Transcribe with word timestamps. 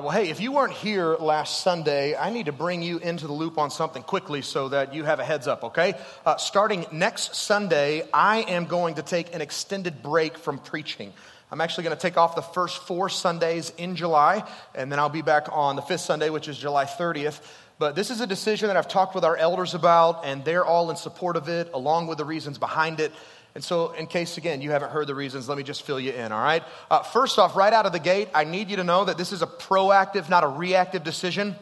well, 0.00 0.10
hey, 0.10 0.30
if 0.30 0.40
you 0.40 0.52
weren't 0.52 0.74
here 0.74 1.16
last 1.16 1.62
Sunday, 1.62 2.14
I 2.14 2.30
need 2.30 2.46
to 2.46 2.52
bring 2.52 2.82
you 2.82 2.98
into 2.98 3.26
the 3.26 3.32
loop 3.32 3.58
on 3.58 3.70
something 3.70 4.02
quickly 4.02 4.42
so 4.42 4.68
that 4.68 4.94
you 4.94 5.02
have 5.02 5.18
a 5.18 5.24
heads 5.24 5.48
up, 5.48 5.64
okay? 5.64 5.94
Uh, 6.24 6.36
starting 6.36 6.86
next 6.92 7.34
Sunday, 7.34 8.04
I 8.14 8.42
am 8.42 8.66
going 8.66 8.94
to 8.96 9.02
take 9.02 9.34
an 9.34 9.40
extended 9.40 10.02
break 10.02 10.38
from 10.38 10.58
preaching. 10.58 11.12
I'm 11.50 11.60
actually 11.60 11.84
going 11.84 11.96
to 11.96 12.00
take 12.00 12.16
off 12.16 12.36
the 12.36 12.42
first 12.42 12.78
four 12.78 13.08
Sundays 13.08 13.72
in 13.76 13.96
July, 13.96 14.44
and 14.74 14.92
then 14.92 15.00
I'll 15.00 15.08
be 15.08 15.22
back 15.22 15.48
on 15.50 15.74
the 15.74 15.82
fifth 15.82 16.02
Sunday, 16.02 16.30
which 16.30 16.46
is 16.46 16.56
July 16.58 16.84
30th. 16.84 17.40
But 17.78 17.94
this 17.94 18.10
is 18.10 18.20
a 18.20 18.26
decision 18.26 18.68
that 18.68 18.76
I've 18.76 18.88
talked 18.88 19.14
with 19.14 19.24
our 19.24 19.36
elders 19.36 19.74
about, 19.74 20.24
and 20.24 20.44
they're 20.44 20.64
all 20.64 20.90
in 20.90 20.96
support 20.96 21.36
of 21.36 21.48
it, 21.48 21.70
along 21.72 22.06
with 22.06 22.18
the 22.18 22.24
reasons 22.24 22.58
behind 22.58 23.00
it. 23.00 23.12
And 23.58 23.64
so, 23.64 23.90
in 23.90 24.06
case 24.06 24.38
again 24.38 24.62
you 24.62 24.70
haven't 24.70 24.92
heard 24.92 25.08
the 25.08 25.16
reasons, 25.16 25.48
let 25.48 25.58
me 25.58 25.64
just 25.64 25.82
fill 25.82 25.98
you 25.98 26.12
in, 26.12 26.30
all 26.30 26.40
right? 26.40 26.62
Uh, 26.88 27.02
first 27.02 27.40
off, 27.40 27.56
right 27.56 27.72
out 27.72 27.86
of 27.86 27.92
the 27.92 27.98
gate, 27.98 28.28
I 28.32 28.44
need 28.44 28.70
you 28.70 28.76
to 28.76 28.84
know 28.84 29.04
that 29.04 29.18
this 29.18 29.32
is 29.32 29.42
a 29.42 29.48
proactive, 29.48 30.28
not 30.28 30.44
a 30.44 30.46
reactive 30.46 31.02
decision. 31.02 31.56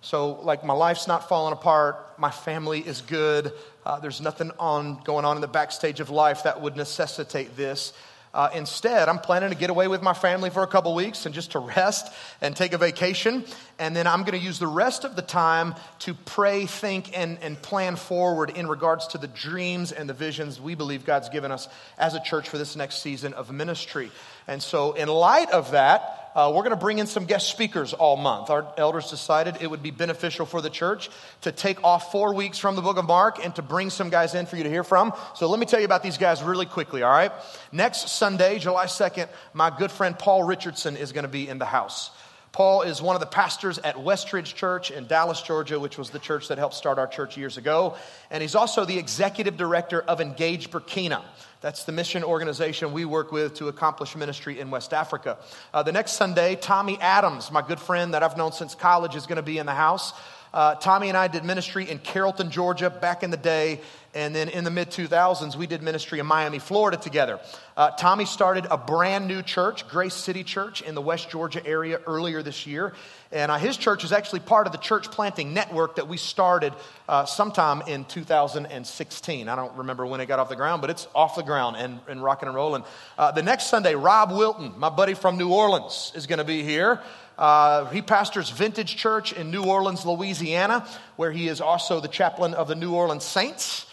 So, 0.00 0.40
like, 0.40 0.64
my 0.64 0.72
life's 0.72 1.06
not 1.06 1.28
falling 1.28 1.52
apart, 1.52 2.18
my 2.18 2.30
family 2.30 2.80
is 2.80 3.02
good, 3.02 3.52
uh, 3.84 4.00
there's 4.00 4.22
nothing 4.22 4.50
on 4.58 5.02
going 5.04 5.26
on 5.26 5.36
in 5.36 5.42
the 5.42 5.46
backstage 5.46 6.00
of 6.00 6.08
life 6.08 6.44
that 6.44 6.62
would 6.62 6.74
necessitate 6.74 7.54
this. 7.54 7.92
Uh, 8.32 8.48
instead, 8.54 9.10
I'm 9.10 9.18
planning 9.18 9.50
to 9.50 9.56
get 9.56 9.68
away 9.68 9.88
with 9.88 10.02
my 10.02 10.14
family 10.14 10.48
for 10.48 10.62
a 10.62 10.66
couple 10.66 10.94
weeks 10.94 11.26
and 11.26 11.34
just 11.34 11.52
to 11.52 11.58
rest 11.58 12.10
and 12.40 12.56
take 12.56 12.72
a 12.72 12.78
vacation. 12.78 13.44
And 13.78 13.94
then 13.94 14.06
I'm 14.06 14.20
going 14.20 14.38
to 14.38 14.44
use 14.44 14.58
the 14.58 14.66
rest 14.66 15.04
of 15.04 15.16
the 15.16 15.22
time 15.22 15.74
to 16.00 16.14
pray, 16.14 16.64
think, 16.64 17.16
and, 17.16 17.38
and 17.42 17.60
plan 17.60 17.96
forward 17.96 18.50
in 18.50 18.66
regards 18.66 19.08
to 19.08 19.18
the 19.18 19.26
dreams 19.26 19.92
and 19.92 20.08
the 20.08 20.14
visions 20.14 20.58
we 20.58 20.74
believe 20.74 21.04
God's 21.04 21.28
given 21.28 21.52
us 21.52 21.68
as 21.98 22.14
a 22.14 22.20
church 22.20 22.48
for 22.48 22.56
this 22.56 22.74
next 22.74 23.02
season 23.02 23.34
of 23.34 23.52
ministry. 23.52 24.10
And 24.48 24.62
so, 24.62 24.92
in 24.92 25.08
light 25.08 25.50
of 25.50 25.72
that, 25.72 26.26
uh, 26.36 26.52
we're 26.54 26.62
going 26.62 26.70
to 26.70 26.76
bring 26.76 26.98
in 26.98 27.06
some 27.06 27.24
guest 27.24 27.48
speakers 27.48 27.94
all 27.94 28.16
month. 28.16 28.50
Our 28.50 28.70
elders 28.76 29.10
decided 29.10 29.56
it 29.60 29.70
would 29.70 29.82
be 29.82 29.90
beneficial 29.90 30.44
for 30.44 30.60
the 30.60 30.68
church 30.68 31.08
to 31.42 31.52
take 31.52 31.82
off 31.82 32.12
four 32.12 32.34
weeks 32.34 32.58
from 32.58 32.76
the 32.76 32.82
book 32.82 32.98
of 32.98 33.06
Mark 33.06 33.42
and 33.42 33.54
to 33.56 33.62
bring 33.62 33.88
some 33.88 34.10
guys 34.10 34.34
in 34.34 34.44
for 34.44 34.56
you 34.56 34.62
to 34.64 34.70
hear 34.70 34.84
from. 34.84 35.14
So 35.34 35.48
let 35.48 35.58
me 35.58 35.64
tell 35.64 35.80
you 35.80 35.86
about 35.86 36.02
these 36.02 36.18
guys 36.18 36.42
really 36.42 36.66
quickly, 36.66 37.02
all 37.02 37.10
right? 37.10 37.32
Next 37.72 38.10
Sunday, 38.10 38.58
July 38.58 38.84
2nd, 38.84 39.28
my 39.54 39.74
good 39.76 39.90
friend 39.90 40.18
Paul 40.18 40.42
Richardson 40.42 40.96
is 40.98 41.12
going 41.12 41.24
to 41.24 41.28
be 41.28 41.48
in 41.48 41.58
the 41.58 41.64
house. 41.64 42.10
Paul 42.56 42.80
is 42.80 43.02
one 43.02 43.14
of 43.14 43.20
the 43.20 43.26
pastors 43.26 43.76
at 43.76 43.96
Westridge 43.96 44.54
Church 44.54 44.90
in 44.90 45.06
Dallas, 45.06 45.42
Georgia, 45.42 45.78
which 45.78 45.98
was 45.98 46.08
the 46.08 46.18
church 46.18 46.48
that 46.48 46.56
helped 46.56 46.74
start 46.74 46.98
our 46.98 47.06
church 47.06 47.36
years 47.36 47.58
ago. 47.58 47.96
And 48.30 48.40
he's 48.40 48.54
also 48.54 48.86
the 48.86 48.98
executive 48.98 49.58
director 49.58 50.00
of 50.00 50.22
Engage 50.22 50.70
Burkina. 50.70 51.22
That's 51.60 51.84
the 51.84 51.92
mission 51.92 52.24
organization 52.24 52.94
we 52.94 53.04
work 53.04 53.30
with 53.30 53.56
to 53.56 53.68
accomplish 53.68 54.16
ministry 54.16 54.58
in 54.58 54.70
West 54.70 54.94
Africa. 54.94 55.36
Uh, 55.74 55.82
the 55.82 55.92
next 55.92 56.12
Sunday, 56.12 56.56
Tommy 56.56 56.98
Adams, 56.98 57.52
my 57.52 57.60
good 57.60 57.78
friend 57.78 58.14
that 58.14 58.22
I've 58.22 58.38
known 58.38 58.52
since 58.52 58.74
college, 58.74 59.16
is 59.16 59.26
going 59.26 59.36
to 59.36 59.42
be 59.42 59.58
in 59.58 59.66
the 59.66 59.74
house. 59.74 60.14
Uh, 60.54 60.76
Tommy 60.76 61.08
and 61.08 61.18
I 61.18 61.28
did 61.28 61.44
ministry 61.44 61.90
in 61.90 61.98
Carrollton, 61.98 62.50
Georgia 62.50 62.88
back 62.88 63.22
in 63.22 63.30
the 63.30 63.36
day. 63.36 63.82
And 64.16 64.34
then 64.34 64.48
in 64.48 64.64
the 64.64 64.70
mid 64.70 64.90
2000s, 64.90 65.56
we 65.56 65.66
did 65.66 65.82
ministry 65.82 66.20
in 66.20 66.24
Miami, 66.26 66.58
Florida 66.58 66.96
together. 66.96 67.38
Uh, 67.76 67.90
Tommy 67.90 68.24
started 68.24 68.66
a 68.70 68.78
brand 68.78 69.28
new 69.28 69.42
church, 69.42 69.86
Grace 69.88 70.14
City 70.14 70.42
Church, 70.42 70.80
in 70.80 70.94
the 70.94 71.02
West 71.02 71.28
Georgia 71.28 71.64
area 71.66 72.00
earlier 72.06 72.42
this 72.42 72.66
year. 72.66 72.94
And 73.30 73.52
uh, 73.52 73.58
his 73.58 73.76
church 73.76 74.04
is 74.04 74.12
actually 74.12 74.40
part 74.40 74.66
of 74.66 74.72
the 74.72 74.78
church 74.78 75.10
planting 75.10 75.52
network 75.52 75.96
that 75.96 76.08
we 76.08 76.16
started 76.16 76.72
uh, 77.10 77.26
sometime 77.26 77.82
in 77.86 78.06
2016. 78.06 79.50
I 79.50 79.54
don't 79.54 79.76
remember 79.76 80.06
when 80.06 80.22
it 80.22 80.26
got 80.26 80.38
off 80.38 80.48
the 80.48 80.56
ground, 80.56 80.80
but 80.80 80.88
it's 80.88 81.06
off 81.14 81.36
the 81.36 81.42
ground 81.42 81.76
and, 81.76 82.00
and 82.08 82.24
rocking 82.24 82.48
and 82.48 82.56
rolling. 82.56 82.84
Uh, 83.18 83.32
the 83.32 83.42
next 83.42 83.66
Sunday, 83.66 83.96
Rob 83.96 84.30
Wilton, 84.30 84.72
my 84.78 84.88
buddy 84.88 85.12
from 85.12 85.36
New 85.36 85.52
Orleans, 85.52 86.12
is 86.14 86.26
going 86.26 86.38
to 86.38 86.44
be 86.44 86.62
here. 86.62 87.02
Uh, 87.36 87.84
he 87.90 88.00
pastors 88.00 88.48
Vintage 88.48 88.96
Church 88.96 89.34
in 89.34 89.50
New 89.50 89.64
Orleans, 89.64 90.06
Louisiana, 90.06 90.86
where 91.16 91.32
he 91.32 91.48
is 91.48 91.60
also 91.60 92.00
the 92.00 92.08
chaplain 92.08 92.54
of 92.54 92.66
the 92.66 92.74
New 92.74 92.94
Orleans 92.94 93.22
Saints. 93.22 93.84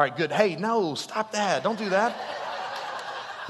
All 0.00 0.06
right, 0.06 0.16
good. 0.16 0.32
Hey, 0.32 0.56
no, 0.56 0.94
stop 0.94 1.32
that. 1.32 1.62
Don't 1.62 1.78
do 1.78 1.90
that. 1.90 2.16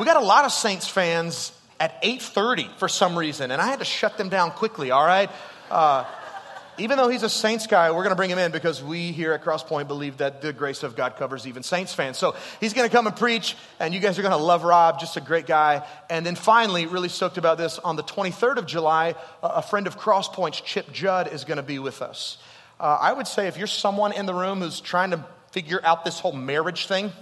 We 0.00 0.04
got 0.04 0.16
a 0.16 0.26
lot 0.26 0.44
of 0.44 0.50
Saints 0.50 0.88
fans 0.88 1.52
at 1.78 2.02
8:30 2.02 2.76
for 2.76 2.88
some 2.88 3.16
reason, 3.16 3.52
and 3.52 3.62
I 3.62 3.66
had 3.66 3.78
to 3.78 3.84
shut 3.84 4.18
them 4.18 4.30
down 4.30 4.50
quickly. 4.50 4.90
All 4.90 5.06
right. 5.06 5.30
Uh, 5.70 6.04
even 6.76 6.96
though 6.96 7.08
he's 7.08 7.22
a 7.22 7.30
Saints 7.30 7.68
guy, 7.68 7.92
we're 7.92 8.02
going 8.02 8.10
to 8.10 8.16
bring 8.16 8.30
him 8.30 8.38
in 8.40 8.50
because 8.50 8.82
we 8.82 9.12
here 9.12 9.32
at 9.32 9.44
Crosspoint 9.44 9.86
believe 9.86 10.16
that 10.16 10.42
the 10.42 10.52
grace 10.52 10.82
of 10.82 10.96
God 10.96 11.14
covers 11.14 11.46
even 11.46 11.62
Saints 11.62 11.94
fans. 11.94 12.18
So 12.18 12.34
he's 12.58 12.74
going 12.74 12.88
to 12.88 12.92
come 12.92 13.06
and 13.06 13.14
preach, 13.14 13.56
and 13.78 13.94
you 13.94 14.00
guys 14.00 14.18
are 14.18 14.22
going 14.22 14.36
to 14.36 14.44
love 14.44 14.64
Rob, 14.64 14.98
just 14.98 15.16
a 15.16 15.20
great 15.20 15.46
guy. 15.46 15.86
And 16.08 16.26
then 16.26 16.34
finally, 16.34 16.86
really 16.86 17.10
stoked 17.10 17.38
about 17.38 17.58
this, 17.58 17.78
on 17.78 17.94
the 17.94 18.02
23rd 18.02 18.56
of 18.56 18.66
July, 18.66 19.14
a 19.40 19.62
friend 19.62 19.86
of 19.86 19.96
Crosspoint's, 19.96 20.60
Chip 20.62 20.92
Judd, 20.92 21.32
is 21.32 21.44
going 21.44 21.58
to 21.58 21.62
be 21.62 21.78
with 21.78 22.02
us. 22.02 22.38
Uh, 22.80 22.98
I 23.00 23.12
would 23.12 23.28
say 23.28 23.46
if 23.46 23.56
you're 23.56 23.68
someone 23.68 24.10
in 24.10 24.26
the 24.26 24.34
room 24.34 24.62
who's 24.62 24.80
trying 24.80 25.12
to 25.12 25.24
figure 25.52 25.80
out 25.84 26.04
this 26.04 26.18
whole 26.18 26.32
marriage 26.32 26.86
thing. 26.86 27.12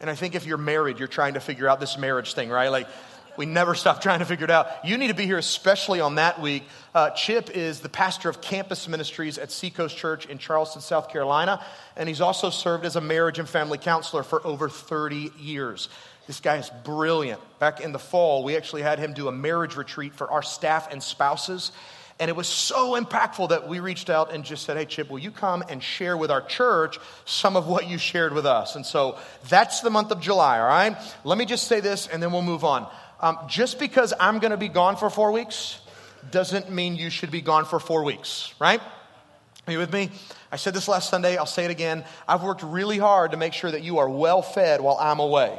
And 0.00 0.08
I 0.08 0.14
think 0.14 0.34
if 0.34 0.46
you're 0.46 0.58
married, 0.58 0.98
you're 0.98 1.08
trying 1.08 1.34
to 1.34 1.40
figure 1.40 1.68
out 1.68 1.80
this 1.80 1.98
marriage 1.98 2.34
thing, 2.34 2.48
right? 2.48 2.68
Like, 2.68 2.88
we 3.36 3.46
never 3.46 3.74
stop 3.76 4.00
trying 4.00 4.20
to 4.20 4.24
figure 4.24 4.44
it 4.44 4.50
out. 4.50 4.84
You 4.84 4.96
need 4.98 5.08
to 5.08 5.14
be 5.14 5.26
here, 5.26 5.38
especially 5.38 6.00
on 6.00 6.16
that 6.16 6.40
week. 6.40 6.64
Uh, 6.94 7.10
Chip 7.10 7.50
is 7.50 7.80
the 7.80 7.88
pastor 7.88 8.28
of 8.28 8.40
campus 8.40 8.88
ministries 8.88 9.38
at 9.38 9.50
Seacoast 9.50 9.96
Church 9.96 10.26
in 10.26 10.38
Charleston, 10.38 10.80
South 10.80 11.08
Carolina, 11.10 11.64
and 11.96 12.08
he's 12.08 12.20
also 12.20 12.50
served 12.50 12.84
as 12.84 12.96
a 12.96 13.00
marriage 13.00 13.38
and 13.38 13.48
family 13.48 13.78
counselor 13.78 14.22
for 14.22 14.44
over 14.46 14.68
30 14.68 15.32
years. 15.38 15.88
This 16.26 16.40
guy 16.40 16.58
is 16.58 16.70
brilliant. 16.84 17.40
Back 17.58 17.80
in 17.80 17.92
the 17.92 17.98
fall, 17.98 18.44
we 18.44 18.56
actually 18.56 18.82
had 18.82 18.98
him 18.98 19.14
do 19.14 19.28
a 19.28 19.32
marriage 19.32 19.76
retreat 19.76 20.14
for 20.14 20.30
our 20.30 20.42
staff 20.42 20.90
and 20.92 21.02
spouses. 21.02 21.72
And 22.20 22.28
it 22.28 22.36
was 22.36 22.46
so 22.46 23.00
impactful 23.02 23.48
that 23.48 23.66
we 23.66 23.80
reached 23.80 24.10
out 24.10 24.32
and 24.32 24.44
just 24.44 24.64
said, 24.64 24.76
Hey, 24.76 24.84
Chip, 24.84 25.10
will 25.10 25.18
you 25.18 25.30
come 25.30 25.64
and 25.70 25.82
share 25.82 26.18
with 26.18 26.30
our 26.30 26.42
church 26.42 26.98
some 27.24 27.56
of 27.56 27.66
what 27.66 27.88
you 27.88 27.96
shared 27.96 28.34
with 28.34 28.44
us? 28.44 28.76
And 28.76 28.84
so 28.84 29.18
that's 29.48 29.80
the 29.80 29.88
month 29.88 30.10
of 30.10 30.20
July, 30.20 30.60
all 30.60 30.68
right? 30.68 30.96
Let 31.24 31.38
me 31.38 31.46
just 31.46 31.66
say 31.66 31.80
this 31.80 32.06
and 32.06 32.22
then 32.22 32.30
we'll 32.30 32.42
move 32.42 32.62
on. 32.62 32.86
Um, 33.20 33.38
just 33.48 33.78
because 33.78 34.12
I'm 34.20 34.38
going 34.38 34.50
to 34.50 34.58
be 34.58 34.68
gone 34.68 34.96
for 34.96 35.08
four 35.08 35.32
weeks 35.32 35.80
doesn't 36.30 36.70
mean 36.70 36.96
you 36.96 37.08
should 37.08 37.30
be 37.30 37.40
gone 37.40 37.64
for 37.64 37.80
four 37.80 38.04
weeks, 38.04 38.52
right? 38.60 38.80
Are 39.66 39.72
you 39.72 39.78
with 39.78 39.92
me? 39.92 40.10
I 40.52 40.56
said 40.56 40.74
this 40.74 40.88
last 40.88 41.08
Sunday, 41.08 41.36
I'll 41.36 41.46
say 41.46 41.64
it 41.64 41.70
again. 41.70 42.04
I've 42.28 42.42
worked 42.42 42.62
really 42.62 42.98
hard 42.98 43.30
to 43.30 43.38
make 43.38 43.54
sure 43.54 43.70
that 43.70 43.82
you 43.82 43.98
are 43.98 44.08
well 44.08 44.42
fed 44.42 44.80
while 44.82 44.98
I'm 45.00 45.20
away. 45.20 45.58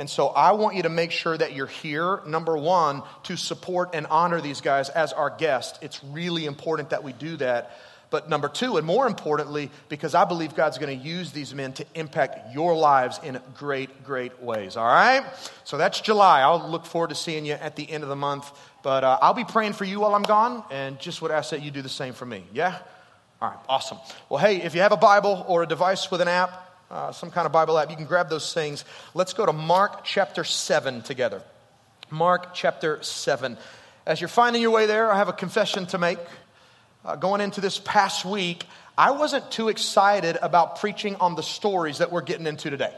And 0.00 0.08
so 0.08 0.28
I 0.28 0.52
want 0.52 0.76
you 0.76 0.84
to 0.84 0.88
make 0.88 1.10
sure 1.10 1.36
that 1.36 1.52
you're 1.52 1.66
here, 1.66 2.22
number 2.26 2.56
one, 2.56 3.02
to 3.24 3.36
support 3.36 3.90
and 3.92 4.06
honor 4.06 4.40
these 4.40 4.62
guys 4.62 4.88
as 4.88 5.12
our 5.12 5.28
guest. 5.28 5.78
It's 5.82 6.02
really 6.02 6.46
important 6.46 6.88
that 6.90 7.04
we 7.04 7.12
do 7.12 7.36
that. 7.36 7.78
But 8.08 8.26
number 8.30 8.48
two, 8.48 8.78
and 8.78 8.86
more 8.86 9.06
importantly, 9.06 9.70
because 9.90 10.14
I 10.14 10.24
believe 10.24 10.54
God's 10.54 10.78
going 10.78 10.98
to 10.98 11.06
use 11.06 11.32
these 11.32 11.54
men 11.54 11.74
to 11.74 11.84
impact 11.94 12.54
your 12.54 12.74
lives 12.74 13.20
in 13.22 13.38
great, 13.58 14.02
great 14.02 14.42
ways. 14.42 14.78
All 14.78 14.86
right? 14.86 15.22
So 15.64 15.76
that's 15.76 16.00
July. 16.00 16.40
I'll 16.40 16.70
look 16.70 16.86
forward 16.86 17.10
to 17.10 17.14
seeing 17.14 17.44
you 17.44 17.52
at 17.52 17.76
the 17.76 17.88
end 17.88 18.02
of 18.02 18.08
the 18.08 18.16
month. 18.16 18.50
But 18.82 19.04
uh, 19.04 19.18
I'll 19.20 19.34
be 19.34 19.44
praying 19.44 19.74
for 19.74 19.84
you 19.84 20.00
while 20.00 20.14
I'm 20.14 20.22
gone, 20.22 20.64
and 20.70 20.98
just 20.98 21.20
would 21.20 21.30
ask 21.30 21.50
that 21.50 21.60
you 21.60 21.70
do 21.70 21.82
the 21.82 21.90
same 21.90 22.14
for 22.14 22.24
me. 22.24 22.42
Yeah? 22.54 22.78
All 23.42 23.50
right, 23.50 23.58
awesome. 23.68 23.98
Well, 24.30 24.40
hey, 24.40 24.62
if 24.62 24.74
you 24.74 24.80
have 24.80 24.92
a 24.92 24.96
Bible 24.96 25.44
or 25.46 25.62
a 25.62 25.66
device 25.66 26.10
with 26.10 26.22
an 26.22 26.28
app, 26.28 26.69
uh, 26.90 27.12
some 27.12 27.30
kind 27.30 27.46
of 27.46 27.52
Bible 27.52 27.78
app, 27.78 27.90
you 27.90 27.96
can 27.96 28.06
grab 28.06 28.28
those 28.28 28.52
things. 28.52 28.84
Let's 29.14 29.32
go 29.32 29.46
to 29.46 29.52
Mark 29.52 30.04
chapter 30.04 30.42
7 30.42 31.02
together. 31.02 31.42
Mark 32.10 32.52
chapter 32.52 33.00
7. 33.02 33.56
As 34.06 34.20
you're 34.20 34.28
finding 34.28 34.60
your 34.60 34.72
way 34.72 34.86
there, 34.86 35.10
I 35.12 35.16
have 35.16 35.28
a 35.28 35.32
confession 35.32 35.86
to 35.86 35.98
make. 35.98 36.18
Uh, 37.04 37.16
going 37.16 37.40
into 37.40 37.60
this 37.60 37.78
past 37.78 38.24
week, 38.24 38.64
I 38.98 39.12
wasn't 39.12 39.50
too 39.50 39.68
excited 39.68 40.36
about 40.42 40.80
preaching 40.80 41.16
on 41.16 41.36
the 41.36 41.42
stories 41.42 41.98
that 41.98 42.10
we're 42.10 42.22
getting 42.22 42.46
into 42.46 42.70
today. 42.70 42.92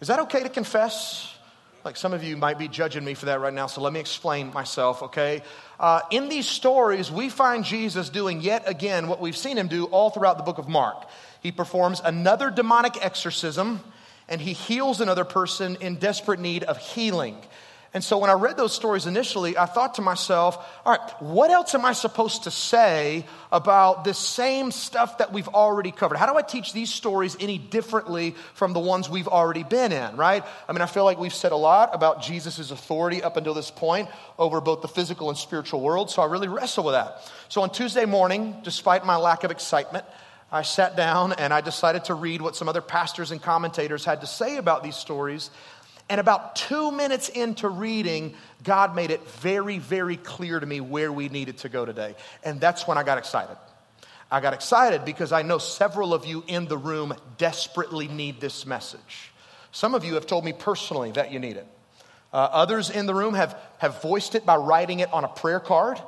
Is 0.00 0.08
that 0.08 0.18
okay 0.20 0.42
to 0.42 0.48
confess? 0.48 1.32
Like 1.84 1.96
some 1.96 2.12
of 2.12 2.22
you 2.22 2.36
might 2.36 2.58
be 2.58 2.68
judging 2.68 3.04
me 3.04 3.14
for 3.14 3.26
that 3.26 3.40
right 3.40 3.54
now, 3.54 3.66
so 3.66 3.80
let 3.80 3.92
me 3.92 4.00
explain 4.00 4.52
myself, 4.52 5.02
okay? 5.04 5.42
Uh, 5.78 6.00
in 6.10 6.28
these 6.28 6.46
stories, 6.46 7.10
we 7.10 7.30
find 7.30 7.64
Jesus 7.64 8.10
doing 8.10 8.40
yet 8.40 8.68
again 8.68 9.08
what 9.08 9.20
we've 9.20 9.36
seen 9.36 9.56
him 9.56 9.68
do 9.68 9.84
all 9.86 10.10
throughout 10.10 10.36
the 10.36 10.42
book 10.42 10.58
of 10.58 10.68
Mark. 10.68 11.06
He 11.40 11.52
performs 11.52 12.00
another 12.04 12.50
demonic 12.50 13.02
exorcism 13.04 13.80
and 14.28 14.40
he 14.40 14.52
heals 14.52 15.00
another 15.00 15.24
person 15.24 15.76
in 15.80 15.96
desperate 15.96 16.38
need 16.38 16.62
of 16.62 16.78
healing. 16.78 17.36
And 17.92 18.04
so 18.04 18.18
when 18.18 18.30
I 18.30 18.34
read 18.34 18.56
those 18.56 18.72
stories 18.72 19.06
initially, 19.06 19.58
I 19.58 19.66
thought 19.66 19.96
to 19.96 20.02
myself, 20.02 20.56
all 20.84 20.92
right, 20.92 21.22
what 21.22 21.50
else 21.50 21.74
am 21.74 21.84
I 21.84 21.92
supposed 21.92 22.44
to 22.44 22.50
say 22.50 23.26
about 23.50 24.04
the 24.04 24.14
same 24.14 24.70
stuff 24.70 25.18
that 25.18 25.32
we've 25.32 25.48
already 25.48 25.90
covered? 25.90 26.16
How 26.16 26.30
do 26.30 26.38
I 26.38 26.42
teach 26.42 26.72
these 26.72 26.92
stories 26.92 27.36
any 27.40 27.58
differently 27.58 28.36
from 28.54 28.74
the 28.74 28.78
ones 28.78 29.10
we've 29.10 29.26
already 29.26 29.64
been 29.64 29.90
in, 29.90 30.16
right? 30.16 30.44
I 30.68 30.72
mean, 30.72 30.82
I 30.82 30.86
feel 30.86 31.02
like 31.02 31.18
we've 31.18 31.34
said 31.34 31.50
a 31.50 31.56
lot 31.56 31.90
about 31.92 32.22
Jesus' 32.22 32.70
authority 32.70 33.24
up 33.24 33.36
until 33.36 33.54
this 33.54 33.72
point 33.72 34.08
over 34.38 34.60
both 34.60 34.82
the 34.82 34.88
physical 34.88 35.28
and 35.28 35.36
spiritual 35.36 35.80
world, 35.80 36.12
so 36.12 36.22
I 36.22 36.26
really 36.26 36.46
wrestle 36.46 36.84
with 36.84 36.94
that. 36.94 37.28
So 37.48 37.62
on 37.62 37.70
Tuesday 37.70 38.04
morning, 38.04 38.60
despite 38.62 39.04
my 39.04 39.16
lack 39.16 39.42
of 39.42 39.50
excitement, 39.50 40.04
I 40.52 40.62
sat 40.62 40.96
down 40.96 41.32
and 41.32 41.54
I 41.54 41.60
decided 41.60 42.04
to 42.06 42.14
read 42.14 42.42
what 42.42 42.56
some 42.56 42.68
other 42.68 42.80
pastors 42.80 43.30
and 43.30 43.40
commentators 43.40 44.04
had 44.04 44.22
to 44.22 44.26
say 44.26 44.56
about 44.56 44.82
these 44.82 44.96
stories. 44.96 45.50
And 46.08 46.20
about 46.20 46.56
two 46.56 46.90
minutes 46.90 47.28
into 47.28 47.68
reading, 47.68 48.34
God 48.64 48.96
made 48.96 49.12
it 49.12 49.24
very, 49.28 49.78
very 49.78 50.16
clear 50.16 50.58
to 50.58 50.66
me 50.66 50.80
where 50.80 51.12
we 51.12 51.28
needed 51.28 51.58
to 51.58 51.68
go 51.68 51.84
today. 51.84 52.16
And 52.42 52.60
that's 52.60 52.86
when 52.86 52.98
I 52.98 53.04
got 53.04 53.18
excited. 53.18 53.56
I 54.28 54.40
got 54.40 54.52
excited 54.52 55.04
because 55.04 55.30
I 55.30 55.42
know 55.42 55.58
several 55.58 56.12
of 56.12 56.26
you 56.26 56.42
in 56.48 56.66
the 56.66 56.78
room 56.78 57.14
desperately 57.38 58.08
need 58.08 58.40
this 58.40 58.66
message. 58.66 59.30
Some 59.70 59.94
of 59.94 60.04
you 60.04 60.14
have 60.14 60.26
told 60.26 60.44
me 60.44 60.52
personally 60.52 61.12
that 61.12 61.30
you 61.32 61.38
need 61.38 61.56
it. 61.56 61.66
Uh, 62.32 62.48
others 62.52 62.90
in 62.90 63.06
the 63.06 63.14
room 63.14 63.34
have, 63.34 63.56
have 63.78 64.02
voiced 64.02 64.34
it 64.34 64.46
by 64.46 64.56
writing 64.56 65.00
it 65.00 65.12
on 65.12 65.24
a 65.24 65.28
prayer 65.28 65.60
card. 65.60 66.00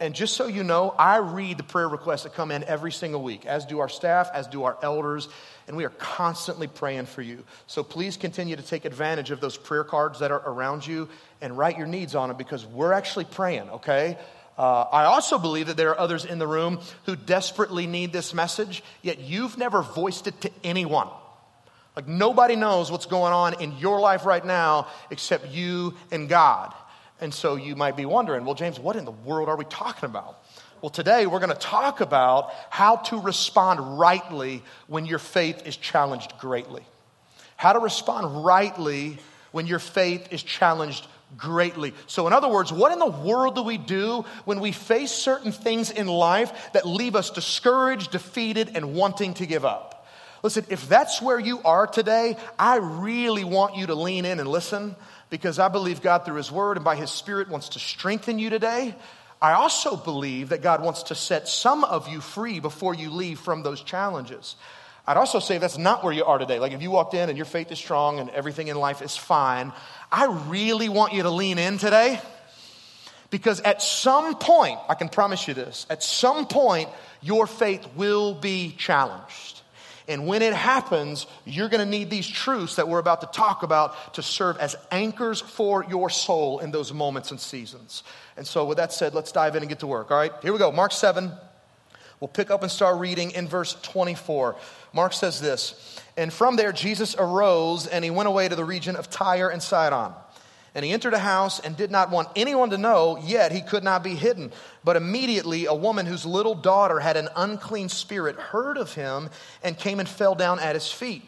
And 0.00 0.14
just 0.14 0.34
so 0.34 0.46
you 0.46 0.64
know, 0.64 0.94
I 0.98 1.18
read 1.18 1.58
the 1.58 1.62
prayer 1.62 1.86
requests 1.86 2.22
that 2.22 2.32
come 2.32 2.50
in 2.50 2.64
every 2.64 2.90
single 2.90 3.22
week, 3.22 3.44
as 3.44 3.66
do 3.66 3.80
our 3.80 3.88
staff, 3.88 4.30
as 4.32 4.46
do 4.46 4.64
our 4.64 4.78
elders, 4.82 5.28
and 5.68 5.76
we 5.76 5.84
are 5.84 5.90
constantly 5.90 6.66
praying 6.66 7.04
for 7.04 7.20
you. 7.20 7.44
So 7.66 7.84
please 7.84 8.16
continue 8.16 8.56
to 8.56 8.62
take 8.62 8.86
advantage 8.86 9.30
of 9.30 9.42
those 9.42 9.58
prayer 9.58 9.84
cards 9.84 10.20
that 10.20 10.30
are 10.30 10.42
around 10.44 10.86
you 10.86 11.10
and 11.42 11.56
write 11.56 11.76
your 11.76 11.86
needs 11.86 12.14
on 12.14 12.28
them 12.28 12.38
because 12.38 12.64
we're 12.64 12.94
actually 12.94 13.26
praying, 13.26 13.68
okay? 13.68 14.16
Uh, 14.56 14.84
I 14.90 15.04
also 15.04 15.38
believe 15.38 15.66
that 15.66 15.76
there 15.76 15.90
are 15.90 16.00
others 16.00 16.24
in 16.24 16.38
the 16.38 16.46
room 16.46 16.80
who 17.04 17.14
desperately 17.14 17.86
need 17.86 18.10
this 18.10 18.32
message, 18.32 18.82
yet 19.02 19.18
you've 19.18 19.58
never 19.58 19.82
voiced 19.82 20.26
it 20.26 20.40
to 20.40 20.50
anyone. 20.64 21.08
Like 21.94 22.08
nobody 22.08 22.56
knows 22.56 22.90
what's 22.90 23.06
going 23.06 23.34
on 23.34 23.60
in 23.60 23.76
your 23.76 24.00
life 24.00 24.24
right 24.24 24.44
now 24.44 24.86
except 25.10 25.48
you 25.48 25.94
and 26.10 26.26
God. 26.26 26.74
And 27.20 27.32
so 27.32 27.56
you 27.56 27.76
might 27.76 27.96
be 27.96 28.06
wondering, 28.06 28.44
well, 28.44 28.54
James, 28.54 28.78
what 28.78 28.96
in 28.96 29.04
the 29.04 29.10
world 29.10 29.48
are 29.48 29.56
we 29.56 29.64
talking 29.66 30.08
about? 30.08 30.42
Well, 30.80 30.90
today 30.90 31.26
we're 31.26 31.40
going 31.40 31.50
to 31.50 31.54
talk 31.54 32.00
about 32.00 32.52
how 32.70 32.96
to 32.96 33.20
respond 33.20 33.98
rightly 33.98 34.62
when 34.86 35.04
your 35.04 35.18
faith 35.18 35.66
is 35.66 35.76
challenged 35.76 36.38
greatly. 36.38 36.82
How 37.56 37.74
to 37.74 37.78
respond 37.78 38.44
rightly 38.44 39.18
when 39.52 39.66
your 39.66 39.78
faith 39.78 40.28
is 40.30 40.42
challenged 40.42 41.06
greatly. 41.36 41.92
So, 42.06 42.26
in 42.26 42.32
other 42.32 42.48
words, 42.48 42.72
what 42.72 42.92
in 42.92 42.98
the 42.98 43.06
world 43.06 43.56
do 43.56 43.62
we 43.62 43.76
do 43.76 44.24
when 44.46 44.60
we 44.60 44.72
face 44.72 45.12
certain 45.12 45.52
things 45.52 45.90
in 45.90 46.06
life 46.06 46.72
that 46.72 46.86
leave 46.86 47.14
us 47.14 47.28
discouraged, 47.28 48.10
defeated, 48.10 48.70
and 48.74 48.94
wanting 48.94 49.34
to 49.34 49.46
give 49.46 49.66
up? 49.66 50.08
Listen, 50.42 50.64
if 50.70 50.88
that's 50.88 51.20
where 51.20 51.38
you 51.38 51.60
are 51.62 51.86
today, 51.86 52.38
I 52.58 52.76
really 52.76 53.44
want 53.44 53.76
you 53.76 53.88
to 53.88 53.94
lean 53.94 54.24
in 54.24 54.40
and 54.40 54.48
listen 54.48 54.96
because 55.30 55.58
I 55.58 55.68
believe 55.68 56.02
God, 56.02 56.24
through 56.24 56.36
His 56.36 56.52
Word 56.52 56.76
and 56.76 56.84
by 56.84 56.96
His 56.96 57.10
Spirit, 57.10 57.48
wants 57.48 57.70
to 57.70 57.78
strengthen 57.78 58.38
you 58.38 58.50
today. 58.50 58.94
I 59.40 59.52
also 59.52 59.96
believe 59.96 60.50
that 60.50 60.60
God 60.60 60.82
wants 60.82 61.04
to 61.04 61.14
set 61.14 61.48
some 61.48 61.84
of 61.84 62.08
you 62.08 62.20
free 62.20 62.60
before 62.60 62.94
you 62.94 63.10
leave 63.10 63.40
from 63.40 63.62
those 63.62 63.82
challenges. 63.82 64.56
I'd 65.06 65.16
also 65.16 65.38
say 65.38 65.58
that's 65.58 65.78
not 65.78 66.04
where 66.04 66.12
you 66.12 66.24
are 66.24 66.38
today. 66.38 66.58
Like 66.58 66.72
if 66.72 66.82
you 66.82 66.90
walked 66.90 67.14
in 67.14 67.28
and 67.28 67.38
your 67.38 67.46
faith 67.46 67.72
is 67.72 67.78
strong 67.78 68.18
and 68.18 68.28
everything 68.30 68.68
in 68.68 68.76
life 68.76 69.00
is 69.00 69.16
fine, 69.16 69.72
I 70.12 70.26
really 70.48 70.88
want 70.88 71.14
you 71.14 71.22
to 71.22 71.30
lean 71.30 71.58
in 71.58 71.78
today 71.78 72.20
because 73.30 73.60
at 73.60 73.80
some 73.80 74.36
point, 74.36 74.78
I 74.88 74.94
can 74.94 75.08
promise 75.08 75.48
you 75.48 75.54
this, 75.54 75.86
at 75.88 76.02
some 76.02 76.46
point, 76.46 76.88
your 77.22 77.46
faith 77.46 77.86
will 77.96 78.34
be 78.34 78.74
challenged. 78.76 79.59
And 80.10 80.26
when 80.26 80.42
it 80.42 80.52
happens, 80.52 81.28
you're 81.44 81.68
going 81.68 81.84
to 81.84 81.88
need 81.88 82.10
these 82.10 82.26
truths 82.26 82.76
that 82.76 82.88
we're 82.88 82.98
about 82.98 83.20
to 83.20 83.28
talk 83.28 83.62
about 83.62 84.14
to 84.14 84.22
serve 84.22 84.58
as 84.58 84.74
anchors 84.90 85.40
for 85.40 85.84
your 85.84 86.10
soul 86.10 86.58
in 86.58 86.72
those 86.72 86.92
moments 86.92 87.30
and 87.30 87.38
seasons. 87.38 88.02
And 88.36 88.44
so, 88.44 88.64
with 88.64 88.78
that 88.78 88.92
said, 88.92 89.14
let's 89.14 89.30
dive 89.30 89.54
in 89.54 89.62
and 89.62 89.68
get 89.68 89.78
to 89.80 89.86
work. 89.86 90.10
All 90.10 90.16
right, 90.16 90.32
here 90.42 90.52
we 90.52 90.58
go. 90.58 90.72
Mark 90.72 90.90
7. 90.90 91.30
We'll 92.18 92.28
pick 92.28 92.50
up 92.50 92.62
and 92.62 92.70
start 92.70 92.98
reading 92.98 93.30
in 93.30 93.48
verse 93.48 93.76
24. 93.82 94.56
Mark 94.92 95.12
says 95.12 95.40
this 95.40 96.00
And 96.16 96.32
from 96.32 96.56
there, 96.56 96.72
Jesus 96.72 97.14
arose 97.16 97.86
and 97.86 98.04
he 98.04 98.10
went 98.10 98.28
away 98.28 98.48
to 98.48 98.56
the 98.56 98.64
region 98.64 98.96
of 98.96 99.08
Tyre 99.08 99.48
and 99.48 99.62
Sidon. 99.62 100.12
And 100.74 100.84
he 100.84 100.92
entered 100.92 101.14
a 101.14 101.18
house 101.18 101.58
and 101.58 101.76
did 101.76 101.90
not 101.90 102.10
want 102.10 102.28
anyone 102.36 102.70
to 102.70 102.78
know, 102.78 103.18
yet 103.24 103.50
he 103.50 103.60
could 103.60 103.82
not 103.82 104.04
be 104.04 104.14
hidden. 104.14 104.52
But 104.84 104.96
immediately 104.96 105.66
a 105.66 105.74
woman 105.74 106.06
whose 106.06 106.24
little 106.24 106.54
daughter 106.54 107.00
had 107.00 107.16
an 107.16 107.28
unclean 107.34 107.88
spirit 107.88 108.36
heard 108.36 108.76
of 108.76 108.94
him 108.94 109.30
and 109.64 109.76
came 109.76 109.98
and 109.98 110.08
fell 110.08 110.34
down 110.34 110.60
at 110.60 110.76
his 110.76 110.90
feet. 110.90 111.24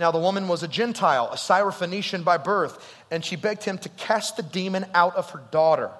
Now 0.00 0.10
the 0.10 0.18
woman 0.18 0.48
was 0.48 0.62
a 0.62 0.68
Gentile, 0.68 1.28
a 1.30 1.36
Syrophoenician 1.36 2.24
by 2.24 2.38
birth, 2.38 2.82
and 3.10 3.24
she 3.24 3.36
begged 3.36 3.64
him 3.64 3.78
to 3.78 3.88
cast 3.90 4.36
the 4.36 4.42
demon 4.42 4.86
out 4.94 5.14
of 5.14 5.30
her 5.30 5.42
daughter. 5.50 5.90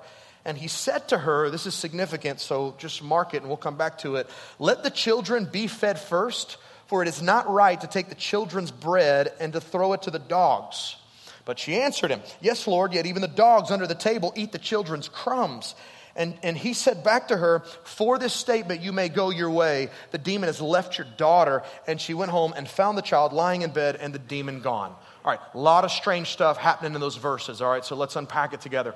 And 0.44 0.56
he 0.56 0.68
said 0.68 1.08
to 1.08 1.18
her, 1.18 1.50
This 1.50 1.66
is 1.66 1.74
significant, 1.74 2.40
so 2.40 2.74
just 2.78 3.02
mark 3.02 3.34
it 3.34 3.42
and 3.42 3.46
we'll 3.46 3.58
come 3.58 3.76
back 3.76 3.98
to 3.98 4.16
it. 4.16 4.28
Let 4.58 4.82
the 4.82 4.90
children 4.90 5.44
be 5.44 5.66
fed 5.66 6.00
first, 6.00 6.56
for 6.86 7.02
it 7.02 7.08
is 7.08 7.20
not 7.20 7.48
right 7.48 7.80
to 7.80 7.86
take 7.86 8.08
the 8.08 8.14
children's 8.14 8.70
bread 8.70 9.32
and 9.38 9.52
to 9.52 9.60
throw 9.60 9.92
it 9.92 10.02
to 10.02 10.10
the 10.10 10.18
dogs. 10.18 10.96
But 11.44 11.58
she 11.58 11.76
answered 11.76 12.10
him, 12.10 12.20
Yes, 12.40 12.66
Lord, 12.66 12.92
yet 12.92 13.06
even 13.06 13.22
the 13.22 13.28
dogs 13.28 13.70
under 13.70 13.86
the 13.86 13.94
table 13.94 14.32
eat 14.36 14.52
the 14.52 14.58
children's 14.58 15.08
crumbs. 15.08 15.74
And, 16.16 16.36
and 16.42 16.56
he 16.56 16.74
said 16.74 17.04
back 17.04 17.28
to 17.28 17.36
her, 17.36 17.60
For 17.84 18.18
this 18.18 18.32
statement 18.32 18.82
you 18.82 18.92
may 18.92 19.08
go 19.08 19.30
your 19.30 19.50
way. 19.50 19.90
The 20.10 20.18
demon 20.18 20.48
has 20.48 20.60
left 20.60 20.98
your 20.98 21.06
daughter. 21.16 21.62
And 21.86 22.00
she 22.00 22.14
went 22.14 22.30
home 22.30 22.52
and 22.56 22.68
found 22.68 22.98
the 22.98 23.02
child 23.02 23.32
lying 23.32 23.62
in 23.62 23.70
bed 23.70 23.96
and 23.96 24.14
the 24.14 24.18
demon 24.18 24.60
gone. 24.60 24.94
All 25.24 25.30
right, 25.30 25.40
a 25.54 25.58
lot 25.58 25.84
of 25.84 25.90
strange 25.90 26.28
stuff 26.28 26.56
happening 26.56 26.94
in 26.94 27.00
those 27.00 27.16
verses. 27.16 27.60
All 27.60 27.70
right, 27.70 27.84
so 27.84 27.94
let's 27.94 28.16
unpack 28.16 28.54
it 28.54 28.60
together. 28.60 28.94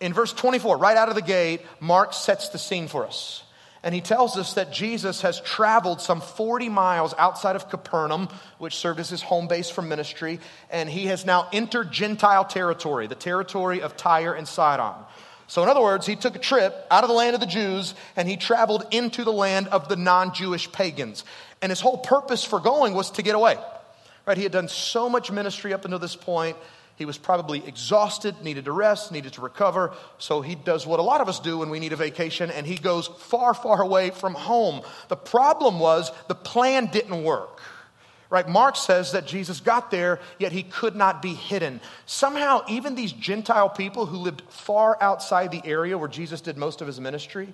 In 0.00 0.12
verse 0.12 0.32
24, 0.32 0.78
right 0.78 0.96
out 0.96 1.08
of 1.08 1.14
the 1.14 1.22
gate, 1.22 1.60
Mark 1.80 2.14
sets 2.14 2.48
the 2.48 2.58
scene 2.58 2.88
for 2.88 3.06
us. 3.06 3.42
And 3.86 3.94
he 3.94 4.00
tells 4.00 4.36
us 4.36 4.54
that 4.54 4.72
Jesus 4.72 5.22
has 5.22 5.40
traveled 5.40 6.00
some 6.00 6.20
40 6.20 6.68
miles 6.68 7.14
outside 7.18 7.54
of 7.54 7.70
Capernaum, 7.70 8.28
which 8.58 8.74
served 8.74 8.98
as 8.98 9.08
his 9.08 9.22
home 9.22 9.46
base 9.46 9.70
for 9.70 9.80
ministry, 9.80 10.40
and 10.70 10.90
he 10.90 11.06
has 11.06 11.24
now 11.24 11.46
entered 11.52 11.92
Gentile 11.92 12.44
territory, 12.44 13.06
the 13.06 13.14
territory 13.14 13.82
of 13.82 13.96
Tyre 13.96 14.34
and 14.34 14.48
Sidon. 14.48 14.96
So, 15.46 15.62
in 15.62 15.68
other 15.68 15.80
words, 15.80 16.04
he 16.04 16.16
took 16.16 16.34
a 16.34 16.40
trip 16.40 16.74
out 16.90 17.04
of 17.04 17.08
the 17.08 17.14
land 17.14 17.34
of 17.34 17.40
the 17.40 17.46
Jews 17.46 17.94
and 18.16 18.28
he 18.28 18.36
traveled 18.36 18.84
into 18.90 19.22
the 19.22 19.32
land 19.32 19.68
of 19.68 19.88
the 19.88 19.94
non 19.94 20.34
Jewish 20.34 20.72
pagans. 20.72 21.24
And 21.62 21.70
his 21.70 21.80
whole 21.80 21.98
purpose 21.98 22.42
for 22.42 22.58
going 22.58 22.92
was 22.92 23.12
to 23.12 23.22
get 23.22 23.36
away. 23.36 23.56
Right? 24.26 24.36
He 24.36 24.42
had 24.42 24.50
done 24.50 24.66
so 24.66 25.08
much 25.08 25.30
ministry 25.30 25.72
up 25.72 25.84
until 25.84 26.00
this 26.00 26.16
point 26.16 26.56
he 26.96 27.04
was 27.04 27.18
probably 27.18 27.66
exhausted, 27.66 28.42
needed 28.42 28.64
to 28.64 28.72
rest, 28.72 29.12
needed 29.12 29.34
to 29.34 29.42
recover. 29.42 29.92
So 30.18 30.40
he 30.40 30.54
does 30.54 30.86
what 30.86 30.98
a 30.98 31.02
lot 31.02 31.20
of 31.20 31.28
us 31.28 31.38
do 31.38 31.58
when 31.58 31.68
we 31.68 31.78
need 31.78 31.92
a 31.92 31.96
vacation, 31.96 32.50
and 32.50 32.66
he 32.66 32.76
goes 32.76 33.06
far, 33.06 33.52
far 33.52 33.82
away 33.82 34.10
from 34.10 34.34
home. 34.34 34.80
The 35.08 35.16
problem 35.16 35.78
was 35.78 36.10
the 36.28 36.34
plan 36.34 36.86
didn't 36.86 37.22
work. 37.22 37.60
Right? 38.28 38.48
Mark 38.48 38.74
says 38.74 39.12
that 39.12 39.26
Jesus 39.26 39.60
got 39.60 39.92
there, 39.92 40.18
yet 40.38 40.50
he 40.50 40.64
could 40.64 40.96
not 40.96 41.22
be 41.22 41.34
hidden. 41.34 41.80
Somehow, 42.06 42.64
even 42.68 42.96
these 42.96 43.12
Gentile 43.12 43.68
people 43.68 44.06
who 44.06 44.16
lived 44.16 44.42
far 44.48 45.00
outside 45.00 45.52
the 45.52 45.64
area 45.64 45.96
where 45.96 46.08
Jesus 46.08 46.40
did 46.40 46.56
most 46.56 46.80
of 46.80 46.88
his 46.88 46.98
ministry, 46.98 47.52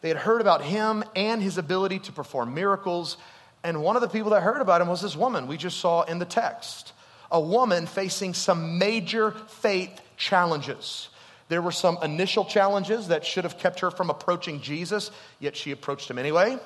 they 0.00 0.08
had 0.08 0.16
heard 0.16 0.40
about 0.40 0.62
him 0.62 1.04
and 1.14 1.42
his 1.42 1.58
ability 1.58 1.98
to 2.00 2.12
perform 2.12 2.54
miracles. 2.54 3.18
And 3.62 3.82
one 3.82 3.96
of 3.96 4.02
the 4.02 4.08
people 4.08 4.30
that 4.30 4.42
heard 4.42 4.62
about 4.62 4.80
him 4.80 4.88
was 4.88 5.02
this 5.02 5.16
woman 5.16 5.46
we 5.46 5.58
just 5.58 5.78
saw 5.78 6.02
in 6.02 6.18
the 6.18 6.24
text 6.24 6.92
a 7.34 7.40
woman 7.40 7.84
facing 7.86 8.32
some 8.32 8.78
major 8.78 9.32
faith 9.32 10.00
challenges. 10.16 11.08
There 11.48 11.60
were 11.60 11.72
some 11.72 11.98
initial 12.00 12.44
challenges 12.44 13.08
that 13.08 13.26
should 13.26 13.42
have 13.42 13.58
kept 13.58 13.80
her 13.80 13.90
from 13.90 14.08
approaching 14.08 14.60
Jesus, 14.60 15.10
yet 15.40 15.56
she 15.56 15.72
approached 15.72 16.08
him 16.08 16.16
anyway. 16.16 16.58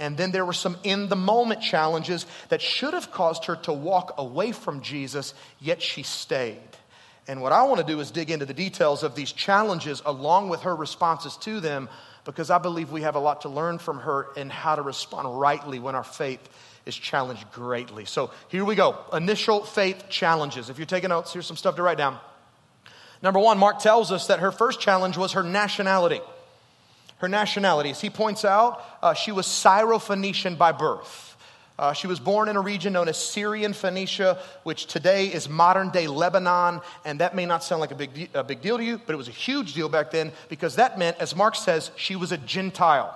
And 0.00 0.16
then 0.16 0.32
there 0.32 0.44
were 0.44 0.52
some 0.52 0.76
in 0.82 1.08
the 1.08 1.16
moment 1.16 1.62
challenges 1.62 2.26
that 2.48 2.60
should 2.60 2.94
have 2.94 3.12
caused 3.12 3.44
her 3.44 3.54
to 3.56 3.72
walk 3.72 4.14
away 4.18 4.50
from 4.50 4.82
Jesus, 4.82 5.34
yet 5.60 5.80
she 5.80 6.02
stayed. 6.02 6.58
And 7.28 7.40
what 7.40 7.52
I 7.52 7.62
want 7.62 7.80
to 7.80 7.86
do 7.86 8.00
is 8.00 8.10
dig 8.10 8.30
into 8.32 8.44
the 8.44 8.54
details 8.54 9.04
of 9.04 9.14
these 9.14 9.30
challenges 9.30 10.02
along 10.04 10.48
with 10.48 10.62
her 10.62 10.74
responses 10.74 11.36
to 11.38 11.60
them, 11.60 11.88
because 12.24 12.50
I 12.50 12.58
believe 12.58 12.90
we 12.90 13.02
have 13.02 13.14
a 13.14 13.20
lot 13.20 13.42
to 13.42 13.48
learn 13.48 13.78
from 13.78 14.00
her 14.00 14.26
in 14.36 14.50
how 14.50 14.74
to 14.74 14.82
respond 14.82 15.38
rightly 15.38 15.78
when 15.78 15.94
our 15.94 16.04
faith 16.04 16.48
is 16.88 16.96
challenged 16.96 17.52
greatly. 17.52 18.06
So 18.06 18.30
here 18.48 18.64
we 18.64 18.74
go. 18.74 18.98
Initial 19.12 19.62
faith 19.62 20.08
challenges. 20.08 20.70
If 20.70 20.78
you're 20.78 20.86
taking 20.86 21.10
notes, 21.10 21.32
here's 21.32 21.46
some 21.46 21.56
stuff 21.56 21.76
to 21.76 21.82
write 21.82 21.98
down. 21.98 22.18
Number 23.22 23.38
one, 23.38 23.58
Mark 23.58 23.78
tells 23.78 24.10
us 24.10 24.28
that 24.28 24.40
her 24.40 24.50
first 24.50 24.80
challenge 24.80 25.16
was 25.16 25.32
her 25.32 25.42
nationality. 25.42 26.20
Her 27.18 27.28
nationality. 27.28 27.90
As 27.90 28.00
he 28.00 28.10
points 28.10 28.44
out, 28.44 28.82
uh, 29.02 29.12
she 29.12 29.32
was 29.32 29.46
Syrophoenician 29.46 30.56
by 30.56 30.72
birth. 30.72 31.36
Uh, 31.78 31.92
she 31.92 32.06
was 32.06 32.18
born 32.18 32.48
in 32.48 32.56
a 32.56 32.60
region 32.60 32.92
known 32.92 33.08
as 33.08 33.16
Syrian 33.16 33.72
Phoenicia, 33.72 34.38
which 34.64 34.86
today 34.86 35.26
is 35.26 35.48
modern 35.48 35.90
day 35.90 36.08
Lebanon. 36.08 36.80
And 37.04 37.20
that 37.20 37.36
may 37.36 37.44
not 37.44 37.62
sound 37.62 37.80
like 37.80 37.92
a 37.92 37.94
big, 37.94 38.14
de- 38.14 38.30
a 38.34 38.42
big 38.42 38.62
deal 38.62 38.78
to 38.78 38.84
you, 38.84 38.98
but 39.04 39.12
it 39.12 39.16
was 39.16 39.28
a 39.28 39.32
huge 39.32 39.74
deal 39.74 39.88
back 39.88 40.10
then 40.10 40.32
because 40.48 40.76
that 40.76 40.98
meant, 40.98 41.18
as 41.20 41.36
Mark 41.36 41.54
says, 41.54 41.90
she 41.96 42.16
was 42.16 42.32
a 42.32 42.38
Gentile. 42.38 43.14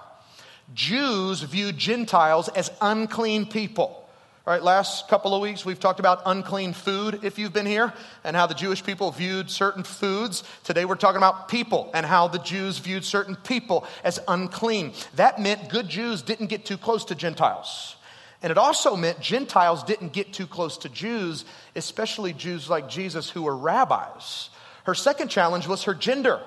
Jews 0.74 1.42
viewed 1.42 1.76
Gentiles 1.76 2.48
as 2.48 2.70
unclean 2.80 3.46
people. 3.46 3.98
All 4.44 4.52
right, 4.52 4.62
last 4.62 5.06
couple 5.06 5.36
of 5.36 5.40
weeks 5.40 5.64
we've 5.64 5.78
talked 5.78 6.00
about 6.00 6.22
unclean 6.26 6.72
food 6.72 7.20
if 7.22 7.38
you've 7.38 7.52
been 7.52 7.66
here 7.66 7.92
and 8.24 8.34
how 8.34 8.46
the 8.46 8.54
Jewish 8.54 8.82
people 8.82 9.12
viewed 9.12 9.48
certain 9.48 9.84
foods. 9.84 10.42
Today 10.64 10.84
we're 10.84 10.96
talking 10.96 11.18
about 11.18 11.48
people 11.48 11.92
and 11.94 12.04
how 12.04 12.26
the 12.26 12.40
Jews 12.40 12.78
viewed 12.78 13.04
certain 13.04 13.36
people 13.36 13.86
as 14.02 14.18
unclean. 14.26 14.94
That 15.14 15.38
meant 15.38 15.68
good 15.68 15.88
Jews 15.88 16.22
didn't 16.22 16.48
get 16.48 16.64
too 16.64 16.76
close 16.76 17.04
to 17.06 17.14
Gentiles. 17.14 17.94
And 18.42 18.50
it 18.50 18.58
also 18.58 18.96
meant 18.96 19.20
Gentiles 19.20 19.84
didn't 19.84 20.12
get 20.12 20.32
too 20.32 20.48
close 20.48 20.78
to 20.78 20.88
Jews, 20.88 21.44
especially 21.76 22.32
Jews 22.32 22.68
like 22.68 22.88
Jesus 22.88 23.30
who 23.30 23.42
were 23.42 23.56
rabbis. 23.56 24.50
Her 24.82 24.94
second 24.96 25.28
challenge 25.28 25.68
was 25.68 25.84
her 25.84 25.94
gender. 25.94 26.42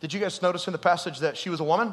Did 0.00 0.14
you 0.14 0.20
guys 0.20 0.40
notice 0.40 0.66
in 0.66 0.72
the 0.72 0.78
passage 0.78 1.18
that 1.18 1.36
she 1.36 1.50
was 1.50 1.60
a 1.60 1.64
woman? 1.64 1.92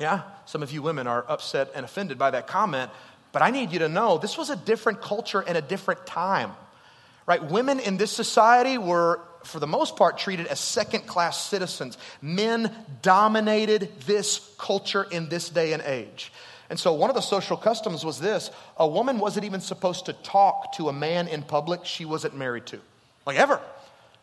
Yeah, 0.00 0.22
some 0.46 0.62
of 0.62 0.72
you 0.72 0.82
women 0.82 1.06
are 1.06 1.24
upset 1.28 1.70
and 1.74 1.84
offended 1.84 2.18
by 2.18 2.30
that 2.30 2.46
comment, 2.46 2.90
but 3.30 3.42
I 3.42 3.50
need 3.50 3.72
you 3.72 3.80
to 3.80 3.88
know 3.88 4.18
this 4.18 4.38
was 4.38 4.50
a 4.50 4.56
different 4.56 5.00
culture 5.00 5.40
and 5.40 5.56
a 5.56 5.62
different 5.62 6.06
time. 6.06 6.52
Right? 7.26 7.42
Women 7.42 7.78
in 7.78 7.98
this 7.98 8.10
society 8.10 8.78
were 8.78 9.20
for 9.44 9.58
the 9.58 9.66
most 9.66 9.96
part 9.96 10.18
treated 10.18 10.46
as 10.46 10.60
second 10.60 11.06
class 11.06 11.44
citizens. 11.44 11.98
Men 12.20 12.70
dominated 13.00 13.90
this 14.06 14.54
culture 14.58 15.04
in 15.10 15.28
this 15.28 15.48
day 15.48 15.72
and 15.72 15.82
age. 15.82 16.32
And 16.70 16.78
so 16.78 16.94
one 16.94 17.10
of 17.10 17.14
the 17.14 17.22
social 17.22 17.56
customs 17.56 18.04
was 18.04 18.18
this 18.18 18.50
a 18.76 18.86
woman 18.86 19.18
wasn't 19.18 19.44
even 19.44 19.60
supposed 19.60 20.06
to 20.06 20.12
talk 20.12 20.72
to 20.76 20.88
a 20.88 20.92
man 20.92 21.28
in 21.28 21.42
public 21.42 21.84
she 21.84 22.04
wasn't 22.04 22.36
married 22.36 22.66
to, 22.66 22.80
like 23.26 23.38
ever 23.38 23.60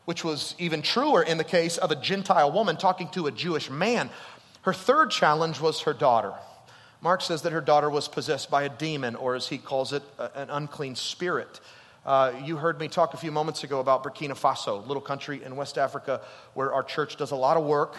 which 0.09 0.23
was 0.23 0.55
even 0.57 0.81
truer 0.81 1.21
in 1.21 1.37
the 1.37 1.43
case 1.43 1.77
of 1.77 1.91
a 1.91 1.95
Gentile 1.95 2.51
woman 2.51 2.75
talking 2.75 3.07
to 3.09 3.27
a 3.27 3.31
Jewish 3.31 3.69
man. 3.69 4.09
Her 4.61 4.73
third 4.73 5.11
challenge 5.11 5.59
was 5.59 5.81
her 5.81 5.93
daughter. 5.93 6.33
Mark 7.01 7.21
says 7.21 7.43
that 7.43 7.53
her 7.53 7.61
daughter 7.61 7.89
was 7.89 8.07
possessed 8.07 8.51
by 8.51 8.63
a 8.63 8.69
demon, 8.69 9.15
or 9.15 9.35
as 9.35 9.47
he 9.47 9.57
calls 9.57 9.93
it, 9.93 10.03
an 10.35 10.49
unclean 10.49 10.95
spirit. 10.95 11.61
Uh, 12.05 12.33
you 12.43 12.57
heard 12.57 12.79
me 12.79 12.87
talk 12.87 13.13
a 13.13 13.17
few 13.17 13.31
moments 13.31 13.63
ago 13.63 13.79
about 13.79 14.03
Burkina 14.03 14.37
Faso, 14.37 14.85
little 14.85 15.01
country 15.01 15.43
in 15.43 15.55
West 15.55 15.77
Africa 15.77 16.21
where 16.53 16.73
our 16.73 16.83
church 16.83 17.17
does 17.17 17.31
a 17.31 17.35
lot 17.35 17.55
of 17.55 17.63
work. 17.63 17.95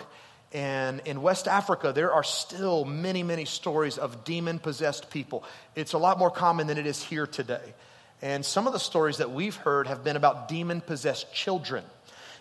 And 0.53 1.01
in 1.05 1.23
West 1.23 1.47
Africa, 1.47 1.93
there 1.95 2.13
are 2.13 2.25
still 2.25 2.85
many, 2.85 3.23
many 3.23 3.45
stories 3.45 3.99
of 3.99 4.25
demon 4.25 4.59
possessed 4.59 5.11
people. 5.11 5.45
It's 5.77 5.93
a 5.93 5.99
lot 5.99 6.19
more 6.19 6.31
common 6.31 6.67
than 6.67 6.77
it 6.77 6.87
is 6.87 7.03
here 7.03 7.27
today. 7.27 7.75
And 8.21 8.45
some 8.45 8.67
of 8.67 8.73
the 8.73 8.81
stories 8.81 9.19
that 9.19 9.31
we've 9.31 9.57
heard 9.57 9.87
have 9.87 10.03
been 10.03 10.17
about 10.17 10.49
demon 10.49 10.81
possessed 10.81 11.33
children. 11.33 11.85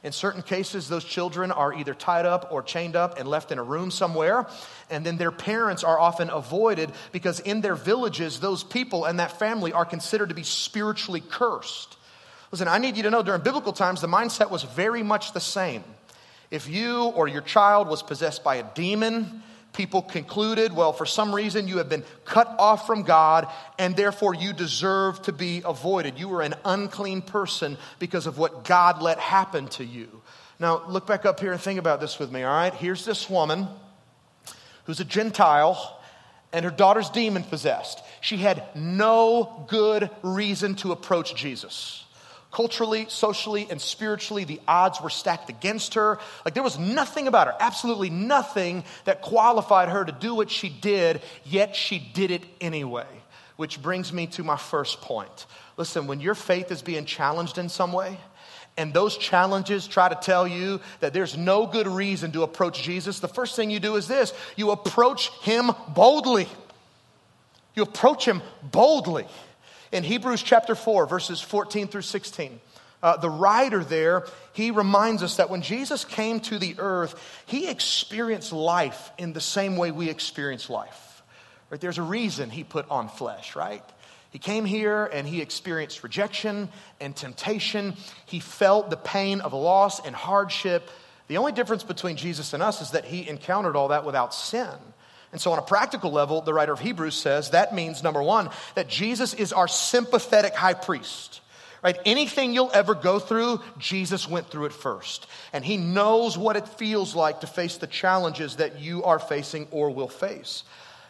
In 0.04 0.12
certain 0.14 0.42
cases, 0.42 0.88
those 0.88 1.04
children 1.04 1.52
are 1.52 1.74
either 1.74 1.94
tied 1.94 2.26
up 2.26 2.52
or 2.52 2.64
chained 2.64 2.96
up 2.96 3.20
and 3.20 3.28
left 3.28 3.52
in 3.52 3.60
a 3.60 3.64
room 3.64 3.92
somewhere. 3.92 4.48
And 4.90 5.06
then 5.06 5.18
their 5.18 5.32
parents 5.32 5.84
are 5.84 6.00
often 6.00 6.30
avoided 6.30 6.92
because 7.12 7.42
in 7.42 7.62
their 7.62 7.76
villages, 7.76 8.40
those 8.40 8.64
people 8.64 9.06
and 9.06 9.20
that 9.20 9.38
family 9.38 9.74
are 9.74 9.86
considered 9.86 10.30
to 10.30 10.36
be 10.36 10.44
spiritually 10.44 11.22
cursed. 11.22 11.98
Listen, 12.52 12.68
I 12.68 12.78
need 12.78 12.98
you 12.98 13.04
to 13.04 13.12
know 13.12 13.22
during 13.22 13.42
biblical 13.42 13.74
times, 13.74 14.02
the 14.02 14.08
mindset 14.08 14.50
was 14.50 14.64
very 14.64 15.04
much 15.04 15.34
the 15.34 15.40
same. 15.40 15.84
If 16.50 16.68
you 16.68 17.04
or 17.04 17.28
your 17.28 17.42
child 17.42 17.88
was 17.88 18.02
possessed 18.02 18.44
by 18.44 18.56
a 18.56 18.64
demon, 18.74 19.44
people 19.74 20.02
concluded, 20.02 20.74
well, 20.74 20.94
for 20.94 21.06
some 21.06 21.34
reason 21.34 21.68
you 21.68 21.78
have 21.78 21.90
been 21.90 22.04
cut 22.26 22.54
off 22.60 22.88
from 22.88 23.04
God 23.04 23.48
and 23.78 23.96
therefore 23.96 24.34
you 24.34 24.54
deserve 24.54 25.22
to 25.24 25.32
be 25.32 25.62
avoided. 25.64 26.18
You 26.18 26.28
were 26.30 26.42
an 26.42 26.56
unclean 26.66 27.22
person 27.22 27.78
because 28.00 28.28
of 28.28 28.38
what 28.38 28.64
God 28.64 29.02
let 29.02 29.20
happen 29.20 29.68
to 29.70 29.86
you. 29.86 30.22
Now, 30.60 30.86
look 30.88 31.08
back 31.08 31.26
up 31.26 31.40
here 31.40 31.52
and 31.52 31.62
think 31.62 31.80
about 31.80 32.02
this 32.02 32.20
with 32.20 32.32
me, 32.32 32.44
all 32.44 32.54
right? 32.54 32.74
Here's 32.74 33.06
this 33.06 33.30
woman 33.30 33.68
who's 34.86 35.00
a 35.00 35.06
Gentile 35.06 36.00
and 36.52 36.66
her 36.66 36.72
daughter's 36.72 37.10
demon 37.10 37.44
possessed. 37.44 38.02
She 38.22 38.38
had 38.38 38.64
no 38.76 39.66
good 39.70 40.10
reason 40.24 40.76
to 40.78 40.92
approach 40.92 41.36
Jesus. 41.36 42.04
Culturally, 42.52 43.06
socially, 43.10 43.68
and 43.70 43.80
spiritually, 43.80 44.44
the 44.44 44.60
odds 44.68 45.00
were 45.02 45.12
stacked 45.12 45.50
against 45.50 45.94
her. 45.94 46.18
Like 46.44 46.56
there 46.56 46.64
was 46.64 46.80
nothing 46.80 47.28
about 47.28 47.48
her, 47.48 47.56
absolutely 47.60 48.10
nothing 48.10 48.84
that 49.06 49.22
qualified 49.22 49.90
her 49.90 50.04
to 50.04 50.12
do 50.12 50.34
what 50.34 50.50
she 50.50 50.68
did, 50.68 51.22
yet 51.46 51.76
she 51.76 52.00
did 52.00 52.32
it 52.32 52.44
anyway. 52.60 53.06
Which 53.56 53.82
brings 53.82 54.12
me 54.12 54.28
to 54.28 54.44
my 54.44 54.58
first 54.58 55.02
point. 55.02 55.46
Listen, 55.78 56.08
when 56.08 56.22
your 56.22 56.34
faith 56.34 56.72
is 56.72 56.82
being 56.82 57.06
challenged 57.06 57.58
in 57.58 57.70
some 57.70 57.92
way, 57.92 58.18
and 58.78 58.94
those 58.94 59.18
challenges 59.18 59.88
try 59.88 60.08
to 60.08 60.16
tell 60.16 60.48
you 60.48 60.80
that 61.02 61.14
there's 61.14 61.38
no 61.38 61.68
good 61.68 61.86
reason 61.86 62.32
to 62.32 62.44
approach 62.44 62.82
Jesus, 62.82 63.20
the 63.20 63.28
first 63.28 63.56
thing 63.56 63.70
you 63.70 63.80
do 63.80 63.96
is 63.96 64.08
this 64.08 64.34
you 64.56 64.72
approach 64.72 65.30
him 65.42 65.72
boldly. 65.90 66.48
You 67.76 67.84
approach 67.84 68.26
him 68.26 68.42
boldly. 68.64 69.28
In 69.92 70.04
Hebrews 70.04 70.44
chapter 70.44 70.76
4, 70.76 71.08
verses 71.08 71.42
14 71.42 71.88
through 71.88 72.04
16, 72.04 72.60
uh, 73.02 73.18
the 73.18 73.30
writer 73.30 73.84
there, 73.84 74.26
he 74.54 74.72
reminds 74.72 75.24
us 75.24 75.38
that 75.38 75.50
when 75.50 75.62
Jesus 75.62 76.06
came 76.06 76.40
to 76.42 76.60
the 76.60 76.76
earth, 76.80 77.20
he 77.46 77.68
experienced 77.68 78.52
life 78.52 79.12
in 79.18 79.34
the 79.34 79.42
same 79.42 79.78
way 79.78 79.92
we 79.92 80.10
experience 80.10 80.70
life. 80.70 81.24
Right? 81.70 81.80
There's 81.80 81.98
a 81.98 82.04
reason 82.04 82.50
he 82.50 82.64
put 82.64 82.90
on 82.90 83.10
flesh, 83.10 83.56
right? 83.56 83.84
He 84.32 84.40
came 84.40 84.66
here 84.66 85.06
and 85.06 85.28
he 85.28 85.42
experienced 85.42 86.04
rejection 86.04 86.70
and 87.00 87.16
temptation. 87.16 87.96
He 88.26 88.40
felt 88.40 88.90
the 88.90 88.98
pain 88.98 89.42
of 89.42 89.54
loss 89.54 90.06
and 90.06 90.16
hardship. 90.16 90.88
The 91.28 91.38
only 91.38 91.52
difference 91.52 91.84
between 91.84 92.16
Jesus 92.16 92.54
and 92.54 92.62
us 92.62 92.82
is 92.82 92.92
that 92.92 93.06
he 93.06 93.28
encountered 93.28 93.76
all 93.76 93.88
that 93.88 94.06
without 94.06 94.34
sin. 94.34 94.76
And 95.32 95.40
so, 95.40 95.52
on 95.52 95.60
a 95.60 95.64
practical 95.64 96.12
level, 96.12 96.42
the 96.42 96.54
writer 96.54 96.74
of 96.74 96.80
Hebrews 96.80 97.16
says 97.16 97.52
that 97.52 97.74
means, 97.74 98.04
number 98.04 98.22
one, 98.24 98.50
that 98.76 98.88
Jesus 98.88 99.34
is 99.34 99.54
our 99.54 99.68
sympathetic 99.68 100.56
high 100.56 100.74
priest. 100.74 101.42
Right? 101.82 101.98
Anything 102.06 102.54
you'll 102.54 102.72
ever 102.74 102.94
go 102.94 103.20
through, 103.20 103.62
Jesus 103.78 104.28
went 104.28 104.50
through 104.50 104.66
it 104.66 104.74
first. 104.74 105.28
And 105.54 105.64
he 105.64 105.78
knows 105.78 106.38
what 106.38 106.58
it 106.58 106.68
feels 106.68 107.16
like 107.16 107.42
to 107.42 107.48
face 107.48 107.78
the 107.78 107.88
challenges 107.88 108.58
that 108.58 108.80
you 108.80 109.04
are 109.04 109.20
facing 109.20 109.68
or 109.72 109.90
will 109.90 110.10
face. 110.10 110.64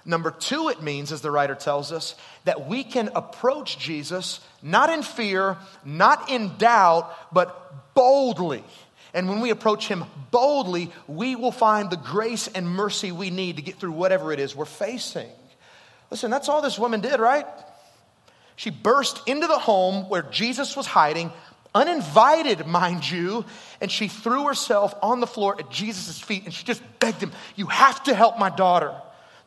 Number 0.06 0.32
two, 0.32 0.70
it 0.70 0.82
means, 0.82 1.12
as 1.12 1.22
the 1.22 1.32
writer 1.32 1.56
tells 1.56 1.92
us, 1.92 2.16
that 2.46 2.68
we 2.68 2.84
can 2.84 3.10
approach 3.16 3.80
Jesus 3.80 4.42
not 4.62 4.90
in 4.90 5.02
fear, 5.02 5.58
not 5.84 6.30
in 6.30 6.58
doubt, 6.58 7.34
but 7.34 7.94
boldly 7.96 8.64
and 9.14 9.28
when 9.28 9.42
we 9.42 9.50
approach 9.50 9.88
Him 9.88 10.06
boldly, 10.32 10.92
we 11.08 11.36
will 11.36 11.52
find 11.52 11.90
the 11.90 11.98
grace 11.98 12.48
and 12.48 12.68
mercy 12.68 13.12
we 13.12 13.30
need 13.30 13.58
to 13.58 13.62
get 13.62 13.76
through 13.76 13.92
whatever 13.92 14.32
it 14.32 14.40
is 14.40 14.56
we're 14.56 14.66
facing. 14.66 15.30
Listen, 16.12 16.32
that's 16.32 16.50
all 16.50 16.62
this 16.62 16.80
woman 16.80 17.02
did, 17.02 17.20
right? 17.20 17.46
She 18.56 18.70
burst 18.72 19.28
into 19.28 19.48
the 19.48 19.58
home 19.58 20.10
where 20.10 20.24
Jesus 20.24 20.76
was 20.76 20.86
hiding, 20.86 21.32
uninvited, 21.74 22.66
mind 22.68 23.10
you, 23.10 23.46
and 23.80 23.92
she 23.92 24.08
threw 24.08 24.48
herself 24.48 24.94
on 25.02 25.20
the 25.20 25.28
floor 25.28 25.56
at 25.58 25.70
Jesus' 25.70 26.20
feet 26.20 26.46
and 26.46 26.54
she 26.54 26.66
just 26.66 26.82
begged 27.00 27.22
him, 27.22 27.32
You 27.56 27.68
have 27.68 28.04
to 28.04 28.14
help 28.14 28.38
my 28.38 28.50
daughter. 28.50 28.94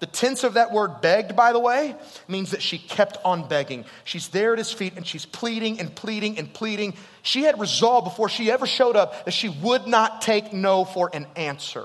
The 0.02 0.08
tense 0.08 0.42
of 0.42 0.54
that 0.54 0.72
word 0.72 1.00
begged, 1.00 1.36
by 1.36 1.52
the 1.52 1.60
way, 1.60 1.94
means 2.26 2.50
that 2.50 2.60
she 2.60 2.76
kept 2.76 3.18
on 3.24 3.46
begging. 3.46 3.84
She's 4.02 4.26
there 4.30 4.52
at 4.52 4.58
his 4.58 4.72
feet 4.72 4.94
and 4.96 5.06
she's 5.06 5.24
pleading 5.24 5.78
and 5.78 5.94
pleading 5.94 6.40
and 6.40 6.52
pleading. 6.52 6.94
She 7.22 7.44
had 7.44 7.60
resolved 7.60 8.06
before 8.06 8.28
she 8.28 8.50
ever 8.50 8.66
showed 8.66 8.96
up 8.96 9.26
that 9.26 9.30
she 9.30 9.48
would 9.48 9.86
not 9.86 10.20
take 10.20 10.52
no 10.52 10.84
for 10.84 11.08
an 11.12 11.28
answer. 11.36 11.84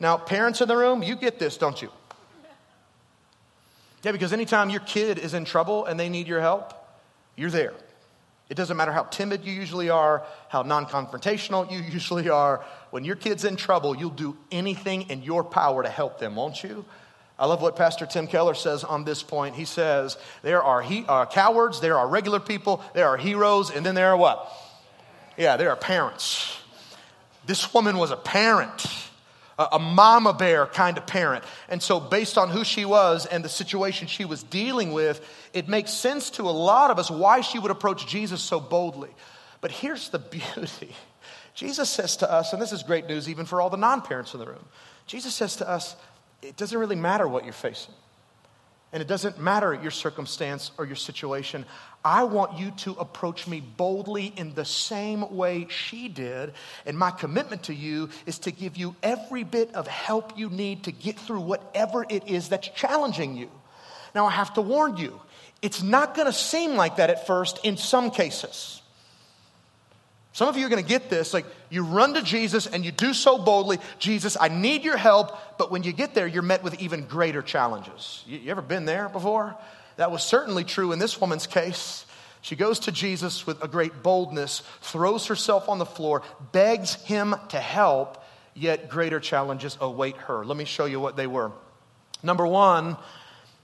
Now, 0.00 0.16
parents 0.16 0.62
in 0.62 0.68
the 0.68 0.78
room, 0.78 1.02
you 1.02 1.14
get 1.14 1.38
this, 1.38 1.58
don't 1.58 1.82
you? 1.82 1.90
Yeah, 4.02 4.12
because 4.12 4.32
anytime 4.32 4.70
your 4.70 4.80
kid 4.80 5.18
is 5.18 5.34
in 5.34 5.44
trouble 5.44 5.84
and 5.84 6.00
they 6.00 6.08
need 6.08 6.28
your 6.28 6.40
help, 6.40 6.72
you're 7.36 7.50
there. 7.50 7.74
It 8.48 8.54
doesn't 8.54 8.78
matter 8.78 8.92
how 8.92 9.02
timid 9.02 9.44
you 9.44 9.52
usually 9.52 9.90
are, 9.90 10.24
how 10.48 10.62
non 10.62 10.86
confrontational 10.86 11.70
you 11.70 11.80
usually 11.92 12.30
are. 12.30 12.64
When 12.92 13.04
your 13.04 13.16
kid's 13.16 13.44
in 13.44 13.56
trouble, 13.56 13.94
you'll 13.94 14.08
do 14.08 14.38
anything 14.50 15.10
in 15.10 15.22
your 15.22 15.44
power 15.44 15.82
to 15.82 15.90
help 15.90 16.18
them, 16.18 16.36
won't 16.36 16.64
you? 16.64 16.86
I 17.42 17.46
love 17.46 17.60
what 17.60 17.74
Pastor 17.74 18.06
Tim 18.06 18.28
Keller 18.28 18.54
says 18.54 18.84
on 18.84 19.02
this 19.02 19.24
point. 19.24 19.56
He 19.56 19.64
says, 19.64 20.16
There 20.42 20.62
are 20.62 20.80
he, 20.80 21.04
uh, 21.08 21.26
cowards, 21.26 21.80
there 21.80 21.98
are 21.98 22.06
regular 22.06 22.38
people, 22.38 22.80
there 22.94 23.08
are 23.08 23.16
heroes, 23.16 23.72
and 23.72 23.84
then 23.84 23.96
there 23.96 24.10
are 24.10 24.16
what? 24.16 24.48
Yeah, 25.36 25.56
there 25.56 25.70
are 25.70 25.76
parents. 25.76 26.56
This 27.44 27.74
woman 27.74 27.98
was 27.98 28.12
a 28.12 28.16
parent, 28.16 28.86
a, 29.58 29.70
a 29.72 29.78
mama 29.80 30.32
bear 30.32 30.66
kind 30.66 30.96
of 30.96 31.04
parent. 31.04 31.42
And 31.68 31.82
so, 31.82 31.98
based 31.98 32.38
on 32.38 32.48
who 32.48 32.62
she 32.62 32.84
was 32.84 33.26
and 33.26 33.44
the 33.44 33.48
situation 33.48 34.06
she 34.06 34.24
was 34.24 34.44
dealing 34.44 34.92
with, 34.92 35.20
it 35.52 35.66
makes 35.66 35.90
sense 35.90 36.30
to 36.30 36.42
a 36.42 36.54
lot 36.54 36.92
of 36.92 37.00
us 37.00 37.10
why 37.10 37.40
she 37.40 37.58
would 37.58 37.72
approach 37.72 38.06
Jesus 38.06 38.40
so 38.40 38.60
boldly. 38.60 39.10
But 39.60 39.72
here's 39.72 40.10
the 40.10 40.18
beauty 40.20 40.94
Jesus 41.56 41.90
says 41.90 42.18
to 42.18 42.30
us, 42.30 42.52
and 42.52 42.62
this 42.62 42.70
is 42.70 42.84
great 42.84 43.08
news 43.08 43.28
even 43.28 43.46
for 43.46 43.60
all 43.60 43.68
the 43.68 43.76
non 43.76 44.00
parents 44.00 44.32
in 44.32 44.38
the 44.38 44.46
room 44.46 44.64
Jesus 45.06 45.34
says 45.34 45.56
to 45.56 45.68
us, 45.68 45.96
it 46.42 46.56
doesn't 46.56 46.78
really 46.78 46.96
matter 46.96 47.26
what 47.26 47.44
you're 47.44 47.52
facing. 47.52 47.94
And 48.92 49.00
it 49.00 49.08
doesn't 49.08 49.40
matter 49.40 49.72
your 49.72 49.90
circumstance 49.90 50.70
or 50.76 50.84
your 50.84 50.96
situation. 50.96 51.64
I 52.04 52.24
want 52.24 52.58
you 52.58 52.72
to 52.78 52.92
approach 52.92 53.46
me 53.46 53.60
boldly 53.60 54.34
in 54.36 54.52
the 54.54 54.66
same 54.66 55.34
way 55.34 55.66
she 55.70 56.08
did. 56.08 56.52
And 56.84 56.98
my 56.98 57.10
commitment 57.10 57.64
to 57.64 57.74
you 57.74 58.10
is 58.26 58.40
to 58.40 58.50
give 58.50 58.76
you 58.76 58.94
every 59.02 59.44
bit 59.44 59.74
of 59.74 59.86
help 59.86 60.36
you 60.36 60.50
need 60.50 60.84
to 60.84 60.92
get 60.92 61.18
through 61.18 61.40
whatever 61.40 62.04
it 62.06 62.28
is 62.28 62.50
that's 62.50 62.68
challenging 62.68 63.34
you. 63.34 63.50
Now, 64.14 64.26
I 64.26 64.32
have 64.32 64.52
to 64.54 64.60
warn 64.60 64.98
you, 64.98 65.18
it's 65.62 65.82
not 65.82 66.14
going 66.14 66.26
to 66.26 66.32
seem 66.32 66.74
like 66.74 66.96
that 66.96 67.08
at 67.08 67.26
first 67.26 67.60
in 67.64 67.78
some 67.78 68.10
cases. 68.10 68.81
Some 70.32 70.48
of 70.48 70.56
you 70.56 70.66
are 70.66 70.70
going 70.70 70.82
to 70.82 70.88
get 70.88 71.10
this. 71.10 71.34
Like, 71.34 71.44
you 71.68 71.84
run 71.84 72.14
to 72.14 72.22
Jesus 72.22 72.66
and 72.66 72.84
you 72.84 72.90
do 72.90 73.12
so 73.12 73.38
boldly 73.38 73.78
Jesus, 73.98 74.36
I 74.40 74.48
need 74.48 74.82
your 74.82 74.96
help. 74.96 75.58
But 75.58 75.70
when 75.70 75.82
you 75.82 75.92
get 75.92 76.14
there, 76.14 76.26
you're 76.26 76.42
met 76.42 76.62
with 76.62 76.80
even 76.80 77.04
greater 77.04 77.42
challenges. 77.42 78.24
You, 78.26 78.38
you 78.38 78.50
ever 78.50 78.62
been 78.62 78.86
there 78.86 79.08
before? 79.08 79.56
that 79.96 80.10
was 80.10 80.22
certainly 80.22 80.64
true 80.64 80.92
in 80.92 80.98
this 80.98 81.20
woman's 81.20 81.46
case. 81.46 82.06
She 82.40 82.56
goes 82.56 82.80
to 82.80 82.92
Jesus 82.92 83.46
with 83.46 83.62
a 83.62 83.68
great 83.68 84.02
boldness, 84.02 84.62
throws 84.80 85.26
herself 85.26 85.68
on 85.68 85.78
the 85.78 85.86
floor, 85.86 86.22
begs 86.50 86.94
him 86.94 87.36
to 87.50 87.60
help, 87.60 88.24
yet 88.54 88.88
greater 88.88 89.20
challenges 89.20 89.78
await 89.80 90.16
her. 90.16 90.44
Let 90.44 90.56
me 90.56 90.64
show 90.64 90.86
you 90.86 90.98
what 90.98 91.16
they 91.16 91.26
were. 91.26 91.52
Number 92.22 92.46
one, 92.46 92.96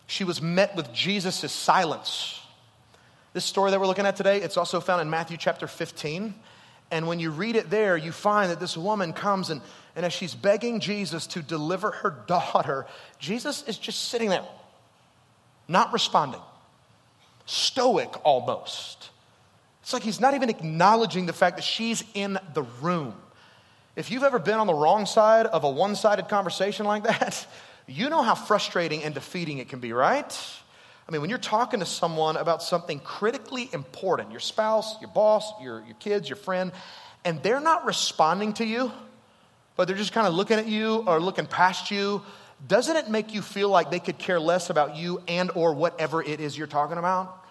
she 0.07 0.25
was 0.25 0.41
met 0.41 0.77
with 0.77 0.93
Jesus' 0.93 1.51
silence. 1.51 2.41
This 3.33 3.45
story 3.45 3.71
that 3.71 3.81
we're 3.81 3.87
looking 3.87 4.07
at 4.07 4.17
today, 4.17 4.41
it's 4.41 4.57
also 4.57 4.81
found 4.81 5.03
in 5.03 5.11
Matthew 5.11 5.37
chapter 5.37 5.67
15. 5.67 6.35
And 6.90 7.07
when 7.07 7.21
you 7.21 7.30
read 7.30 7.57
it 7.57 7.71
there, 7.71 7.97
you 7.97 8.12
find 8.12 8.50
that 8.50 8.61
this 8.61 8.76
woman 8.76 9.12
comes 9.12 9.50
and, 9.50 9.61
and 9.95 10.07
as 10.07 10.12
she's 10.12 10.35
begging 10.35 10.80
Jesus 10.80 11.26
to 11.28 11.42
deliver 11.42 11.90
her 11.90 12.11
daughter, 12.26 12.87
Jesus 13.18 13.62
is 13.64 13.78
just 13.78 14.09
sitting 14.09 14.30
there, 14.30 14.45
not 15.66 15.92
responding, 15.92 16.40
stoic 17.47 18.25
almost. 18.25 19.11
It's 19.83 19.92
like 19.92 20.02
he's 20.02 20.21
not 20.21 20.35
even 20.35 20.50
acknowledging 20.50 21.26
the 21.26 21.33
fact 21.33 21.57
that 21.57 21.62
she's 21.62 22.04
in 22.14 22.38
the 22.54 22.62
room. 22.80 23.14
If 23.97 24.11
you've 24.11 24.23
ever 24.23 24.38
been 24.38 24.59
on 24.59 24.66
the 24.66 24.75
wrong 24.75 25.07
side 25.07 25.47
of 25.47 25.64
a 25.64 25.71
one 25.71 25.97
sided 25.97 26.28
conversation 26.28 26.87
like 26.87 27.04
that, 27.04 27.47
you 27.87 28.09
know 28.09 28.23
how 28.23 28.35
frustrating 28.35 29.02
and 29.02 29.14
defeating 29.14 29.59
it 29.59 29.68
can 29.68 29.80
be, 29.80 29.92
right? 29.92 30.33
I 31.09 31.12
mean, 31.12 31.23
when 31.23 31.31
you're 31.31 31.38
talking 31.38 31.81
to 31.81 31.87
someone 31.87 32.37
about 32.37 32.62
something 32.62 33.00
critically 33.00 33.71
important, 33.73 34.31
your 34.31 34.41
spouse, 34.41 35.00
your 35.00 35.09
boss, 35.09 35.50
your, 35.62 35.83
your 35.87 35.95
kids, 35.95 36.29
your 36.29 36.37
friend, 36.37 36.71
and 37.25 37.43
they're 37.43 37.61
not 37.61 37.87
responding 37.87 38.53
to 38.55 38.65
you, 38.67 38.93
but 39.75 39.88
they're 39.88 39.97
just 39.97 40.12
kind 40.12 40.27
of 40.27 40.35
looking 40.35 40.59
at 40.59 40.67
you 40.67 41.05
or 41.07 41.19
looking 41.19 41.47
past 41.47 41.91
you, 41.91 42.21
doesn't 42.67 42.97
it 42.97 43.09
make 43.09 43.33
you 43.33 43.41
feel 43.41 43.71
like 43.71 43.91
they 43.91 44.00
could 44.00 44.19
care 44.19 44.38
less 44.38 44.69
about 44.69 44.97
you 44.97 45.23
and 45.29 45.50
or 45.55 45.73
whatever 45.73 46.23
it 46.23 46.41
is 46.41 46.59
you're 46.59 46.67
talking 46.67 46.99
about? 46.99 47.43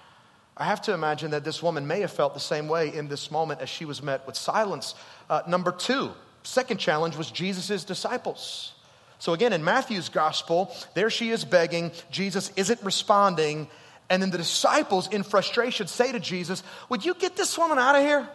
I 0.56 0.66
have 0.66 0.82
to 0.84 0.94
imagine 0.94 1.32
that 1.32 1.44
this 1.44 1.64
woman 1.64 1.88
may 1.88 2.02
have 2.02 2.12
felt 2.12 2.36
the 2.36 2.40
same 2.40 2.68
way 2.68 2.94
in 2.94 3.08
this 3.08 3.32
moment 3.32 3.62
as 3.62 3.70
she 3.70 3.86
was 3.86 4.04
met 4.04 4.28
with 4.28 4.36
silence. 4.36 4.94
Uh, 5.30 5.42
number 5.48 5.72
two, 5.72 6.12
second 6.44 6.78
challenge 6.78 7.16
was 7.16 7.32
Jesus' 7.32 7.84
disciples. 7.84 8.74
So 9.20 9.34
again, 9.34 9.54
in 9.54 9.64
Matthew's 9.64 10.10
gospel, 10.10 10.76
there 10.94 11.10
she 11.10 11.30
is 11.30 11.44
begging. 11.44 11.92
Jesus 12.12 12.52
isn't 12.56 12.82
responding. 12.84 13.68
And 14.10 14.22
then 14.22 14.30
the 14.30 14.38
disciples, 14.38 15.08
in 15.10 15.24
frustration, 15.24 15.88
say 15.88 16.12
to 16.12 16.20
Jesus, 16.20 16.64
Would 16.90 17.04
you 17.04 17.14
get 17.14 17.36
this 17.36 17.58
woman 17.58 17.78
out 17.78 17.96
of 17.96 18.02
here? 18.02 18.28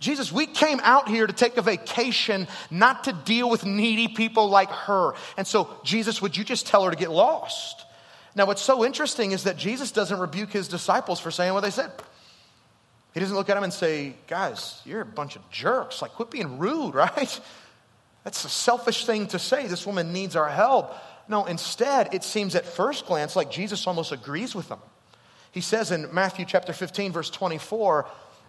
Jesus, 0.00 0.32
we 0.32 0.46
came 0.46 0.80
out 0.82 1.08
here 1.08 1.26
to 1.28 1.32
take 1.32 1.56
a 1.56 1.62
vacation, 1.62 2.48
not 2.72 3.04
to 3.04 3.12
deal 3.12 3.48
with 3.48 3.64
needy 3.64 4.08
people 4.08 4.48
like 4.48 4.70
her. 4.70 5.14
And 5.36 5.46
so, 5.46 5.70
Jesus, 5.84 6.20
would 6.20 6.36
you 6.36 6.42
just 6.42 6.66
tell 6.66 6.84
her 6.84 6.90
to 6.90 6.96
get 6.96 7.10
lost? 7.10 7.86
Now, 8.34 8.46
what's 8.46 8.62
so 8.62 8.84
interesting 8.84 9.30
is 9.30 9.44
that 9.44 9.56
Jesus 9.56 9.92
doesn't 9.92 10.18
rebuke 10.18 10.50
his 10.50 10.66
disciples 10.66 11.20
for 11.20 11.30
saying 11.30 11.54
what 11.54 11.60
they 11.60 11.70
said. 11.70 11.92
He 13.14 13.20
doesn't 13.20 13.36
look 13.36 13.48
at 13.48 13.54
them 13.54 13.62
and 13.62 13.72
say, 13.72 14.16
Guys, 14.26 14.82
you're 14.84 15.02
a 15.02 15.06
bunch 15.06 15.36
of 15.36 15.48
jerks. 15.50 16.02
Like, 16.02 16.12
quit 16.12 16.30
being 16.30 16.58
rude, 16.58 16.94
right? 16.94 17.40
That's 18.24 18.44
a 18.44 18.48
selfish 18.48 19.04
thing 19.04 19.26
to 19.28 19.38
say. 19.38 19.66
This 19.66 19.86
woman 19.86 20.12
needs 20.12 20.36
our 20.36 20.48
help. 20.48 20.94
No, 21.28 21.44
instead, 21.44 22.14
it 22.14 22.24
seems 22.24 22.54
at 22.54 22.66
first 22.66 23.06
glance 23.06 23.36
like 23.36 23.50
Jesus 23.50 23.86
almost 23.86 24.12
agrees 24.12 24.54
with 24.54 24.68
them. 24.68 24.80
He 25.50 25.60
says 25.60 25.90
in 25.90 26.12
Matthew 26.12 26.44
chapter 26.44 26.72
15, 26.72 27.12
verse 27.12 27.30
24, 27.30 28.06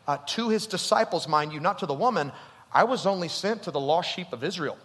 uh, 0.07 0.17
to 0.27 0.49
his 0.49 0.67
disciples, 0.67 1.27
mind 1.27 1.53
you, 1.53 1.59
not 1.59 1.79
to 1.79 1.85
the 1.85 1.93
woman, 1.93 2.31
I 2.73 2.85
was 2.85 3.05
only 3.05 3.27
sent 3.27 3.63
to 3.63 3.71
the 3.71 3.79
lost 3.79 4.13
sheep 4.13 4.31
of 4.31 4.43
Israel. 4.43 4.77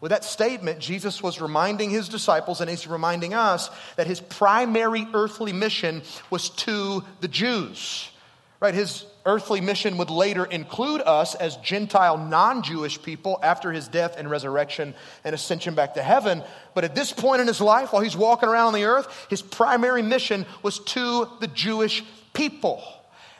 With 0.00 0.10
that 0.10 0.24
statement, 0.24 0.80
Jesus 0.80 1.22
was 1.22 1.40
reminding 1.40 1.90
his 1.90 2.08
disciples 2.08 2.60
and 2.60 2.68
he's 2.68 2.88
reminding 2.88 3.34
us 3.34 3.70
that 3.94 4.08
his 4.08 4.18
primary 4.18 5.06
earthly 5.14 5.52
mission 5.52 6.02
was 6.28 6.50
to 6.50 7.04
the 7.20 7.28
Jews. 7.28 8.10
Right? 8.58 8.74
His 8.74 9.04
earthly 9.24 9.60
mission 9.60 9.96
would 9.98 10.10
later 10.10 10.44
include 10.44 11.00
us 11.02 11.34
as 11.34 11.56
Gentile, 11.58 12.18
non 12.18 12.62
Jewish 12.62 13.00
people 13.02 13.38
after 13.42 13.72
his 13.72 13.88
death 13.88 14.16
and 14.16 14.30
resurrection 14.30 14.94
and 15.24 15.34
ascension 15.34 15.74
back 15.74 15.94
to 15.94 16.02
heaven. 16.02 16.42
But 16.74 16.84
at 16.84 16.94
this 16.94 17.12
point 17.12 17.40
in 17.40 17.46
his 17.46 17.60
life, 17.60 17.92
while 17.92 18.02
he's 18.02 18.16
walking 18.16 18.48
around 18.48 18.68
on 18.68 18.74
the 18.74 18.84
earth, 18.84 19.26
his 19.30 19.42
primary 19.42 20.02
mission 20.02 20.46
was 20.62 20.78
to 20.80 21.28
the 21.40 21.48
Jewish 21.48 22.04
people. 22.32 22.82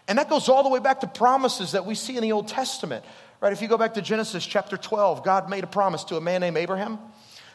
And 0.08 0.18
that 0.18 0.28
goes 0.28 0.48
all 0.48 0.62
the 0.62 0.68
way 0.68 0.80
back 0.80 1.00
to 1.00 1.06
promises 1.06 1.72
that 1.72 1.86
we 1.86 1.94
see 1.94 2.16
in 2.16 2.22
the 2.22 2.32
Old 2.32 2.48
Testament. 2.48 3.04
Right? 3.40 3.52
If 3.52 3.62
you 3.62 3.68
go 3.68 3.78
back 3.78 3.94
to 3.94 4.02
Genesis 4.02 4.46
chapter 4.46 4.76
12, 4.76 5.24
God 5.24 5.50
made 5.50 5.64
a 5.64 5.68
promise 5.68 6.04
to 6.04 6.16
a 6.16 6.20
man 6.20 6.40
named 6.40 6.56
Abraham 6.56 6.98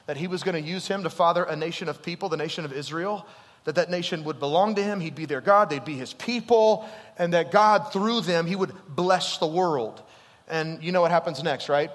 that 0.05 0.17
he 0.17 0.27
was 0.27 0.43
going 0.43 0.61
to 0.61 0.69
use 0.69 0.87
him 0.87 1.03
to 1.03 1.09
father 1.09 1.43
a 1.43 1.55
nation 1.55 1.89
of 1.89 2.01
people, 2.01 2.29
the 2.29 2.37
nation 2.37 2.65
of 2.65 2.73
Israel 2.73 3.25
that 3.67 3.75
that 3.75 3.89
nation 3.89 4.23
would 4.23 4.39
belong 4.39 4.75
to 4.75 4.81
him, 4.81 5.01
he'd 5.01 5.13
be 5.13 5.25
their 5.25 5.41
God, 5.41 5.69
they'd 5.69 5.83
be 5.83 5.97
his 5.97 6.13
people, 6.13 6.87
and 7.17 7.33
that 7.33 7.51
God, 7.51 7.91
through 7.91 8.21
them, 8.21 8.47
he 8.47 8.55
would 8.55 8.71
bless 8.87 9.39
the 9.39 9.45
world. 9.45 10.01
And 10.47 10.81
you 10.81 10.93
know 10.93 11.01
what 11.01 11.11
happens 11.11 11.43
next, 11.43 11.67
right? 11.67 11.91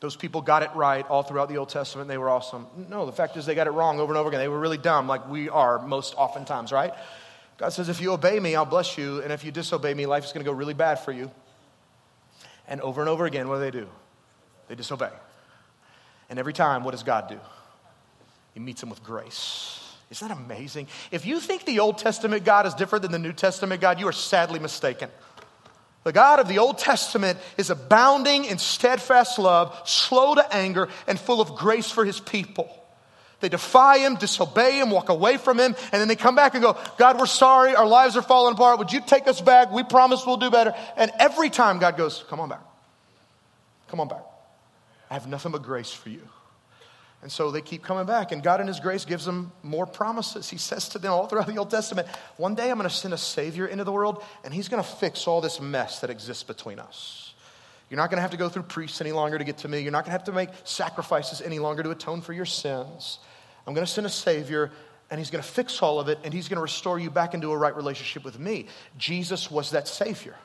Those 0.00 0.16
people 0.16 0.40
got 0.40 0.64
it 0.64 0.70
right 0.74 1.06
all 1.08 1.22
throughout 1.22 1.48
the 1.48 1.58
Old 1.58 1.68
Testament. 1.68 2.08
They 2.08 2.18
were 2.18 2.28
awesome. 2.28 2.66
No, 2.90 3.06
the 3.06 3.12
fact 3.12 3.36
is 3.36 3.46
they 3.46 3.54
got 3.54 3.68
it 3.68 3.70
wrong 3.70 4.00
over 4.00 4.12
and 4.12 4.18
over 4.18 4.28
again. 4.28 4.40
They 4.40 4.48
were 4.48 4.58
really 4.58 4.78
dumb, 4.78 5.06
like 5.06 5.28
we 5.28 5.48
are 5.48 5.78
most 5.78 6.16
oftentimes, 6.16 6.72
right? 6.72 6.92
God 7.56 7.68
says, 7.68 7.88
if 7.88 8.00
you 8.00 8.12
obey 8.12 8.40
me, 8.40 8.56
I'll 8.56 8.64
bless 8.64 8.98
you. 8.98 9.22
And 9.22 9.32
if 9.32 9.44
you 9.44 9.52
disobey 9.52 9.94
me, 9.94 10.06
life 10.06 10.24
is 10.24 10.32
going 10.32 10.44
to 10.44 10.50
go 10.50 10.56
really 10.56 10.74
bad 10.74 10.98
for 10.98 11.12
you. 11.12 11.30
And 12.66 12.80
over 12.80 13.00
and 13.00 13.08
over 13.08 13.26
again, 13.26 13.48
what 13.48 13.58
do 13.58 13.60
they 13.60 13.70
do? 13.70 13.86
They 14.66 14.74
disobey. 14.74 15.12
And 16.28 16.40
every 16.40 16.52
time, 16.52 16.82
what 16.82 16.90
does 16.90 17.04
God 17.04 17.28
do? 17.28 17.38
He 18.54 18.58
meets 18.58 18.80
them 18.80 18.90
with 18.90 19.04
grace. 19.04 19.85
Isn't 20.10 20.28
that 20.28 20.36
amazing? 20.36 20.86
If 21.10 21.26
you 21.26 21.40
think 21.40 21.64
the 21.64 21.80
Old 21.80 21.98
Testament 21.98 22.44
God 22.44 22.66
is 22.66 22.74
different 22.74 23.02
than 23.02 23.12
the 23.12 23.18
New 23.18 23.32
Testament 23.32 23.80
God, 23.80 23.98
you 23.98 24.06
are 24.06 24.12
sadly 24.12 24.58
mistaken. 24.58 25.10
The 26.04 26.12
God 26.12 26.38
of 26.38 26.46
the 26.46 26.58
Old 26.58 26.78
Testament 26.78 27.38
is 27.58 27.70
abounding 27.70 28.44
in 28.44 28.58
steadfast 28.58 29.40
love, 29.40 29.76
slow 29.84 30.36
to 30.36 30.54
anger, 30.54 30.88
and 31.08 31.18
full 31.18 31.40
of 31.40 31.56
grace 31.56 31.90
for 31.90 32.04
his 32.04 32.20
people. 32.20 32.70
They 33.40 33.48
defy 33.48 33.98
him, 33.98 34.14
disobey 34.14 34.78
him, 34.78 34.90
walk 34.90 35.08
away 35.08 35.36
from 35.36 35.58
him, 35.58 35.74
and 35.92 36.00
then 36.00 36.06
they 36.06 36.14
come 36.14 36.36
back 36.36 36.54
and 36.54 36.62
go, 36.62 36.78
God, 36.96 37.18
we're 37.18 37.26
sorry. 37.26 37.74
Our 37.74 37.86
lives 37.86 38.16
are 38.16 38.22
falling 38.22 38.54
apart. 38.54 38.78
Would 38.78 38.92
you 38.92 39.00
take 39.04 39.26
us 39.26 39.40
back? 39.40 39.72
We 39.72 39.82
promise 39.82 40.24
we'll 40.24 40.36
do 40.36 40.50
better. 40.50 40.74
And 40.96 41.10
every 41.18 41.50
time 41.50 41.80
God 41.80 41.96
goes, 41.96 42.24
Come 42.28 42.38
on 42.38 42.48
back. 42.48 42.62
Come 43.88 44.00
on 44.00 44.08
back. 44.08 44.24
I 45.10 45.14
have 45.14 45.26
nothing 45.26 45.52
but 45.52 45.62
grace 45.62 45.92
for 45.92 46.08
you. 46.08 46.26
And 47.26 47.32
so 47.32 47.50
they 47.50 47.60
keep 47.60 47.82
coming 47.82 48.06
back, 48.06 48.30
and 48.30 48.40
God 48.40 48.60
in 48.60 48.68
His 48.68 48.78
grace 48.78 49.04
gives 49.04 49.24
them 49.24 49.50
more 49.64 49.84
promises. 49.84 50.48
He 50.48 50.58
says 50.58 50.88
to 50.90 51.00
them 51.00 51.12
all 51.12 51.26
throughout 51.26 51.48
the 51.48 51.58
Old 51.58 51.70
Testament, 51.70 52.06
One 52.36 52.54
day 52.54 52.70
I'm 52.70 52.78
going 52.78 52.88
to 52.88 52.94
send 52.94 53.12
a 53.12 53.18
Savior 53.18 53.66
into 53.66 53.82
the 53.82 53.90
world, 53.90 54.22
and 54.44 54.54
He's 54.54 54.68
going 54.68 54.80
to 54.80 54.88
fix 54.88 55.26
all 55.26 55.40
this 55.40 55.60
mess 55.60 55.98
that 56.02 56.08
exists 56.08 56.44
between 56.44 56.78
us. 56.78 57.34
You're 57.90 57.96
not 57.96 58.10
going 58.10 58.18
to 58.18 58.22
have 58.22 58.30
to 58.30 58.36
go 58.36 58.48
through 58.48 58.62
priests 58.62 59.00
any 59.00 59.10
longer 59.10 59.38
to 59.38 59.42
get 59.42 59.58
to 59.58 59.68
me. 59.68 59.80
You're 59.80 59.90
not 59.90 60.04
going 60.04 60.10
to 60.10 60.18
have 60.18 60.24
to 60.26 60.32
make 60.32 60.50
sacrifices 60.62 61.42
any 61.42 61.58
longer 61.58 61.82
to 61.82 61.90
atone 61.90 62.20
for 62.20 62.32
your 62.32 62.44
sins. 62.44 63.18
I'm 63.66 63.74
going 63.74 63.84
to 63.84 63.92
send 63.92 64.06
a 64.06 64.10
Savior, 64.10 64.70
and 65.10 65.18
He's 65.18 65.30
going 65.30 65.42
to 65.42 65.50
fix 65.50 65.82
all 65.82 65.98
of 65.98 66.08
it, 66.08 66.20
and 66.22 66.32
He's 66.32 66.46
going 66.46 66.58
to 66.58 66.62
restore 66.62 67.00
you 67.00 67.10
back 67.10 67.34
into 67.34 67.50
a 67.50 67.56
right 67.56 67.74
relationship 67.74 68.22
with 68.22 68.38
me. 68.38 68.68
Jesus 68.98 69.50
was 69.50 69.72
that 69.72 69.88
Savior. 69.88 70.36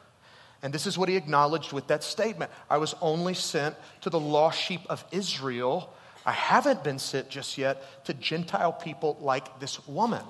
And 0.63 0.73
this 0.73 0.87
is 0.87 0.97
what 0.97 1.09
He 1.09 1.15
acknowledged 1.15 1.73
with 1.73 1.85
that 1.89 2.03
statement 2.03 2.49
I 2.71 2.79
was 2.79 2.95
only 3.01 3.35
sent 3.35 3.75
to 4.01 4.09
the 4.09 4.19
lost 4.19 4.59
sheep 4.59 4.81
of 4.89 5.05
Israel 5.11 5.93
I 6.25 6.31
haven't 6.31 6.83
been 6.83 6.99
sent 6.99 7.29
just 7.29 7.57
yet 7.57 8.05
to 8.05 8.13
Gentile 8.13 8.73
people 8.73 9.17
like 9.21 9.59
this 9.59 9.85
woman. 9.87 10.23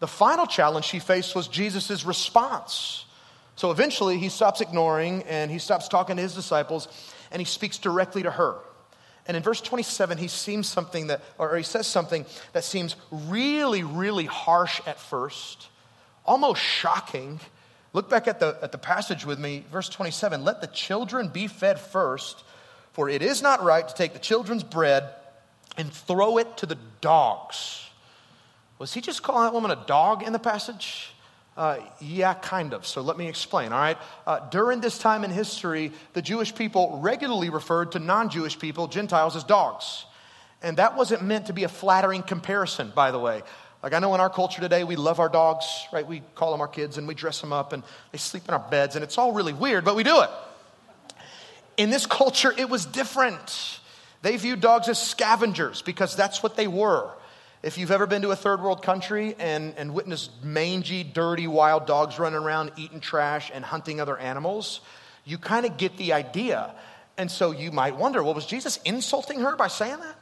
The 0.00 0.08
final 0.08 0.46
challenge 0.46 0.84
she 0.84 0.98
faced 0.98 1.34
was 1.34 1.48
Jesus' 1.48 2.04
response. 2.04 3.04
So 3.56 3.70
eventually 3.70 4.18
he 4.18 4.28
stops 4.28 4.60
ignoring 4.60 5.22
and 5.24 5.50
he 5.50 5.58
stops 5.58 5.88
talking 5.88 6.16
to 6.16 6.22
his 6.22 6.34
disciples 6.34 6.88
and 7.30 7.40
he 7.40 7.46
speaks 7.46 7.78
directly 7.78 8.22
to 8.24 8.30
her. 8.30 8.56
And 9.26 9.36
in 9.36 9.42
verse 9.42 9.60
27, 9.60 10.18
he 10.18 10.28
seems 10.28 10.66
something 10.66 11.06
that, 11.06 11.20
or 11.38 11.56
he 11.56 11.62
says 11.62 11.86
something 11.86 12.26
that 12.52 12.64
seems 12.64 12.96
really, 13.12 13.84
really 13.84 14.24
harsh 14.24 14.80
at 14.86 14.98
first, 14.98 15.68
almost 16.26 16.60
shocking. 16.60 17.38
Look 17.92 18.10
back 18.10 18.26
at 18.26 18.40
the, 18.40 18.58
at 18.60 18.72
the 18.72 18.78
passage 18.78 19.24
with 19.24 19.38
me, 19.38 19.64
verse 19.70 19.88
27. 19.88 20.44
Let 20.44 20.60
the 20.60 20.66
children 20.66 21.28
be 21.28 21.46
fed 21.46 21.78
first, 21.78 22.42
for 22.92 23.08
it 23.08 23.22
is 23.22 23.42
not 23.42 23.62
right 23.62 23.86
to 23.86 23.94
take 23.94 24.12
the 24.12 24.18
children's 24.18 24.64
bread 24.64 25.08
and 25.76 25.92
throw 25.92 26.38
it 26.38 26.56
to 26.58 26.66
the 26.66 26.78
dogs. 27.00 27.88
Was 28.78 28.94
he 28.94 29.00
just 29.00 29.22
calling 29.22 29.44
that 29.44 29.52
woman 29.52 29.70
a 29.70 29.86
dog 29.86 30.22
in 30.22 30.32
the 30.32 30.38
passage? 30.38 31.12
Uh, 31.56 31.78
yeah, 32.00 32.34
kind 32.34 32.72
of. 32.72 32.86
So 32.86 33.02
let 33.02 33.18
me 33.18 33.28
explain, 33.28 33.72
all 33.72 33.78
right? 33.78 33.98
Uh, 34.26 34.40
during 34.48 34.80
this 34.80 34.98
time 34.98 35.22
in 35.22 35.30
history, 35.30 35.92
the 36.14 36.22
Jewish 36.22 36.54
people 36.54 36.98
regularly 37.02 37.50
referred 37.50 37.92
to 37.92 37.98
non 37.98 38.30
Jewish 38.30 38.58
people, 38.58 38.88
Gentiles, 38.88 39.36
as 39.36 39.44
dogs. 39.44 40.06
And 40.62 40.78
that 40.78 40.96
wasn't 40.96 41.22
meant 41.22 41.46
to 41.46 41.52
be 41.52 41.64
a 41.64 41.68
flattering 41.68 42.22
comparison, 42.22 42.92
by 42.94 43.10
the 43.10 43.18
way. 43.18 43.42
Like 43.82 43.92
I 43.94 43.98
know 43.98 44.14
in 44.14 44.20
our 44.20 44.30
culture 44.30 44.60
today, 44.60 44.84
we 44.84 44.96
love 44.96 45.18
our 45.18 45.28
dogs, 45.28 45.66
right? 45.92 46.06
We 46.06 46.22
call 46.34 46.52
them 46.52 46.60
our 46.60 46.68
kids 46.68 46.98
and 46.98 47.08
we 47.08 47.14
dress 47.14 47.40
them 47.40 47.52
up 47.52 47.72
and 47.72 47.82
they 48.12 48.18
sleep 48.18 48.44
in 48.48 48.54
our 48.54 48.60
beds, 48.70 48.94
and 48.94 49.02
it's 49.02 49.18
all 49.18 49.32
really 49.32 49.52
weird, 49.52 49.84
but 49.84 49.96
we 49.96 50.04
do 50.04 50.22
it. 50.22 50.30
In 51.76 51.90
this 51.90 52.06
culture, 52.06 52.54
it 52.56 52.68
was 52.70 52.86
different. 52.86 53.80
They 54.22 54.36
viewed 54.36 54.60
dogs 54.60 54.88
as 54.88 55.00
scavengers 55.00 55.82
because 55.82 56.16
that's 56.16 56.42
what 56.42 56.56
they 56.56 56.68
were. 56.68 57.10
If 57.62 57.78
you've 57.78 57.90
ever 57.90 58.06
been 58.06 58.22
to 58.22 58.30
a 58.30 58.36
third 58.36 58.60
world 58.60 58.82
country 58.82 59.36
and, 59.38 59.74
and 59.76 59.94
witnessed 59.94 60.30
mangy, 60.42 61.04
dirty, 61.04 61.46
wild 61.46 61.86
dogs 61.86 62.18
running 62.18 62.40
around 62.40 62.72
eating 62.76 63.00
trash 63.00 63.50
and 63.52 63.64
hunting 63.64 64.00
other 64.00 64.16
animals, 64.16 64.80
you 65.24 65.38
kind 65.38 65.66
of 65.66 65.76
get 65.76 65.96
the 65.96 66.12
idea. 66.12 66.74
And 67.16 67.30
so 67.30 67.50
you 67.52 67.70
might 67.70 67.96
wonder 67.96 68.22
well, 68.22 68.34
was 68.34 68.46
Jesus 68.46 68.78
insulting 68.84 69.40
her 69.40 69.54
by 69.56 69.68
saying 69.68 69.98
that? 69.98 70.16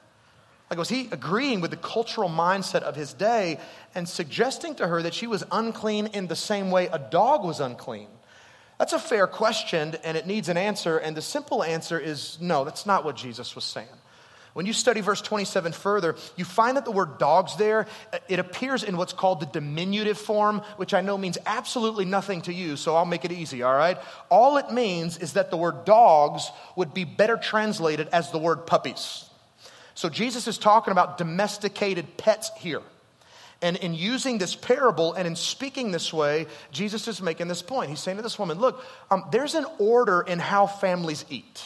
Like, 0.69 0.79
was 0.79 0.89
he 0.89 1.09
agreeing 1.11 1.61
with 1.61 1.73
the 1.73 1.77
cultural 1.77 2.29
mindset 2.29 2.83
of 2.83 2.95
his 2.95 3.13
day 3.13 3.59
and 3.95 4.09
suggesting 4.09 4.77
to 4.77 4.87
her 4.87 5.03
that 5.03 5.15
she 5.15 5.27
was 5.27 5.43
unclean 5.51 6.09
in 6.09 6.29
the 6.29 6.37
same 6.37 6.71
way 6.71 6.87
a 6.87 6.99
dog 6.99 7.45
was 7.45 7.59
unclean? 7.59 8.07
That's 8.81 8.95
a 8.95 8.99
fair 8.99 9.27
question 9.27 9.95
and 10.05 10.17
it 10.17 10.27
needs 10.27 10.49
an 10.49 10.57
answer. 10.57 10.97
And 10.97 11.15
the 11.15 11.21
simple 11.21 11.63
answer 11.63 12.01
is 12.01 12.39
no, 12.41 12.65
that's 12.65 12.87
not 12.87 13.05
what 13.05 13.15
Jesus 13.15 13.55
was 13.55 13.65
saying. 13.65 13.87
When 14.55 14.65
you 14.65 14.73
study 14.73 15.03
verse 15.03 15.21
27 15.21 15.73
further, 15.73 16.17
you 16.35 16.47
find 16.47 16.79
that 16.79 16.87
the 16.87 16.91
word 16.91 17.19
dogs 17.19 17.57
there, 17.57 17.87
it 18.27 18.39
appears 18.39 18.83
in 18.83 18.97
what's 18.97 19.13
called 19.13 19.41
the 19.41 19.47
diminutive 19.47 20.17
form, 20.17 20.63
which 20.79 20.95
I 20.95 21.03
know 21.03 21.19
means 21.19 21.37
absolutely 21.45 22.07
nothing 22.07 22.41
to 22.43 22.55
you, 22.55 22.77
so 22.77 22.97
I'll 22.97 23.05
make 23.05 23.27
it 23.27 23.33
easy, 23.33 23.63
all 23.63 23.77
right? 23.77 23.99
All 24.31 24.57
it 24.57 24.73
means 24.73 25.19
is 25.19 25.35
that 25.35 25.51
the 25.51 25.59
word 25.59 25.85
dogs 25.85 26.51
would 26.75 26.95
be 26.95 27.05
better 27.05 27.37
translated 27.37 28.09
as 28.13 28.33
the 28.33 28.39
word 28.39 28.67
puppies. 28.67 29.27
So 29.95 30.09
Jesus 30.09 30.49
is 30.49 30.57
talking 30.57 30.93
about 30.93 31.19
domesticated 31.19 32.17
pets 32.17 32.51
here. 32.57 32.81
And 33.63 33.77
in 33.77 33.95
using 33.95 34.39
this 34.39 34.55
parable 34.55 35.13
and 35.13 35.27
in 35.27 35.37
speaking 35.37 35.91
this 35.91 36.13
way, 36.13 36.47
Jesus 36.73 37.07
is 37.09 37.21
making 37.21 37.49
this 37.49 37.61
point. 37.61 37.91
He's 37.91 38.01
saying 38.01 38.17
to 38.17 38.23
this 38.23 38.39
woman, 38.39 38.59
Look, 38.59 38.83
um, 39.11 39.25
there's 39.31 39.55
an 39.55 39.67
order 39.79 40.23
in 40.23 40.39
how 40.39 40.67
families 40.67 41.25
eat. 41.29 41.63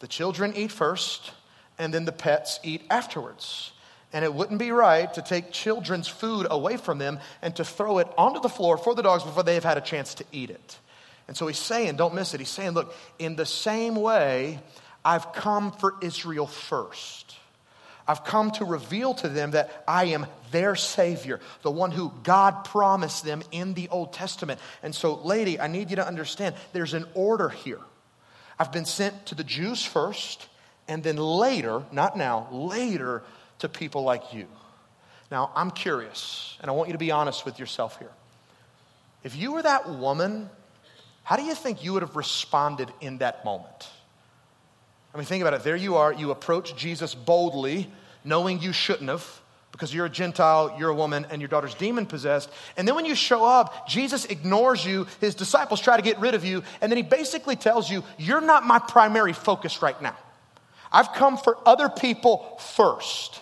The 0.00 0.08
children 0.08 0.54
eat 0.56 0.72
first, 0.72 1.32
and 1.78 1.92
then 1.92 2.06
the 2.06 2.12
pets 2.12 2.60
eat 2.62 2.82
afterwards. 2.90 3.72
And 4.12 4.24
it 4.24 4.32
wouldn't 4.32 4.58
be 4.58 4.70
right 4.70 5.12
to 5.14 5.22
take 5.22 5.52
children's 5.52 6.08
food 6.08 6.46
away 6.50 6.76
from 6.76 6.98
them 6.98 7.18
and 7.40 7.54
to 7.56 7.64
throw 7.64 7.98
it 7.98 8.08
onto 8.18 8.40
the 8.40 8.48
floor 8.48 8.76
for 8.76 8.94
the 8.94 9.02
dogs 9.02 9.22
before 9.22 9.42
they 9.42 9.54
have 9.54 9.64
had 9.64 9.78
a 9.78 9.82
chance 9.82 10.14
to 10.14 10.24
eat 10.32 10.50
it. 10.50 10.78
And 11.28 11.36
so 11.36 11.46
he's 11.46 11.58
saying, 11.58 11.96
don't 11.96 12.14
miss 12.14 12.34
it. 12.34 12.40
He's 12.40 12.50
saying, 12.50 12.72
look, 12.72 12.94
in 13.18 13.36
the 13.36 13.46
same 13.46 13.94
way, 13.94 14.60
I've 15.04 15.32
come 15.32 15.72
for 15.72 15.94
Israel 16.02 16.46
first. 16.46 17.31
I've 18.06 18.24
come 18.24 18.50
to 18.52 18.64
reveal 18.64 19.14
to 19.14 19.28
them 19.28 19.52
that 19.52 19.84
I 19.86 20.06
am 20.06 20.26
their 20.50 20.74
Savior, 20.74 21.40
the 21.62 21.70
one 21.70 21.90
who 21.90 22.12
God 22.22 22.64
promised 22.64 23.24
them 23.24 23.42
in 23.52 23.74
the 23.74 23.88
Old 23.88 24.12
Testament. 24.12 24.60
And 24.82 24.94
so, 24.94 25.14
lady, 25.14 25.60
I 25.60 25.68
need 25.68 25.90
you 25.90 25.96
to 25.96 26.06
understand 26.06 26.54
there's 26.72 26.94
an 26.94 27.06
order 27.14 27.48
here. 27.48 27.80
I've 28.58 28.72
been 28.72 28.84
sent 28.84 29.26
to 29.26 29.34
the 29.34 29.44
Jews 29.44 29.84
first, 29.84 30.48
and 30.88 31.02
then 31.02 31.16
later, 31.16 31.82
not 31.92 32.16
now, 32.16 32.48
later 32.50 33.22
to 33.60 33.68
people 33.68 34.02
like 34.02 34.34
you. 34.34 34.46
Now, 35.30 35.50
I'm 35.54 35.70
curious, 35.70 36.58
and 36.60 36.70
I 36.70 36.74
want 36.74 36.88
you 36.88 36.92
to 36.92 36.98
be 36.98 37.10
honest 37.10 37.44
with 37.44 37.58
yourself 37.58 37.98
here. 37.98 38.12
If 39.24 39.36
you 39.36 39.52
were 39.52 39.62
that 39.62 39.88
woman, 39.88 40.50
how 41.22 41.36
do 41.36 41.42
you 41.42 41.54
think 41.54 41.84
you 41.84 41.92
would 41.94 42.02
have 42.02 42.16
responded 42.16 42.92
in 43.00 43.18
that 43.18 43.44
moment? 43.44 43.88
I 45.14 45.18
mean, 45.18 45.26
think 45.26 45.42
about 45.42 45.54
it. 45.54 45.62
There 45.62 45.76
you 45.76 45.96
are, 45.96 46.12
you 46.12 46.30
approach 46.30 46.74
Jesus 46.76 47.14
boldly, 47.14 47.90
knowing 48.24 48.60
you 48.60 48.72
shouldn't 48.72 49.10
have, 49.10 49.40
because 49.70 49.92
you're 49.94 50.06
a 50.06 50.10
Gentile, 50.10 50.74
you're 50.78 50.90
a 50.90 50.94
woman, 50.94 51.26
and 51.30 51.40
your 51.40 51.48
daughter's 51.48 51.74
demon 51.74 52.06
possessed. 52.06 52.50
And 52.76 52.88
then 52.88 52.94
when 52.94 53.04
you 53.04 53.14
show 53.14 53.44
up, 53.44 53.86
Jesus 53.86 54.24
ignores 54.24 54.84
you, 54.84 55.06
his 55.20 55.34
disciples 55.34 55.80
try 55.80 55.96
to 55.96 56.02
get 56.02 56.18
rid 56.18 56.34
of 56.34 56.44
you, 56.44 56.62
and 56.80 56.90
then 56.90 56.96
he 56.96 57.02
basically 57.02 57.56
tells 57.56 57.90
you, 57.90 58.02
You're 58.18 58.40
not 58.40 58.64
my 58.64 58.78
primary 58.78 59.32
focus 59.32 59.82
right 59.82 60.00
now. 60.00 60.16
I've 60.90 61.12
come 61.12 61.36
for 61.36 61.58
other 61.66 61.88
people 61.88 62.58
first. 62.58 63.40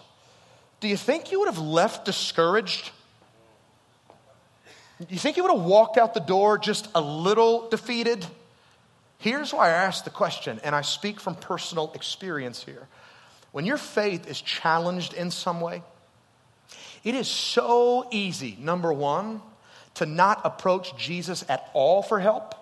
Do 0.81 0.89
you 0.89 0.97
think 0.97 1.31
you 1.31 1.41
would 1.41 1.49
have 1.49 1.59
left 1.59 2.05
discouraged? 2.05 2.91
Do 4.99 5.07
you 5.09 5.19
think 5.19 5.37
you 5.37 5.43
would 5.43 5.53
have 5.53 5.65
walked 5.65 5.99
out 5.99 6.15
the 6.15 6.21
door 6.21 6.59
just 6.59 6.89
a 6.95 7.01
little 7.01 7.69
defeated? 7.69 8.27
Here's 9.21 9.53
why 9.53 9.69
I 9.69 9.73
ask 9.73 10.05
the 10.05 10.11
question, 10.11 10.61
and 10.65 10.75
I 10.75 10.81
speak 10.81 11.21
from 11.21 11.35
personal 11.35 11.93
experience 11.95 12.65
here. 12.65 12.89
When 13.53 13.67
your 13.67 13.77
faith 13.77 14.29
is 14.29 14.41
challenged 14.41 15.13
in 15.13 15.31
some 15.31 15.61
way, 15.61 15.83
it 17.05 17.15
is 17.15 17.29
so 17.29 18.09
easy, 18.11 18.57
number 18.59 18.93
one, 18.93 19.43
to 19.95 20.07
not 20.07 20.41
approach 20.45 20.97
Jesus 20.97 21.45
at 21.49 21.71
all 21.75 22.03
for 22.03 22.19
help 22.19 22.55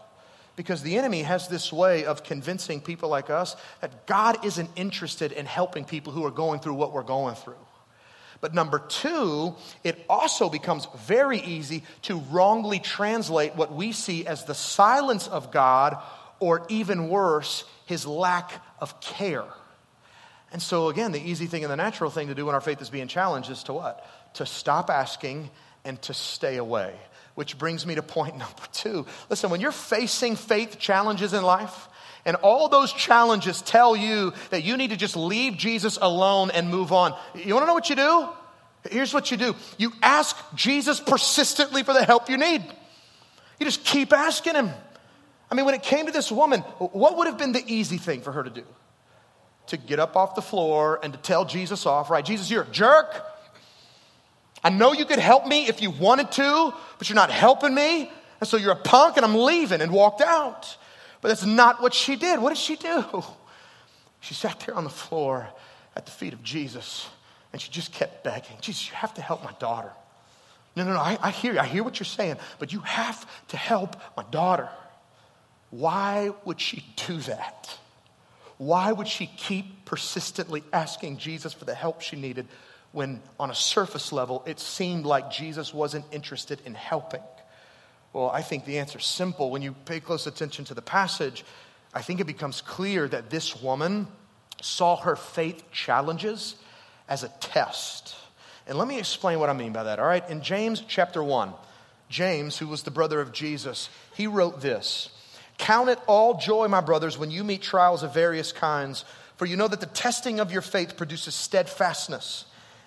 because 0.56 0.82
the 0.82 0.98
enemy 0.98 1.22
has 1.22 1.46
this 1.46 1.72
way 1.72 2.04
of 2.04 2.24
convincing 2.24 2.80
people 2.80 3.08
like 3.08 3.30
us 3.30 3.54
that 3.80 4.06
God 4.06 4.44
isn't 4.44 4.70
interested 4.74 5.30
in 5.30 5.46
helping 5.46 5.84
people 5.84 6.12
who 6.12 6.24
are 6.24 6.32
going 6.32 6.58
through 6.58 6.74
what 6.74 6.92
we're 6.92 7.04
going 7.04 7.36
through. 7.36 7.54
But 8.40 8.54
number 8.54 8.80
two, 8.80 9.54
it 9.84 10.04
also 10.08 10.48
becomes 10.48 10.88
very 11.06 11.38
easy 11.38 11.84
to 12.02 12.18
wrongly 12.30 12.78
translate 12.80 13.54
what 13.54 13.72
we 13.72 13.92
see 13.92 14.26
as 14.26 14.44
the 14.44 14.54
silence 14.54 15.28
of 15.28 15.52
God, 15.52 15.96
or 16.40 16.66
even 16.68 17.08
worse, 17.08 17.64
his 17.86 18.06
lack 18.06 18.52
of 18.80 19.00
care. 19.00 19.44
And 20.52 20.62
so, 20.62 20.88
again, 20.88 21.12
the 21.12 21.20
easy 21.20 21.46
thing 21.46 21.64
and 21.64 21.70
the 21.70 21.76
natural 21.76 22.10
thing 22.10 22.28
to 22.28 22.34
do 22.34 22.46
when 22.46 22.54
our 22.54 22.60
faith 22.60 22.80
is 22.80 22.90
being 22.90 23.08
challenged 23.08 23.50
is 23.50 23.62
to 23.64 23.72
what? 23.72 24.06
To 24.34 24.46
stop 24.46 24.88
asking 24.88 25.50
and 25.84 26.00
to 26.02 26.14
stay 26.14 26.56
away. 26.56 26.94
Which 27.34 27.58
brings 27.58 27.86
me 27.86 27.96
to 27.96 28.02
point 28.02 28.36
number 28.38 28.62
two. 28.72 29.06
Listen, 29.28 29.50
when 29.50 29.60
you're 29.60 29.72
facing 29.72 30.36
faith 30.36 30.78
challenges 30.78 31.34
in 31.34 31.42
life, 31.42 31.88
and 32.24 32.36
all 32.36 32.68
those 32.68 32.92
challenges 32.92 33.62
tell 33.62 33.96
you 33.96 34.32
that 34.50 34.62
you 34.62 34.76
need 34.76 34.90
to 34.90 34.96
just 34.96 35.16
leave 35.16 35.56
Jesus 35.56 35.98
alone 36.00 36.50
and 36.50 36.68
move 36.68 36.92
on, 36.92 37.16
you 37.34 37.54
wanna 37.54 37.66
know 37.66 37.74
what 37.74 37.90
you 37.90 37.96
do? 37.96 38.28
Here's 38.90 39.12
what 39.12 39.30
you 39.30 39.36
do 39.36 39.54
you 39.76 39.92
ask 40.02 40.36
Jesus 40.54 41.00
persistently 41.00 41.82
for 41.82 41.92
the 41.92 42.04
help 42.04 42.30
you 42.30 42.36
need. 42.36 42.62
You 43.58 43.66
just 43.66 43.84
keep 43.84 44.12
asking 44.12 44.54
him. 44.54 44.70
I 45.50 45.54
mean, 45.54 45.64
when 45.64 45.74
it 45.74 45.82
came 45.82 46.06
to 46.06 46.12
this 46.12 46.30
woman, 46.30 46.60
what 46.60 47.16
would 47.16 47.26
have 47.26 47.38
been 47.38 47.52
the 47.52 47.64
easy 47.66 47.96
thing 47.96 48.20
for 48.20 48.32
her 48.32 48.42
to 48.42 48.50
do? 48.50 48.64
To 49.68 49.76
get 49.76 49.98
up 49.98 50.16
off 50.16 50.34
the 50.34 50.42
floor 50.42 51.00
and 51.02 51.12
to 51.12 51.18
tell 51.18 51.44
Jesus 51.44 51.86
off, 51.86 52.10
right? 52.10 52.24
Jesus, 52.24 52.50
you're 52.50 52.62
a 52.62 52.70
jerk. 52.70 53.24
I 54.62 54.70
know 54.70 54.92
you 54.92 55.04
could 55.04 55.18
help 55.18 55.46
me 55.46 55.68
if 55.68 55.80
you 55.80 55.90
wanted 55.90 56.32
to, 56.32 56.74
but 56.98 57.08
you're 57.08 57.16
not 57.16 57.30
helping 57.30 57.74
me. 57.74 58.10
And 58.40 58.48
so 58.48 58.56
you're 58.56 58.72
a 58.72 58.76
punk 58.76 59.16
and 59.16 59.24
I'm 59.24 59.34
leaving 59.36 59.80
and 59.80 59.92
walked 59.92 60.20
out. 60.20 60.76
But 61.20 61.28
that's 61.28 61.44
not 61.44 61.82
what 61.82 61.94
she 61.94 62.16
did. 62.16 62.40
What 62.40 62.50
did 62.50 62.58
she 62.58 62.76
do? 62.76 63.22
She 64.20 64.34
sat 64.34 64.60
there 64.60 64.74
on 64.74 64.84
the 64.84 64.90
floor 64.90 65.48
at 65.96 66.06
the 66.06 66.12
feet 66.12 66.32
of 66.32 66.42
Jesus 66.42 67.08
and 67.52 67.62
she 67.62 67.70
just 67.70 67.92
kept 67.92 68.24
begging, 68.24 68.56
Jesus, 68.60 68.88
you 68.88 68.94
have 68.94 69.14
to 69.14 69.22
help 69.22 69.42
my 69.42 69.52
daughter. 69.58 69.90
No, 70.76 70.84
no, 70.84 70.92
no, 70.92 71.00
I, 71.00 71.18
I 71.20 71.30
hear 71.30 71.54
you. 71.54 71.58
I 71.58 71.66
hear 71.66 71.82
what 71.82 71.98
you're 71.98 72.04
saying, 72.04 72.36
but 72.58 72.72
you 72.72 72.80
have 72.80 73.26
to 73.48 73.56
help 73.56 73.96
my 74.16 74.24
daughter. 74.30 74.68
Why 75.70 76.30
would 76.44 76.60
she 76.60 76.84
do 77.06 77.18
that? 77.18 77.76
Why 78.56 78.90
would 78.90 79.08
she 79.08 79.26
keep 79.26 79.84
persistently 79.84 80.64
asking 80.72 81.18
Jesus 81.18 81.52
for 81.52 81.64
the 81.64 81.74
help 81.74 82.00
she 82.00 82.16
needed 82.16 82.48
when, 82.92 83.20
on 83.38 83.50
a 83.50 83.54
surface 83.54 84.12
level, 84.12 84.42
it 84.46 84.58
seemed 84.58 85.04
like 85.04 85.30
Jesus 85.30 85.72
wasn't 85.72 86.04
interested 86.10 86.60
in 86.64 86.74
helping? 86.74 87.22
Well, 88.12 88.30
I 88.30 88.42
think 88.42 88.64
the 88.64 88.78
answer 88.78 88.98
is 88.98 89.04
simple. 89.04 89.50
When 89.50 89.62
you 89.62 89.74
pay 89.84 90.00
close 90.00 90.26
attention 90.26 90.64
to 90.66 90.74
the 90.74 90.82
passage, 90.82 91.44
I 91.94 92.02
think 92.02 92.20
it 92.20 92.26
becomes 92.26 92.60
clear 92.60 93.06
that 93.08 93.30
this 93.30 93.60
woman 93.62 94.08
saw 94.60 94.96
her 94.96 95.14
faith 95.14 95.70
challenges 95.70 96.56
as 97.08 97.22
a 97.22 97.28
test. 97.40 98.16
And 98.66 98.76
let 98.76 98.88
me 98.88 98.98
explain 98.98 99.38
what 99.38 99.50
I 99.50 99.52
mean 99.52 99.72
by 99.72 99.84
that, 99.84 99.98
all 99.98 100.06
right? 100.06 100.28
In 100.28 100.42
James 100.42 100.82
chapter 100.86 101.22
1, 101.22 101.52
James, 102.08 102.58
who 102.58 102.66
was 102.66 102.82
the 102.82 102.90
brother 102.90 103.20
of 103.20 103.32
Jesus, 103.32 103.88
he 104.14 104.26
wrote 104.26 104.60
this 104.60 105.10
Count 105.58 105.90
it 105.90 105.98
all 106.06 106.38
joy, 106.38 106.68
my 106.68 106.80
brothers, 106.80 107.18
when 107.18 107.30
you 107.30 107.44
meet 107.44 107.60
trials 107.60 108.02
of 108.02 108.14
various 108.14 108.52
kinds, 108.52 109.04
for 109.36 109.44
you 109.44 109.56
know 109.56 109.68
that 109.68 109.80
the 109.80 109.86
testing 109.86 110.40
of 110.40 110.50
your 110.50 110.62
faith 110.62 110.96
produces 110.96 111.34
steadfastness. 111.34 112.44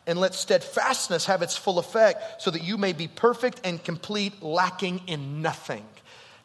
And 0.07 0.19
let 0.19 0.33
steadfastness 0.33 1.25
have 1.27 1.43
its 1.43 1.55
full 1.55 1.77
effect, 1.77 2.41
so 2.41 2.49
that 2.49 2.63
you 2.63 2.77
may 2.77 2.91
be 2.91 3.07
perfect 3.07 3.61
and 3.63 3.83
complete, 3.83 4.41
lacking 4.41 5.01
in 5.05 5.43
nothing. 5.43 5.85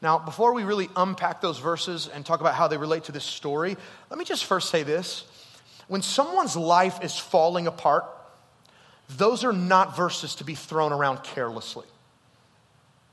Now, 0.02 0.18
before 0.18 0.52
we 0.52 0.62
really 0.62 0.90
unpack 0.94 1.40
those 1.40 1.58
verses 1.58 2.06
and 2.06 2.24
talk 2.26 2.40
about 2.40 2.54
how 2.54 2.68
they 2.68 2.76
relate 2.76 3.04
to 3.04 3.12
this 3.12 3.24
story, 3.24 3.76
let 4.10 4.18
me 4.18 4.26
just 4.26 4.44
first 4.44 4.68
say 4.68 4.82
this. 4.82 5.24
When 5.88 6.02
someone's 6.02 6.56
life 6.56 7.02
is 7.02 7.16
falling 7.16 7.66
apart, 7.66 8.04
those 9.08 9.42
are 9.42 9.52
not 9.52 9.96
verses 9.96 10.34
to 10.36 10.44
be 10.44 10.54
thrown 10.54 10.92
around 10.92 11.22
carelessly. 11.22 11.86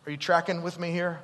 Are 0.06 0.12
you 0.12 0.17
tracking 0.17 0.62
with 0.62 0.78
me 0.78 0.91
here? 0.91 1.19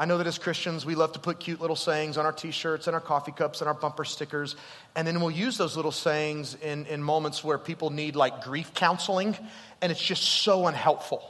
I 0.00 0.06
know 0.06 0.16
that 0.16 0.26
as 0.26 0.38
Christians, 0.38 0.86
we 0.86 0.94
love 0.94 1.12
to 1.12 1.18
put 1.18 1.40
cute 1.40 1.60
little 1.60 1.76
sayings 1.76 2.16
on 2.16 2.24
our 2.24 2.32
t 2.32 2.52
shirts 2.52 2.86
and 2.86 2.94
our 2.94 3.02
coffee 3.02 3.32
cups 3.32 3.60
and 3.60 3.68
our 3.68 3.74
bumper 3.74 4.06
stickers. 4.06 4.56
And 4.96 5.06
then 5.06 5.20
we'll 5.20 5.30
use 5.30 5.58
those 5.58 5.76
little 5.76 5.92
sayings 5.92 6.54
in, 6.54 6.86
in 6.86 7.02
moments 7.02 7.44
where 7.44 7.58
people 7.58 7.90
need 7.90 8.16
like 8.16 8.42
grief 8.42 8.72
counseling, 8.72 9.36
and 9.82 9.92
it's 9.92 10.00
just 10.00 10.22
so 10.22 10.66
unhelpful. 10.66 11.22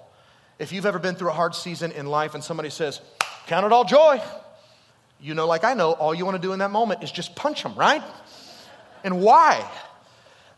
If 0.60 0.70
you've 0.70 0.86
ever 0.86 1.00
been 1.00 1.16
through 1.16 1.30
a 1.30 1.32
hard 1.32 1.56
season 1.56 1.90
in 1.90 2.06
life 2.06 2.36
and 2.36 2.44
somebody 2.44 2.70
says, 2.70 3.00
Count 3.48 3.66
it 3.66 3.72
all 3.72 3.84
joy, 3.84 4.22
you 5.20 5.34
know, 5.34 5.48
like 5.48 5.64
I 5.64 5.74
know, 5.74 5.90
all 5.90 6.14
you 6.14 6.24
want 6.24 6.36
to 6.36 6.40
do 6.40 6.52
in 6.52 6.60
that 6.60 6.70
moment 6.70 7.02
is 7.02 7.10
just 7.10 7.34
punch 7.34 7.64
them, 7.64 7.74
right? 7.74 8.04
And 9.02 9.20
why? 9.20 9.68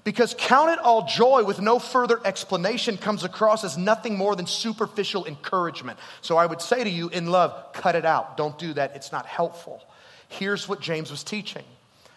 Because 0.05 0.35
count 0.37 0.71
it 0.71 0.79
all 0.81 1.07
joy 1.07 1.45
with 1.45 1.61
no 1.61 1.79
further 1.79 2.21
explanation 2.25 2.97
comes 2.97 3.23
across 3.23 3.63
as 3.63 3.79
nothing 3.79 4.17
more 4.17 4.35
than 4.35 4.47
superficial 4.47 5.27
encouragement. 5.27 5.99
So 6.23 6.37
I 6.37 6.47
would 6.47 6.61
say 6.61 6.83
to 6.83 6.91
you 6.91 7.09
in 7.09 7.27
love, 7.27 7.73
cut 7.73 7.95
it 7.95 8.05
out. 8.05 8.37
Don't 8.37 8.59
do 8.59 8.73
that. 8.73 8.97
It's 8.97 9.13
not 9.13 9.27
helpful. 9.27 9.83
Here's 10.29 10.69
what 10.69 10.81
James 10.81 11.11
was 11.11 11.23
teaching. 11.23 11.65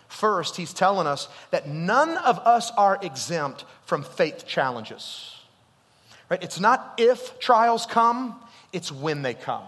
First, 0.07 0.55
he's 0.55 0.73
telling 0.73 1.05
us 1.05 1.27
that 1.51 1.67
none 1.67 2.17
of 2.17 2.39
us 2.39 2.71
are 2.71 2.97
exempt 3.01 3.65
from 3.85 4.03
faith 4.03 4.47
challenges. 4.47 5.35
Right? 6.29 6.41
It's 6.41 6.59
not 6.59 6.95
if 6.97 7.39
trials 7.39 7.85
come, 7.85 8.35
it's 8.73 8.91
when 8.91 9.21
they 9.21 9.35
come. 9.35 9.63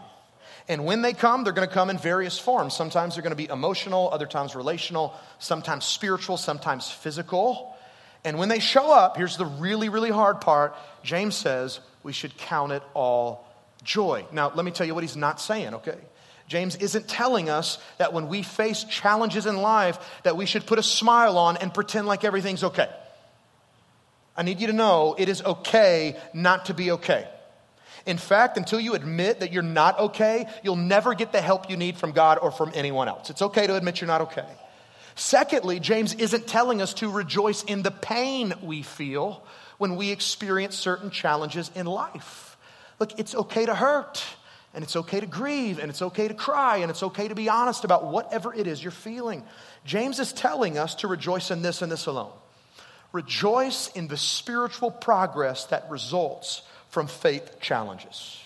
And 0.67 0.85
when 0.85 1.01
they 1.01 1.13
come, 1.13 1.43
they're 1.43 1.53
going 1.53 1.67
to 1.67 1.73
come 1.73 1.89
in 1.89 1.97
various 1.97 2.39
forms. 2.39 2.75
Sometimes 2.75 3.13
they're 3.13 3.23
going 3.23 3.31
to 3.31 3.37
be 3.37 3.49
emotional, 3.49 4.09
other 4.11 4.25
times 4.25 4.55
relational, 4.55 5.13
sometimes 5.39 5.85
spiritual, 5.85 6.35
sometimes 6.35 6.89
physical. 6.89 7.76
And 8.27 8.37
when 8.37 8.49
they 8.49 8.59
show 8.59 8.91
up, 8.91 9.15
here's 9.15 9.37
the 9.37 9.45
really, 9.45 9.87
really 9.87 10.09
hard 10.09 10.41
part 10.41 10.75
James 11.01 11.33
says 11.33 11.79
we 12.03 12.11
should 12.11 12.35
count 12.35 12.73
it 12.73 12.83
all 12.93 13.47
joy. 13.85 14.25
Now, 14.33 14.51
let 14.53 14.65
me 14.65 14.71
tell 14.71 14.85
you 14.85 14.93
what 14.93 15.05
he's 15.05 15.15
not 15.15 15.39
saying, 15.39 15.75
okay? 15.75 15.97
James 16.49 16.75
isn't 16.75 17.07
telling 17.07 17.49
us 17.49 17.77
that 17.99 18.11
when 18.11 18.27
we 18.27 18.41
face 18.41 18.83
challenges 18.83 19.45
in 19.45 19.55
life 19.55 19.97
that 20.23 20.35
we 20.35 20.45
should 20.45 20.65
put 20.65 20.77
a 20.77 20.83
smile 20.83 21.37
on 21.37 21.55
and 21.55 21.73
pretend 21.73 22.05
like 22.05 22.25
everything's 22.25 22.65
okay. 22.65 22.89
I 24.35 24.43
need 24.43 24.59
you 24.59 24.67
to 24.67 24.73
know 24.73 25.15
it 25.17 25.29
is 25.29 25.41
okay 25.41 26.17
not 26.33 26.65
to 26.65 26.73
be 26.73 26.91
okay. 26.91 27.29
In 28.05 28.17
fact, 28.17 28.57
until 28.57 28.81
you 28.81 28.93
admit 28.93 29.39
that 29.39 29.53
you're 29.53 29.63
not 29.63 29.97
okay, 29.99 30.47
you'll 30.63 30.75
never 30.75 31.13
get 31.13 31.31
the 31.31 31.39
help 31.39 31.69
you 31.69 31.77
need 31.77 31.97
from 31.97 32.11
God 32.11 32.39
or 32.41 32.51
from 32.51 32.73
anyone 32.75 33.07
else. 33.07 33.29
It's 33.29 33.41
okay 33.41 33.67
to 33.67 33.75
admit 33.77 34.01
you're 34.01 34.09
not 34.09 34.21
okay. 34.21 34.45
Secondly, 35.17 35.79
James 35.79 36.13
isn't 36.13 36.45
telling 36.45 36.79
us 36.79 36.93
to 36.95 37.09
rejoice 37.09 37.63
in 37.63 37.81
the 37.81 37.89
pain 37.89 38.53
we 38.61 38.83
feel 38.83 39.43
when 39.79 39.95
we 39.95 40.11
experience 40.11 40.75
certain 40.75 41.09
challenges 41.09 41.71
in 41.73 41.87
life. 41.87 42.55
Look, 42.99 43.19
it's 43.19 43.33
okay 43.33 43.65
to 43.65 43.73
hurt, 43.73 44.23
and 44.75 44.83
it's 44.83 44.95
okay 44.95 45.19
to 45.19 45.25
grieve, 45.25 45.79
and 45.79 45.89
it's 45.89 46.03
okay 46.03 46.27
to 46.27 46.35
cry, 46.35 46.77
and 46.77 46.91
it's 46.91 47.01
okay 47.01 47.27
to 47.27 47.33
be 47.33 47.49
honest 47.49 47.83
about 47.83 48.05
whatever 48.05 48.53
it 48.53 48.67
is 48.67 48.81
you're 48.81 48.91
feeling. 48.91 49.43
James 49.85 50.19
is 50.19 50.31
telling 50.31 50.77
us 50.77 50.93
to 50.95 51.07
rejoice 51.07 51.49
in 51.49 51.63
this 51.63 51.81
and 51.81 51.91
this 51.91 52.05
alone. 52.05 52.31
Rejoice 53.11 53.89
in 53.95 54.07
the 54.07 54.17
spiritual 54.17 54.91
progress 54.91 55.65
that 55.65 55.89
results 55.89 56.61
from 56.89 57.07
faith 57.07 57.59
challenges. 57.59 58.39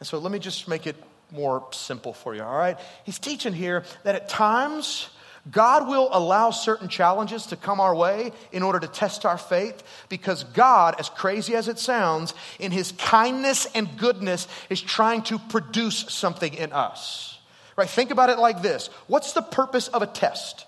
And 0.00 0.06
so 0.08 0.18
let 0.18 0.32
me 0.32 0.40
just 0.40 0.66
make 0.66 0.88
it 0.88 0.96
more 1.30 1.64
simple 1.70 2.12
for 2.12 2.34
you, 2.34 2.42
all 2.42 2.56
right? 2.56 2.76
He's 3.04 3.20
teaching 3.20 3.52
here 3.52 3.84
that 4.02 4.16
at 4.16 4.28
times, 4.28 5.10
God 5.50 5.88
will 5.88 6.08
allow 6.12 6.50
certain 6.50 6.88
challenges 6.88 7.46
to 7.46 7.56
come 7.56 7.80
our 7.80 7.94
way 7.94 8.32
in 8.52 8.62
order 8.62 8.80
to 8.80 8.88
test 8.88 9.24
our 9.24 9.38
faith 9.38 9.82
because 10.08 10.44
God, 10.44 10.96
as 10.98 11.08
crazy 11.08 11.54
as 11.54 11.68
it 11.68 11.78
sounds, 11.78 12.34
in 12.58 12.72
His 12.72 12.92
kindness 12.92 13.66
and 13.74 13.96
goodness, 13.96 14.48
is 14.68 14.80
trying 14.80 15.22
to 15.22 15.38
produce 15.38 15.98
something 16.08 16.54
in 16.54 16.72
us. 16.72 17.38
Right? 17.76 17.88
Think 17.88 18.10
about 18.10 18.30
it 18.30 18.38
like 18.38 18.62
this 18.62 18.88
What's 19.06 19.32
the 19.32 19.42
purpose 19.42 19.88
of 19.88 20.02
a 20.02 20.06
test? 20.06 20.66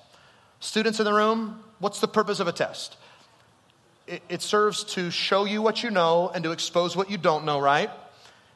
Students 0.61 0.99
in 0.99 1.05
the 1.05 1.15
room, 1.15 1.63
what's 1.79 2.01
the 2.01 2.09
purpose 2.09 2.41
of 2.41 2.49
a 2.49 2.53
test? 2.53 2.97
it, 4.11 4.23
it 4.29 4.43
serves 4.43 4.85
to 4.85 5.11
show 5.11 5.45
you 5.45 5.63
what 5.63 5.83
you 5.83 5.91
know 5.91 6.31
and 6.35 6.43
to 6.45 6.51
expose 6.51 6.97
what 6.97 7.11
you 7.11 7.17
don't 7.17 7.45
know, 7.45 7.61
right? 7.61 7.91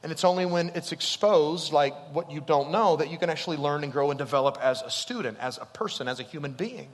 And 0.05 0.13
it's 0.13 0.23
only 0.23 0.45
when 0.45 0.69
it's 0.75 0.93
exposed, 0.93 1.73
like 1.73 1.95
what 2.13 2.31
you 2.31 2.43
don't 2.43 2.71
know, 2.71 2.97
that 2.97 3.11
you 3.11 3.17
can 3.17 3.31
actually 3.31 3.57
learn 3.57 3.85
and 3.85 3.91
grow 3.91 4.11
and 4.11 4.19
develop 4.19 4.59
as 4.61 4.83
a 4.83 4.91
student, 4.91 5.39
as 5.41 5.57
a 5.57 5.65
person, 5.65 6.09
as 6.09 6.21
a 6.21 6.23
human 6.23 6.53
being. 6.53 6.91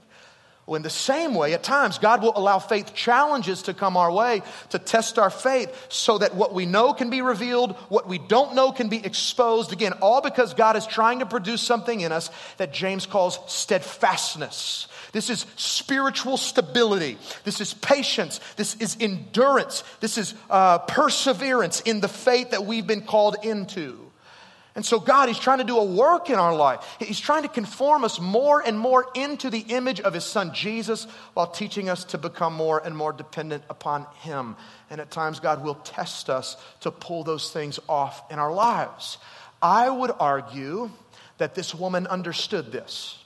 Well, 0.67 0.75
in 0.75 0.83
the 0.83 0.89
same 0.91 1.33
way, 1.33 1.53
at 1.53 1.63
times, 1.63 1.97
God 1.97 2.21
will 2.21 2.37
allow 2.37 2.59
faith 2.59 2.93
challenges 2.93 3.63
to 3.63 3.73
come 3.73 3.97
our 3.97 4.11
way 4.11 4.43
to 4.69 4.79
test 4.79 5.17
our 5.17 5.31
faith 5.31 5.87
so 5.89 6.19
that 6.19 6.35
what 6.35 6.53
we 6.53 6.67
know 6.67 6.93
can 6.93 7.09
be 7.09 7.23
revealed, 7.23 7.75
what 7.89 8.07
we 8.07 8.19
don't 8.19 8.53
know 8.53 8.71
can 8.71 8.87
be 8.87 9.03
exposed. 9.03 9.73
Again, 9.73 9.93
all 10.01 10.21
because 10.21 10.53
God 10.53 10.75
is 10.75 10.85
trying 10.85 11.19
to 11.19 11.25
produce 11.25 11.61
something 11.61 12.01
in 12.01 12.11
us 12.11 12.29
that 12.57 12.73
James 12.73 13.07
calls 13.07 13.39
steadfastness. 13.47 14.87
This 15.13 15.29
is 15.29 15.45
spiritual 15.55 16.37
stability. 16.37 17.17
This 17.43 17.59
is 17.59 17.73
patience. 17.73 18.39
This 18.55 18.75
is 18.75 18.95
endurance. 18.99 19.83
This 19.99 20.17
is 20.17 20.35
uh, 20.49 20.77
perseverance 20.77 21.81
in 21.81 22.01
the 22.01 22.07
faith 22.07 22.51
that 22.51 22.65
we've 22.65 22.87
been 22.87 23.01
called 23.01 23.37
into. 23.43 24.10
And 24.73 24.85
so, 24.85 24.99
God, 24.99 25.27
He's 25.27 25.39
trying 25.39 25.57
to 25.57 25.63
do 25.65 25.77
a 25.77 25.83
work 25.83 26.29
in 26.29 26.39
our 26.39 26.55
life. 26.55 26.79
He's 26.99 27.19
trying 27.19 27.43
to 27.43 27.49
conform 27.49 28.05
us 28.05 28.19
more 28.19 28.61
and 28.65 28.79
more 28.79 29.05
into 29.15 29.49
the 29.49 29.59
image 29.59 29.99
of 29.99 30.13
His 30.13 30.23
Son 30.23 30.53
Jesus 30.53 31.05
while 31.33 31.47
teaching 31.47 31.89
us 31.89 32.05
to 32.05 32.17
become 32.17 32.53
more 32.53 32.79
and 32.83 32.95
more 32.95 33.11
dependent 33.11 33.63
upon 33.69 34.05
Him. 34.19 34.55
And 34.89 35.01
at 35.01 35.11
times, 35.11 35.39
God 35.39 35.63
will 35.63 35.75
test 35.75 36.29
us 36.29 36.55
to 36.81 36.91
pull 36.91 37.23
those 37.23 37.51
things 37.51 37.79
off 37.89 38.31
in 38.31 38.39
our 38.39 38.53
lives. 38.53 39.17
I 39.61 39.89
would 39.89 40.11
argue 40.19 40.89
that 41.37 41.55
this 41.55 41.75
woman 41.75 42.07
understood 42.07 42.71
this. 42.71 43.21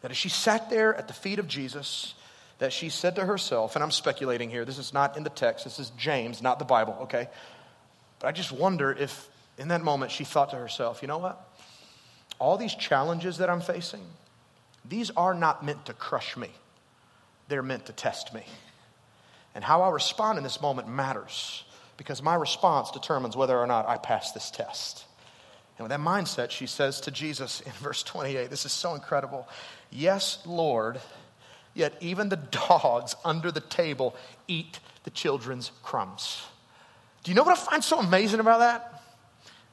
That 0.00 0.10
as 0.10 0.16
she 0.16 0.28
sat 0.28 0.70
there 0.70 0.94
at 0.94 1.06
the 1.06 1.14
feet 1.14 1.38
of 1.38 1.48
Jesus, 1.48 2.14
that 2.60 2.72
she 2.72 2.88
said 2.88 3.16
to 3.16 3.24
herself, 3.24 3.74
and 3.74 3.82
I'm 3.82 3.90
speculating 3.90 4.50
here, 4.50 4.64
this 4.64 4.78
is 4.78 4.94
not 4.94 5.16
in 5.16 5.22
the 5.22 5.30
text, 5.30 5.64
this 5.64 5.78
is 5.78 5.90
James, 5.98 6.42
not 6.42 6.58
the 6.58 6.64
Bible, 6.64 6.96
okay? 7.02 7.28
But 8.18 8.28
I 8.28 8.32
just 8.32 8.52
wonder 8.52 8.92
if 8.92 9.29
in 9.60 9.68
that 9.68 9.82
moment 9.82 10.10
she 10.10 10.24
thought 10.24 10.50
to 10.50 10.56
herself, 10.56 11.02
you 11.02 11.08
know 11.08 11.18
what? 11.18 11.46
All 12.38 12.56
these 12.56 12.74
challenges 12.74 13.38
that 13.38 13.50
I'm 13.50 13.60
facing, 13.60 14.00
these 14.88 15.10
are 15.10 15.34
not 15.34 15.62
meant 15.62 15.84
to 15.86 15.92
crush 15.92 16.36
me, 16.36 16.48
they're 17.48 17.62
meant 17.62 17.86
to 17.86 17.92
test 17.92 18.32
me. 18.32 18.42
And 19.54 19.62
how 19.62 19.82
I 19.82 19.90
respond 19.90 20.38
in 20.38 20.44
this 20.44 20.62
moment 20.62 20.88
matters 20.88 21.64
because 21.98 22.22
my 22.22 22.34
response 22.34 22.90
determines 22.90 23.36
whether 23.36 23.58
or 23.58 23.66
not 23.66 23.86
I 23.86 23.98
pass 23.98 24.32
this 24.32 24.50
test. 24.50 25.04
And 25.76 25.84
with 25.84 25.90
that 25.90 26.00
mindset, 26.00 26.50
she 26.50 26.66
says 26.66 27.02
to 27.02 27.10
Jesus 27.10 27.60
in 27.60 27.72
verse 27.82 28.02
28, 28.02 28.48
this 28.48 28.64
is 28.64 28.72
so 28.72 28.94
incredible. 28.94 29.46
Yes, 29.90 30.38
Lord, 30.46 31.00
yet 31.74 31.94
even 32.00 32.30
the 32.30 32.36
dogs 32.36 33.14
under 33.26 33.52
the 33.52 33.60
table 33.60 34.16
eat 34.48 34.80
the 35.04 35.10
children's 35.10 35.70
crumbs. 35.82 36.42
Do 37.24 37.30
you 37.30 37.34
know 37.34 37.42
what 37.42 37.58
I 37.58 37.60
find 37.60 37.84
so 37.84 37.98
amazing 37.98 38.40
about 38.40 38.60
that? 38.60 38.99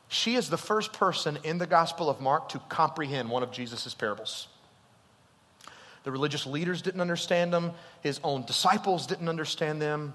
She 0.09 0.35
is 0.35 0.49
the 0.49 0.57
first 0.57 0.93
person 0.93 1.37
in 1.43 1.57
the 1.57 1.67
Gospel 1.67 2.09
of 2.09 2.21
Mark 2.21 2.49
to 2.49 2.59
comprehend 2.69 3.29
one 3.29 3.43
of 3.43 3.51
Jesus' 3.51 3.93
parables. 3.93 4.47
The 6.03 6.11
religious 6.11 6.45
leaders 6.45 6.81
didn't 6.81 7.01
understand 7.01 7.51
them, 7.51 7.73
his 8.01 8.19
own 8.23 8.45
disciples 8.45 9.07
didn't 9.07 9.27
understand 9.27 9.81
them. 9.81 10.13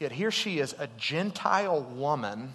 Yet 0.00 0.12
here 0.12 0.30
she 0.30 0.58
is, 0.58 0.74
a 0.78 0.88
Gentile 0.96 1.82
woman 1.82 2.54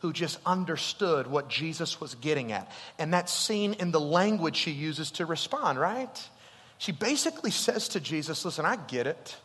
who 0.00 0.12
just 0.12 0.38
understood 0.46 1.26
what 1.26 1.48
Jesus 1.48 2.00
was 2.00 2.14
getting 2.14 2.52
at. 2.52 2.70
And 2.98 3.12
that's 3.12 3.32
seen 3.32 3.74
in 3.74 3.90
the 3.90 4.00
language 4.00 4.56
she 4.56 4.70
uses 4.70 5.10
to 5.12 5.26
respond, 5.26 5.78
right? 5.78 6.28
She 6.78 6.92
basically 6.92 7.50
says 7.50 7.88
to 7.90 8.00
Jesus, 8.00 8.44
Listen, 8.44 8.64
I 8.64 8.76
get 8.76 9.06
it. 9.06 9.36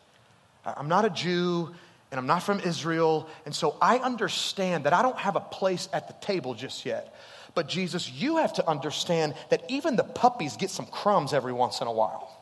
I'm 0.64 0.88
not 0.88 1.04
a 1.04 1.10
Jew 1.10 1.74
and 2.14 2.20
I'm 2.20 2.28
not 2.28 2.44
from 2.44 2.60
Israel. 2.60 3.28
And 3.44 3.52
so 3.52 3.76
I 3.82 3.98
understand 3.98 4.84
that 4.84 4.92
I 4.92 5.02
don't 5.02 5.18
have 5.18 5.34
a 5.34 5.40
place 5.40 5.88
at 5.92 6.06
the 6.06 6.14
table 6.24 6.54
just 6.54 6.86
yet. 6.86 7.12
But 7.56 7.68
Jesus, 7.68 8.08
you 8.08 8.36
have 8.36 8.52
to 8.52 8.68
understand 8.68 9.34
that 9.50 9.64
even 9.68 9.96
the 9.96 10.04
puppies 10.04 10.56
get 10.56 10.70
some 10.70 10.86
crumbs 10.86 11.32
every 11.32 11.52
once 11.52 11.80
in 11.80 11.88
a 11.88 11.92
while. 11.92 12.32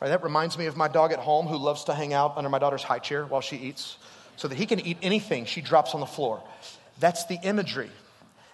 Right, 0.00 0.10
that 0.10 0.22
reminds 0.22 0.56
me 0.56 0.66
of 0.66 0.76
my 0.76 0.86
dog 0.86 1.10
at 1.10 1.18
home 1.18 1.46
who 1.46 1.56
loves 1.56 1.82
to 1.84 1.94
hang 1.94 2.14
out 2.14 2.36
under 2.36 2.48
my 2.48 2.60
daughter's 2.60 2.84
high 2.84 3.00
chair 3.00 3.24
while 3.24 3.40
she 3.40 3.56
eats 3.56 3.96
so 4.36 4.46
that 4.46 4.54
he 4.54 4.64
can 4.64 4.78
eat 4.78 4.98
anything 5.02 5.44
she 5.44 5.60
drops 5.60 5.92
on 5.92 5.98
the 5.98 6.06
floor. 6.06 6.40
That's 7.00 7.26
the 7.26 7.40
imagery. 7.42 7.90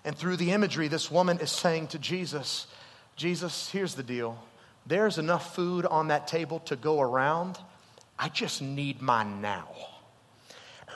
And 0.06 0.16
through 0.16 0.36
the 0.36 0.52
imagery, 0.52 0.88
this 0.88 1.10
woman 1.10 1.38
is 1.40 1.50
saying 1.50 1.88
to 1.88 1.98
Jesus, 1.98 2.66
Jesus, 3.16 3.68
here's 3.70 3.94
the 3.94 4.02
deal. 4.02 4.42
There's 4.86 5.18
enough 5.18 5.54
food 5.54 5.84
on 5.84 6.08
that 6.08 6.28
table 6.28 6.60
to 6.60 6.76
go 6.76 6.98
around. 6.98 7.58
I 8.18 8.30
just 8.30 8.62
need 8.62 9.02
mine 9.02 9.42
now. 9.42 9.68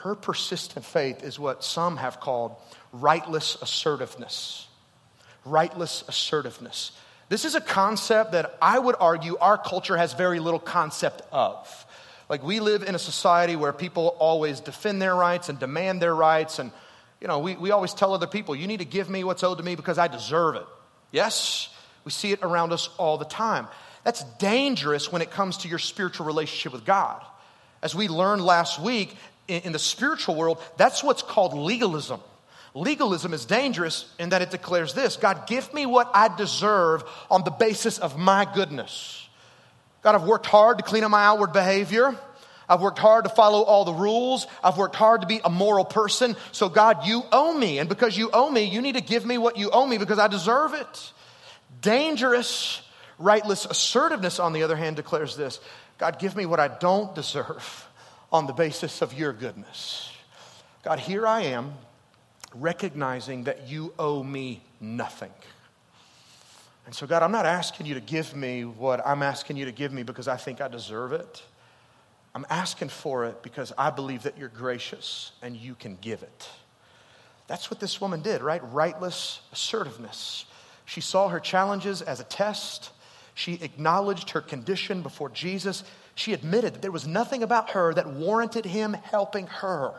Her 0.05 0.13
persistent 0.13 0.85
faith 0.85 1.23
is 1.23 1.39
what 1.39 1.63
some 1.63 1.97
have 1.97 2.19
called 2.19 2.55
rightless 2.93 3.59
assertiveness. 3.59 4.67
Rightless 5.45 6.07
assertiveness. 6.07 6.91
This 7.27 7.43
is 7.43 7.55
a 7.55 7.59
concept 7.59 8.33
that 8.33 8.55
I 8.61 8.77
would 8.77 8.95
argue 8.99 9.35
our 9.37 9.57
culture 9.57 9.97
has 9.97 10.13
very 10.13 10.39
little 10.39 10.59
concept 10.59 11.23
of. 11.31 11.87
Like, 12.29 12.43
we 12.43 12.59
live 12.59 12.83
in 12.83 12.93
a 12.93 12.99
society 12.99 13.55
where 13.55 13.73
people 13.73 14.15
always 14.19 14.59
defend 14.59 15.01
their 15.01 15.15
rights 15.15 15.49
and 15.49 15.59
demand 15.59 16.03
their 16.03 16.13
rights 16.13 16.59
and 16.59 16.71
you 17.19 17.27
know, 17.27 17.39
we, 17.39 17.55
we 17.55 17.71
always 17.71 17.95
tell 17.95 18.13
other 18.13 18.27
people, 18.27 18.55
you 18.55 18.67
need 18.67 18.81
to 18.81 18.85
give 18.85 19.09
me 19.09 19.23
what's 19.23 19.43
owed 19.43 19.57
to 19.57 19.63
me 19.63 19.73
because 19.73 19.97
I 19.97 20.07
deserve 20.07 20.53
it. 20.53 20.67
Yes, 21.11 21.69
we 22.03 22.11
see 22.11 22.31
it 22.31 22.43
around 22.43 22.73
us 22.73 22.89
all 22.99 23.17
the 23.17 23.25
time. 23.25 23.67
That's 24.03 24.23
dangerous 24.37 25.11
when 25.11 25.23
it 25.23 25.31
comes 25.31 25.57
to 25.57 25.67
your 25.67 25.79
spiritual 25.79 26.27
relationship 26.27 26.73
with 26.73 26.85
God. 26.85 27.25
As 27.81 27.95
we 27.95 28.07
learned 28.07 28.43
last 28.43 28.79
week, 28.79 29.15
in, 29.47 29.71
the 29.71 29.79
spiritual 29.79 30.35
world, 30.35 30.61
that's 30.77 31.03
what's 31.03 31.21
called 31.21 31.53
legalism. 31.53 32.19
Legalism 32.73 33.33
is 33.33 33.45
dangerous 33.45 34.11
in 34.19 34.29
that 34.29 34.41
it 34.41 34.51
declares 34.51 34.93
this 34.93 35.15
God, 35.15 35.47
give 35.47 35.73
me 35.73 35.85
what 35.85 36.11
I 36.13 36.35
deserve 36.35 37.03
on 37.31 37.43
the 37.43 37.51
basis 37.51 37.99
of 37.99 38.17
my 38.17 38.45
goodness. 38.53 39.27
God, 40.01 40.15
I've 40.15 40.23
worked 40.23 40.45
hard 40.45 40.77
to 40.79 40.83
clean 40.83 41.03
up 41.03 41.11
my 41.11 41.23
outward 41.23 41.53
behavior. 41.53 42.15
I've 42.67 42.81
worked 42.81 42.99
hard 42.99 43.25
to 43.25 43.29
follow 43.29 43.61
all 43.61 43.85
the 43.85 43.93
rules. 43.93 44.47
I've 44.63 44.77
worked 44.77 44.95
hard 44.95 45.21
to 45.21 45.27
be 45.27 45.39
a 45.43 45.49
moral 45.49 45.85
person. 45.85 46.35
So, 46.51 46.67
God, 46.67 47.05
you 47.05 47.21
owe 47.31 47.53
me. 47.53 47.77
And 47.77 47.87
because 47.87 48.17
you 48.17 48.29
owe 48.33 48.49
me, 48.49 48.63
you 48.63 48.81
need 48.81 48.95
to 48.95 49.01
give 49.01 49.25
me 49.25 49.37
what 49.37 49.57
you 49.57 49.69
owe 49.69 49.85
me 49.85 49.99
because 49.99 50.17
I 50.17 50.27
deserve 50.27 50.73
it. 50.73 51.11
Dangerous, 51.81 52.81
rightless 53.19 53.65
assertiveness, 53.65 54.39
on 54.39 54.53
the 54.53 54.63
other 54.63 54.75
hand, 54.75 54.95
declares 54.95 55.35
this 55.35 55.59
God, 55.97 56.19
give 56.19 56.35
me 56.35 56.45
what 56.45 56.59
I 56.59 56.67
don't 56.67 57.13
deserve 57.13 57.87
on 58.35 58.47
the 58.47 58.53
basis 58.53 59.01
of 59.01 59.13
your 59.13 59.31
goodness. 59.31 60.11
God, 60.83 60.99
here 60.99 61.25
I 61.25 61.43
am 61.43 61.73
recognizing 62.53 63.45
that 63.45 63.69
you 63.69 63.93
owe 63.97 64.21
me 64.21 64.61
nothing. 64.81 65.31
And 66.85 66.93
so, 66.93 67.07
God, 67.07 67.23
I'm 67.23 67.31
not 67.31 67.45
asking 67.45 67.85
you 67.85 67.93
to 67.93 68.01
give 68.01 68.35
me 68.35 68.65
what 68.65 69.01
I'm 69.07 69.23
asking 69.23 69.55
you 69.55 69.63
to 69.63 69.71
give 69.71 69.93
me 69.93 70.03
because 70.03 70.27
I 70.27 70.35
think 70.35 70.59
I 70.59 70.67
deserve 70.67 71.13
it. 71.13 71.43
I'm 72.35 72.45
asking 72.49 72.89
for 72.89 73.23
it 73.23 73.41
because 73.41 73.71
I 73.77 73.89
believe 73.89 74.23
that 74.23 74.37
you're 74.37 74.49
gracious 74.49 75.31
and 75.41 75.55
you 75.55 75.73
can 75.73 75.97
give 76.01 76.21
it. 76.21 76.49
That's 77.47 77.71
what 77.71 77.79
this 77.79 78.01
woman 78.01 78.21
did, 78.21 78.41
right? 78.41 78.61
Rightless 78.73 79.39
assertiveness. 79.53 80.45
She 80.83 80.99
saw 80.99 81.29
her 81.29 81.39
challenges 81.39 82.01
as 82.01 82.19
a 82.19 82.25
test. 82.25 82.89
She 83.33 83.53
acknowledged 83.53 84.31
her 84.31 84.41
condition 84.41 85.03
before 85.03 85.29
Jesus. 85.29 85.85
She 86.15 86.33
admitted 86.33 86.75
that 86.75 86.81
there 86.81 86.91
was 86.91 87.05
nothing 87.05 87.43
about 87.43 87.71
her 87.71 87.93
that 87.93 88.07
warranted 88.07 88.65
him 88.65 88.93
helping 88.93 89.47
her. 89.47 89.93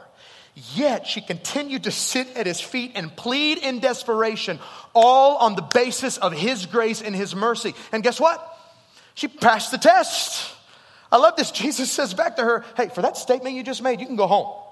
Yet 0.75 1.07
she 1.07 1.21
continued 1.21 1.85
to 1.85 1.91
sit 1.91 2.35
at 2.35 2.47
his 2.47 2.61
feet 2.61 2.93
and 2.95 3.15
plead 3.15 3.59
in 3.59 3.79
desperation, 3.81 4.59
all 4.95 5.37
on 5.37 5.55
the 5.55 5.63
basis 5.63 6.17
of 6.17 6.33
his 6.33 6.65
grace 6.65 7.03
and 7.03 7.15
his 7.15 7.35
mercy. 7.35 7.75
And 7.93 8.03
guess 8.03 8.19
what? 8.19 8.43
She 9.15 9.29
passed 9.29 9.71
the 9.71 9.79
test. 9.79 10.55
I 11.13 11.19
love 11.19 11.37
this. 11.37 11.51
Jesus 11.51 11.93
says 11.93 12.15
back 12.15 12.37
to 12.37 12.43
her, 12.43 12.65
Hey, 12.77 12.89
for 12.89 13.03
that 13.03 13.19
statement 13.19 13.55
you 13.55 13.63
just 13.63 13.83
made, 13.83 14.01
you 14.01 14.07
can 14.07 14.17
go 14.17 14.27
home 14.27 14.66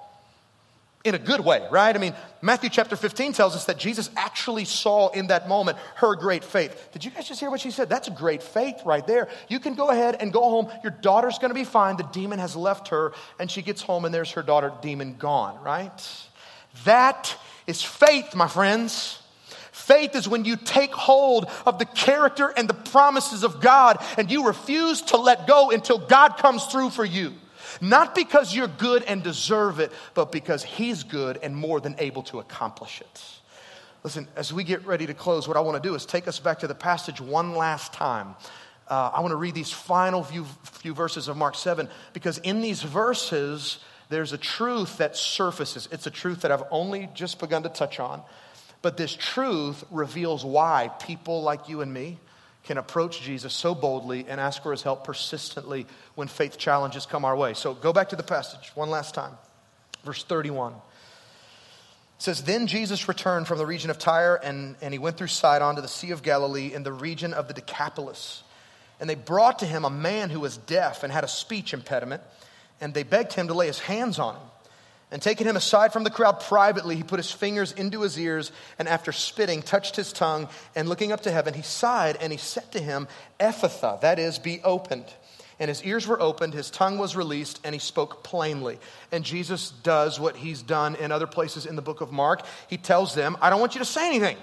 in 1.05 1.15
a 1.15 1.19
good 1.19 1.41
way, 1.41 1.67
right? 1.71 1.95
I 1.95 1.99
mean, 1.99 2.15
Matthew 2.41 2.71
chapter 2.71 2.97
15 2.97 3.35
tells 3.35 3.55
us 3.55 3.67
that 3.67 3.79
Jesus 3.79 4.09
actually 4.17 4.65
saw 4.65 5.11
in 5.11 5.27
that 5.27 5.49
moment 5.49 5.77
her 5.97 6.17
great 6.17 6.43
faith. 6.43 6.89
Did 6.93 7.05
you 7.05 7.11
guys 7.11 7.29
just 7.29 7.41
hear 7.41 7.51
what 7.51 7.61
she 7.61 7.71
said? 7.71 7.91
That's 7.91 8.09
great 8.09 8.43
faith 8.43 8.81
right 8.87 9.07
there. 9.07 9.29
You 9.49 9.61
can 9.61 9.75
go 9.75 9.91
ahead 9.91 10.17
and 10.19 10.33
go 10.33 10.41
home. 10.41 10.69
Your 10.83 10.93
daughter's 10.93 11.39
going 11.39 11.51
to 11.51 11.55
be 11.55 11.65
fine. 11.65 11.99
The 11.99 12.05
demon 12.05 12.39
has 12.39 12.57
left 12.57 12.89
her, 12.89 13.13
and 13.39 13.51
she 13.51 13.61
gets 13.61 13.83
home, 13.83 14.07
and 14.07 14.15
there's 14.15 14.33
her 14.33 14.43
daughter, 14.43 14.73
demon 14.81 15.17
gone, 15.19 15.63
right? 15.63 16.27
That 16.85 17.37
is 17.67 17.83
faith, 17.83 18.35
my 18.35 18.49
friends. 18.49 19.21
Faith 19.73 20.15
is 20.17 20.27
when 20.27 20.47
you 20.47 20.57
take 20.57 20.93
hold 20.93 21.51
of 21.67 21.79
the 21.79 21.85
character 21.85 22.49
and 22.57 22.67
the 22.67 22.75
promises 22.75 23.45
of 23.45 23.61
God 23.61 24.03
and 24.17 24.31
you 24.31 24.47
refuse 24.47 25.03
to 25.03 25.19
let 25.19 25.47
go 25.47 25.71
until 25.71 25.99
God 25.99 26.39
comes 26.39 26.65
through 26.65 26.89
for 26.89 27.05
you. 27.05 27.35
Not 27.81 28.15
because 28.15 28.55
you're 28.55 28.69
good 28.69 29.03
and 29.05 29.23
deserve 29.23 29.81
it, 29.81 29.93
but 30.15 30.33
because 30.33 30.63
He's 30.63 31.03
good 31.03 31.39
and 31.43 31.57
more 31.57 31.81
than 31.81 31.95
able 31.99 32.23
to 32.25 32.41
accomplish 32.41 33.01
it. 33.01 33.23
Listen, 34.03 34.29
as 34.37 34.53
we 34.53 34.65
get 34.65 34.87
ready 34.87 35.07
to 35.07 35.15
close, 35.15 35.49
what 35.49 35.57
I 35.57 35.61
want 35.61 35.83
to 35.83 35.89
do 35.89 35.95
is 35.95 36.05
take 36.05 36.29
us 36.29 36.39
back 36.39 36.59
to 36.61 36.67
the 36.67 36.75
passage 36.75 37.21
one 37.21 37.55
last 37.55 37.93
time. 37.95 38.35
Uh, 38.87 39.11
I 39.15 39.21
want 39.21 39.33
to 39.33 39.37
read 39.37 39.55
these 39.55 39.73
final 39.73 40.23
few, 40.23 40.45
few 40.63 40.93
verses 40.93 41.29
of 41.29 41.39
Mark 41.39 41.55
7 41.55 41.89
because 42.13 42.37
in 42.39 42.61
these 42.61 42.83
verses, 42.83 43.79
there's 44.11 44.35
a 44.35 44.39
truth 44.39 44.99
that 44.99 45.17
surfaces. 45.17 45.89
It's 45.91 46.07
a 46.07 46.11
truth 46.11 46.43
that 46.43 46.53
I've 46.53 46.65
only 46.71 47.09
just 47.15 47.39
begun 47.41 47.63
to 47.63 47.71
touch 47.71 47.99
on. 47.99 48.23
But 48.83 48.99
this 48.99 49.17
truth 49.17 49.83
reveals 49.91 50.45
why 50.45 50.91
people 51.01 51.43
like 51.43 51.71
you 51.71 51.81
and 51.81 51.91
me 51.91 52.19
can 52.65 52.79
approach 52.79 53.21
Jesus 53.21 53.53
so 53.53 53.75
boldly 53.75 54.27
and 54.29 54.41
ask 54.41 54.63
for 54.63 54.73
his 54.73 54.83
help 54.83 55.05
persistently 55.05 55.87
when 56.15 56.29
faith 56.29 56.59
challenges 56.59 57.07
come 57.07 57.25
our 57.25 57.37
way. 57.37 57.55
So 57.55 57.75
go 57.75 57.93
back 57.93 58.11
to 58.11 58.17
the 58.17 58.23
passage 58.23 58.73
one 58.75 58.91
last 58.91 59.15
time. 59.15 59.33
Verse 60.05 60.25
31 60.25 60.73
it 60.73 62.23
says, 62.23 62.45
Then 62.45 62.67
Jesus 62.67 63.09
returned 63.09 63.49
from 63.49 63.59
the 63.59 63.67
region 63.67 63.91
of 63.91 63.99
Tyre 63.99 64.37
and, 64.37 64.77
and 64.81 64.95
he 64.95 64.99
went 64.99 65.17
through 65.17 65.29
Sidon 65.29 65.77
to 65.77 65.83
the 65.83 65.89
Sea 65.89 66.13
of 66.13 66.23
Galilee 66.23 66.73
in 66.73 66.83
the 66.83 66.93
region 66.93 67.35
of 67.35 67.49
the 67.49 67.55
Decapolis. 67.55 68.43
And 69.01 69.11
they 69.11 69.17
brought 69.17 69.59
to 69.59 69.67
him 69.67 69.85
a 69.85 69.91
man 69.91 70.31
who 70.31 70.41
was 70.41 70.57
deaf 70.57 71.03
and 71.03 71.13
had 71.13 71.25
a 71.25 71.29
speech 71.29 71.75
impediment, 71.75 72.23
and 72.81 72.95
they 72.95 73.03
begged 73.03 73.33
him 73.33 73.49
to 73.49 73.55
lay 73.55 73.67
his 73.67 73.81
hands 73.81 74.19
on 74.19 74.37
him. 74.37 74.43
And 75.15 75.23
taking 75.23 75.47
him 75.47 75.55
aside 75.55 75.93
from 75.93 76.03
the 76.03 76.11
crowd 76.11 76.41
privately, 76.41 76.97
he 76.97 77.05
put 77.05 77.21
his 77.21 77.31
fingers 77.31 77.71
into 77.71 78.01
his 78.01 78.19
ears, 78.19 78.51
and 78.81 78.89
after 78.89 79.13
spitting, 79.13 79.63
touched 79.63 79.95
his 79.95 80.13
tongue, 80.13 80.49
and 80.75 80.89
looking 80.89 81.13
up 81.13 81.21
to 81.21 81.31
heaven, 81.31 81.55
he 81.55 81.63
sighed, 81.63 82.17
and 82.21 82.33
he 82.33 82.37
said 82.37 82.73
to 82.73 82.81
him, 82.81 83.07
Ephphatha, 83.39 84.01
that 84.01 84.19
is, 84.19 84.41
be 84.41 84.61
opened. 84.65 85.05
And 85.61 85.69
his 85.69 85.85
ears 85.85 86.09
were 86.09 86.21
opened, 86.21 86.53
his 86.53 86.69
tongue 86.69 86.99
was 86.99 87.15
released, 87.15 87.61
and 87.63 87.73
he 87.73 87.79
spoke 87.79 88.25
plainly. 88.25 88.81
And 89.13 89.23
Jesus 89.23 89.71
does 89.85 90.19
what 90.19 90.35
he's 90.35 90.63
done 90.63 90.97
in 90.97 91.13
other 91.13 91.29
places 91.29 91.65
in 91.65 91.77
the 91.77 91.81
book 91.81 92.01
of 92.01 92.11
Mark. 92.11 92.45
He 92.67 92.77
tells 92.77 93.15
them, 93.15 93.37
I 93.41 93.51
don't 93.51 93.61
want 93.61 93.77
you 93.77 93.79
to 93.79 93.85
say 93.85 94.09
anything. 94.09 94.37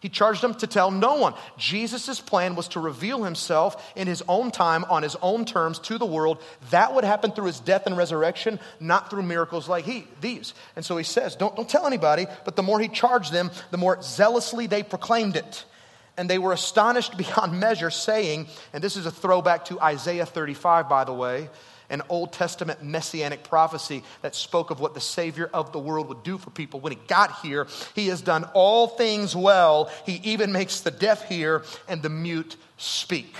He 0.00 0.08
charged 0.08 0.42
them 0.42 0.54
to 0.54 0.66
tell 0.66 0.90
no 0.90 1.16
one. 1.16 1.34
Jesus' 1.56 2.20
plan 2.20 2.54
was 2.54 2.68
to 2.68 2.80
reveal 2.80 3.24
himself 3.24 3.92
in 3.96 4.06
his 4.06 4.22
own 4.28 4.52
time, 4.52 4.84
on 4.84 5.02
his 5.02 5.16
own 5.20 5.44
terms 5.44 5.80
to 5.80 5.98
the 5.98 6.06
world. 6.06 6.40
That 6.70 6.94
would 6.94 7.04
happen 7.04 7.32
through 7.32 7.46
his 7.46 7.58
death 7.58 7.86
and 7.86 7.96
resurrection, 7.96 8.60
not 8.78 9.10
through 9.10 9.24
miracles 9.24 9.68
like 9.68 9.84
he, 9.84 10.06
these. 10.20 10.54
And 10.76 10.84
so 10.84 10.96
he 10.96 11.04
says, 11.04 11.34
don't, 11.34 11.56
don't 11.56 11.68
tell 11.68 11.86
anybody, 11.86 12.26
but 12.44 12.54
the 12.54 12.62
more 12.62 12.78
he 12.78 12.88
charged 12.88 13.32
them, 13.32 13.50
the 13.72 13.76
more 13.76 14.00
zealously 14.00 14.68
they 14.68 14.84
proclaimed 14.84 15.34
it. 15.34 15.64
And 16.16 16.30
they 16.30 16.38
were 16.38 16.52
astonished 16.52 17.16
beyond 17.16 17.58
measure, 17.58 17.90
saying, 17.90 18.46
and 18.72 18.82
this 18.82 18.96
is 18.96 19.06
a 19.06 19.10
throwback 19.10 19.64
to 19.66 19.80
Isaiah 19.80 20.26
35, 20.26 20.88
by 20.88 21.02
the 21.04 21.12
way, 21.12 21.48
an 21.90 22.02
Old 22.08 22.32
Testament 22.32 22.82
messianic 22.82 23.44
prophecy 23.44 24.02
that 24.22 24.34
spoke 24.34 24.70
of 24.70 24.80
what 24.80 24.94
the 24.94 25.00
Savior 25.00 25.48
of 25.52 25.72
the 25.72 25.78
world 25.78 26.08
would 26.08 26.22
do 26.22 26.38
for 26.38 26.50
people. 26.50 26.80
When 26.80 26.92
he 26.92 26.98
got 27.06 27.40
here, 27.40 27.66
he 27.94 28.08
has 28.08 28.20
done 28.20 28.44
all 28.54 28.88
things 28.88 29.34
well. 29.34 29.90
He 30.04 30.20
even 30.24 30.52
makes 30.52 30.80
the 30.80 30.90
deaf 30.90 31.28
hear 31.28 31.64
and 31.88 32.02
the 32.02 32.10
mute 32.10 32.56
speak. 32.76 33.34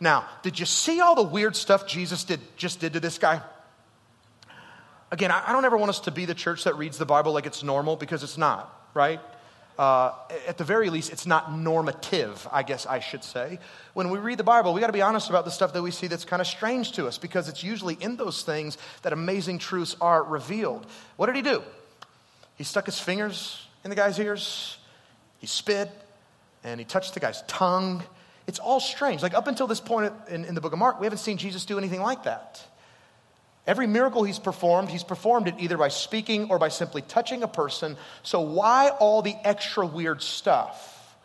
Now, 0.00 0.26
did 0.42 0.58
you 0.58 0.66
see 0.66 1.00
all 1.00 1.14
the 1.14 1.22
weird 1.22 1.56
stuff 1.56 1.86
Jesus 1.86 2.24
did, 2.24 2.40
just 2.56 2.80
did 2.80 2.94
to 2.94 3.00
this 3.00 3.18
guy? 3.18 3.40
Again, 5.10 5.30
I 5.30 5.52
don't 5.52 5.64
ever 5.64 5.76
want 5.76 5.90
us 5.90 6.00
to 6.00 6.10
be 6.10 6.24
the 6.24 6.34
church 6.34 6.64
that 6.64 6.76
reads 6.76 6.98
the 6.98 7.06
Bible 7.06 7.32
like 7.32 7.46
it's 7.46 7.62
normal 7.62 7.94
because 7.94 8.24
it's 8.24 8.36
not, 8.36 8.88
right? 8.94 9.20
Uh, 9.78 10.12
at 10.46 10.56
the 10.56 10.64
very 10.64 10.88
least, 10.90 11.12
it's 11.12 11.26
not 11.26 11.52
normative, 11.52 12.46
I 12.52 12.62
guess 12.62 12.86
I 12.86 13.00
should 13.00 13.24
say. 13.24 13.58
When 13.92 14.10
we 14.10 14.18
read 14.18 14.38
the 14.38 14.44
Bible, 14.44 14.72
we 14.72 14.80
got 14.80 14.86
to 14.86 14.92
be 14.92 15.02
honest 15.02 15.30
about 15.30 15.44
the 15.44 15.50
stuff 15.50 15.72
that 15.72 15.82
we 15.82 15.90
see 15.90 16.06
that's 16.06 16.24
kind 16.24 16.40
of 16.40 16.46
strange 16.46 16.92
to 16.92 17.06
us 17.06 17.18
because 17.18 17.48
it's 17.48 17.64
usually 17.64 17.96
in 18.00 18.16
those 18.16 18.42
things 18.42 18.78
that 19.02 19.12
amazing 19.12 19.58
truths 19.58 19.96
are 20.00 20.22
revealed. 20.22 20.86
What 21.16 21.26
did 21.26 21.36
he 21.36 21.42
do? 21.42 21.62
He 22.56 22.64
stuck 22.64 22.86
his 22.86 23.00
fingers 23.00 23.66
in 23.82 23.90
the 23.90 23.96
guy's 23.96 24.18
ears, 24.18 24.78
he 25.38 25.46
spit, 25.46 25.90
and 26.62 26.78
he 26.78 26.86
touched 26.86 27.14
the 27.14 27.20
guy's 27.20 27.42
tongue. 27.42 28.02
It's 28.46 28.60
all 28.60 28.80
strange. 28.80 29.22
Like 29.22 29.34
up 29.34 29.48
until 29.48 29.66
this 29.66 29.80
point 29.80 30.12
in, 30.28 30.44
in 30.44 30.54
the 30.54 30.60
book 30.60 30.72
of 30.72 30.78
Mark, 30.78 31.00
we 31.00 31.06
haven't 31.06 31.18
seen 31.18 31.36
Jesus 31.36 31.64
do 31.64 31.78
anything 31.78 32.00
like 32.00 32.24
that. 32.24 32.64
Every 33.66 33.86
miracle 33.86 34.24
he's 34.24 34.38
performed, 34.38 34.90
he's 34.90 35.04
performed 35.04 35.48
it 35.48 35.54
either 35.58 35.78
by 35.78 35.88
speaking 35.88 36.50
or 36.50 36.58
by 36.58 36.68
simply 36.68 37.00
touching 37.02 37.42
a 37.42 37.48
person. 37.48 37.96
So, 38.22 38.40
why 38.40 38.90
all 38.90 39.22
the 39.22 39.34
extra 39.42 39.86
weird 39.86 40.20
stuff? 40.20 41.16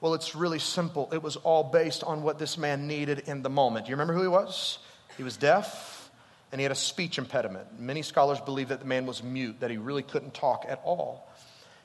Well, 0.00 0.14
it's 0.14 0.34
really 0.34 0.58
simple. 0.58 1.10
It 1.12 1.22
was 1.22 1.36
all 1.36 1.64
based 1.64 2.02
on 2.02 2.22
what 2.22 2.38
this 2.38 2.56
man 2.56 2.86
needed 2.86 3.20
in 3.26 3.42
the 3.42 3.50
moment. 3.50 3.86
Do 3.86 3.90
you 3.90 3.94
remember 3.94 4.14
who 4.14 4.22
he 4.22 4.28
was? 4.28 4.78
He 5.16 5.22
was 5.22 5.36
deaf 5.36 6.10
and 6.50 6.60
he 6.60 6.64
had 6.64 6.72
a 6.72 6.76
speech 6.76 7.18
impediment. 7.18 7.78
Many 7.78 8.02
scholars 8.02 8.40
believe 8.40 8.68
that 8.68 8.80
the 8.80 8.86
man 8.86 9.06
was 9.06 9.22
mute, 9.22 9.60
that 9.60 9.70
he 9.70 9.76
really 9.76 10.02
couldn't 10.02 10.34
talk 10.34 10.64
at 10.68 10.80
all. 10.84 11.30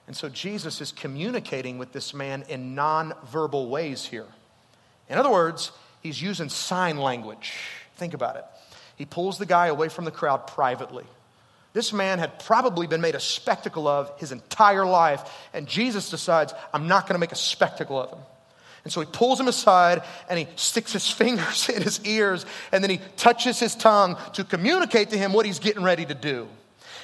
And 0.07 0.15
so, 0.15 0.29
Jesus 0.29 0.79
is 0.79 0.93
communicating 0.93 1.77
with 1.77 1.91
this 1.91 2.13
man 2.13 2.45
in 2.47 2.75
non-verbal 2.75 3.67
ways 3.67 4.05
here. 4.05 4.27
In 5.09 5.17
other 5.17 5.31
words, 5.31 5.73
he's 6.01 6.21
using 6.21 6.47
sign 6.47 6.97
language. 6.97 7.53
Think 7.97 8.13
about 8.13 8.37
it. 8.37 8.45
He 8.97 9.05
pulls 9.05 9.37
the 9.37 9.45
guy 9.45 9.67
away 9.67 9.87
from 9.87 10.05
the 10.05 10.11
crowd 10.11 10.47
privately. 10.47 11.05
This 11.73 11.93
man 11.93 12.17
had 12.17 12.39
probably 12.39 12.87
been 12.87 13.01
made 13.01 13.13
a 13.13 13.19
spectacle 13.19 13.87
of 13.87 14.11
his 14.19 14.31
entire 14.31 14.85
life, 14.85 15.21
and 15.53 15.67
Jesus 15.67 16.09
decides, 16.09 16.53
I'm 16.73 16.87
not 16.87 17.03
going 17.03 17.13
to 17.13 17.19
make 17.19 17.31
a 17.31 17.35
spectacle 17.35 18.01
of 18.01 18.09
him. 18.09 18.19
And 18.83 18.91
so 18.91 18.99
he 19.01 19.05
pulls 19.05 19.39
him 19.39 19.47
aside 19.47 20.01
and 20.29 20.39
he 20.39 20.47
sticks 20.55 20.93
his 20.93 21.09
fingers 21.11 21.69
in 21.69 21.83
his 21.83 22.03
ears, 22.03 22.45
and 22.71 22.83
then 22.83 22.89
he 22.89 22.99
touches 23.15 23.59
his 23.59 23.75
tongue 23.75 24.17
to 24.33 24.43
communicate 24.43 25.11
to 25.11 25.17
him 25.17 25.33
what 25.33 25.45
he's 25.45 25.59
getting 25.59 25.83
ready 25.83 26.05
to 26.05 26.15
do. 26.15 26.47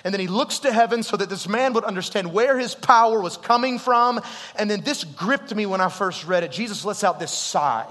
And 0.04 0.12
then 0.12 0.20
he 0.20 0.28
looks 0.28 0.60
to 0.60 0.74
heaven 0.74 1.04
so 1.04 1.16
that 1.18 1.30
this 1.30 1.48
man 1.48 1.74
would 1.74 1.84
understand 1.84 2.34
where 2.34 2.58
his 2.58 2.74
power 2.76 3.22
was 3.22 3.38
coming 3.38 3.80
from. 3.80 4.20
And 4.58 4.70
then 4.70 4.82
this 4.82 5.04
gripped 5.04 5.56
me 5.56 5.66
when 5.66 5.80
I 5.80 5.89
first 5.89 6.26
read 6.26 6.44
it. 6.44 6.52
Jesus 6.52 6.84
lets 6.84 7.04
out 7.04 7.20
this 7.20 7.32
sigh, 7.32 7.86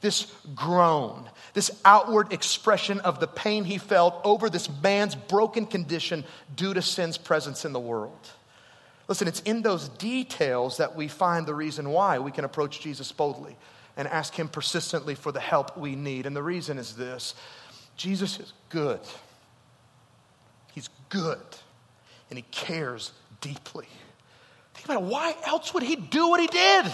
this 0.00 0.32
groan 0.54 1.28
this 1.54 1.70
outward 1.84 2.32
expression 2.32 3.00
of 3.00 3.20
the 3.20 3.26
pain 3.26 3.64
he 3.64 3.78
felt 3.78 4.20
over 4.24 4.48
this 4.48 4.68
man's 4.82 5.14
broken 5.14 5.66
condition 5.66 6.24
due 6.54 6.72
to 6.74 6.82
sin's 6.82 7.18
presence 7.18 7.64
in 7.64 7.72
the 7.72 7.80
world. 7.80 8.30
Listen, 9.08 9.28
it's 9.28 9.40
in 9.40 9.62
those 9.62 9.88
details 9.88 10.78
that 10.78 10.96
we 10.96 11.08
find 11.08 11.46
the 11.46 11.54
reason 11.54 11.90
why 11.90 12.18
we 12.18 12.30
can 12.30 12.44
approach 12.44 12.80
Jesus 12.80 13.12
boldly 13.12 13.56
and 13.96 14.08
ask 14.08 14.34
him 14.34 14.48
persistently 14.48 15.14
for 15.14 15.32
the 15.32 15.40
help 15.40 15.76
we 15.76 15.94
need. 15.94 16.24
And 16.24 16.34
the 16.34 16.42
reason 16.42 16.78
is 16.78 16.96
this 16.96 17.34
Jesus 17.96 18.40
is 18.40 18.52
good. 18.70 19.00
He's 20.74 20.88
good 21.10 21.38
and 22.30 22.38
he 22.38 22.44
cares 22.50 23.12
deeply. 23.42 23.86
Think 24.72 24.86
about 24.86 25.02
it. 25.02 25.08
Why 25.08 25.34
else 25.44 25.74
would 25.74 25.82
he 25.82 25.96
do 25.96 26.28
what 26.28 26.40
he 26.40 26.46
did? 26.46 26.86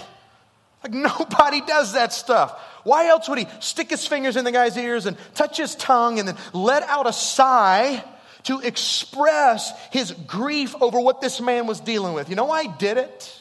Like 0.82 0.92
nobody 1.20 1.60
does 1.60 1.94
that 1.94 2.12
stuff. 2.12 2.58
Why 2.84 3.08
else 3.08 3.28
would 3.28 3.38
he 3.38 3.46
stick 3.60 3.90
his 3.90 4.06
fingers 4.06 4.36
in 4.36 4.44
the 4.44 4.52
guy's 4.52 4.76
ears 4.76 5.06
and 5.06 5.16
touch 5.34 5.56
his 5.56 5.74
tongue 5.74 6.18
and 6.18 6.28
then 6.28 6.36
let 6.52 6.82
out 6.84 7.06
a 7.06 7.12
sigh 7.12 8.02
to 8.44 8.60
express 8.60 9.72
his 9.90 10.12
grief 10.12 10.74
over 10.80 11.00
what 11.00 11.20
this 11.20 11.40
man 11.40 11.66
was 11.66 11.80
dealing 11.80 12.14
with? 12.14 12.30
You 12.30 12.36
know 12.36 12.46
why 12.46 12.62
he 12.64 12.70
did 12.78 12.96
it? 12.96 13.40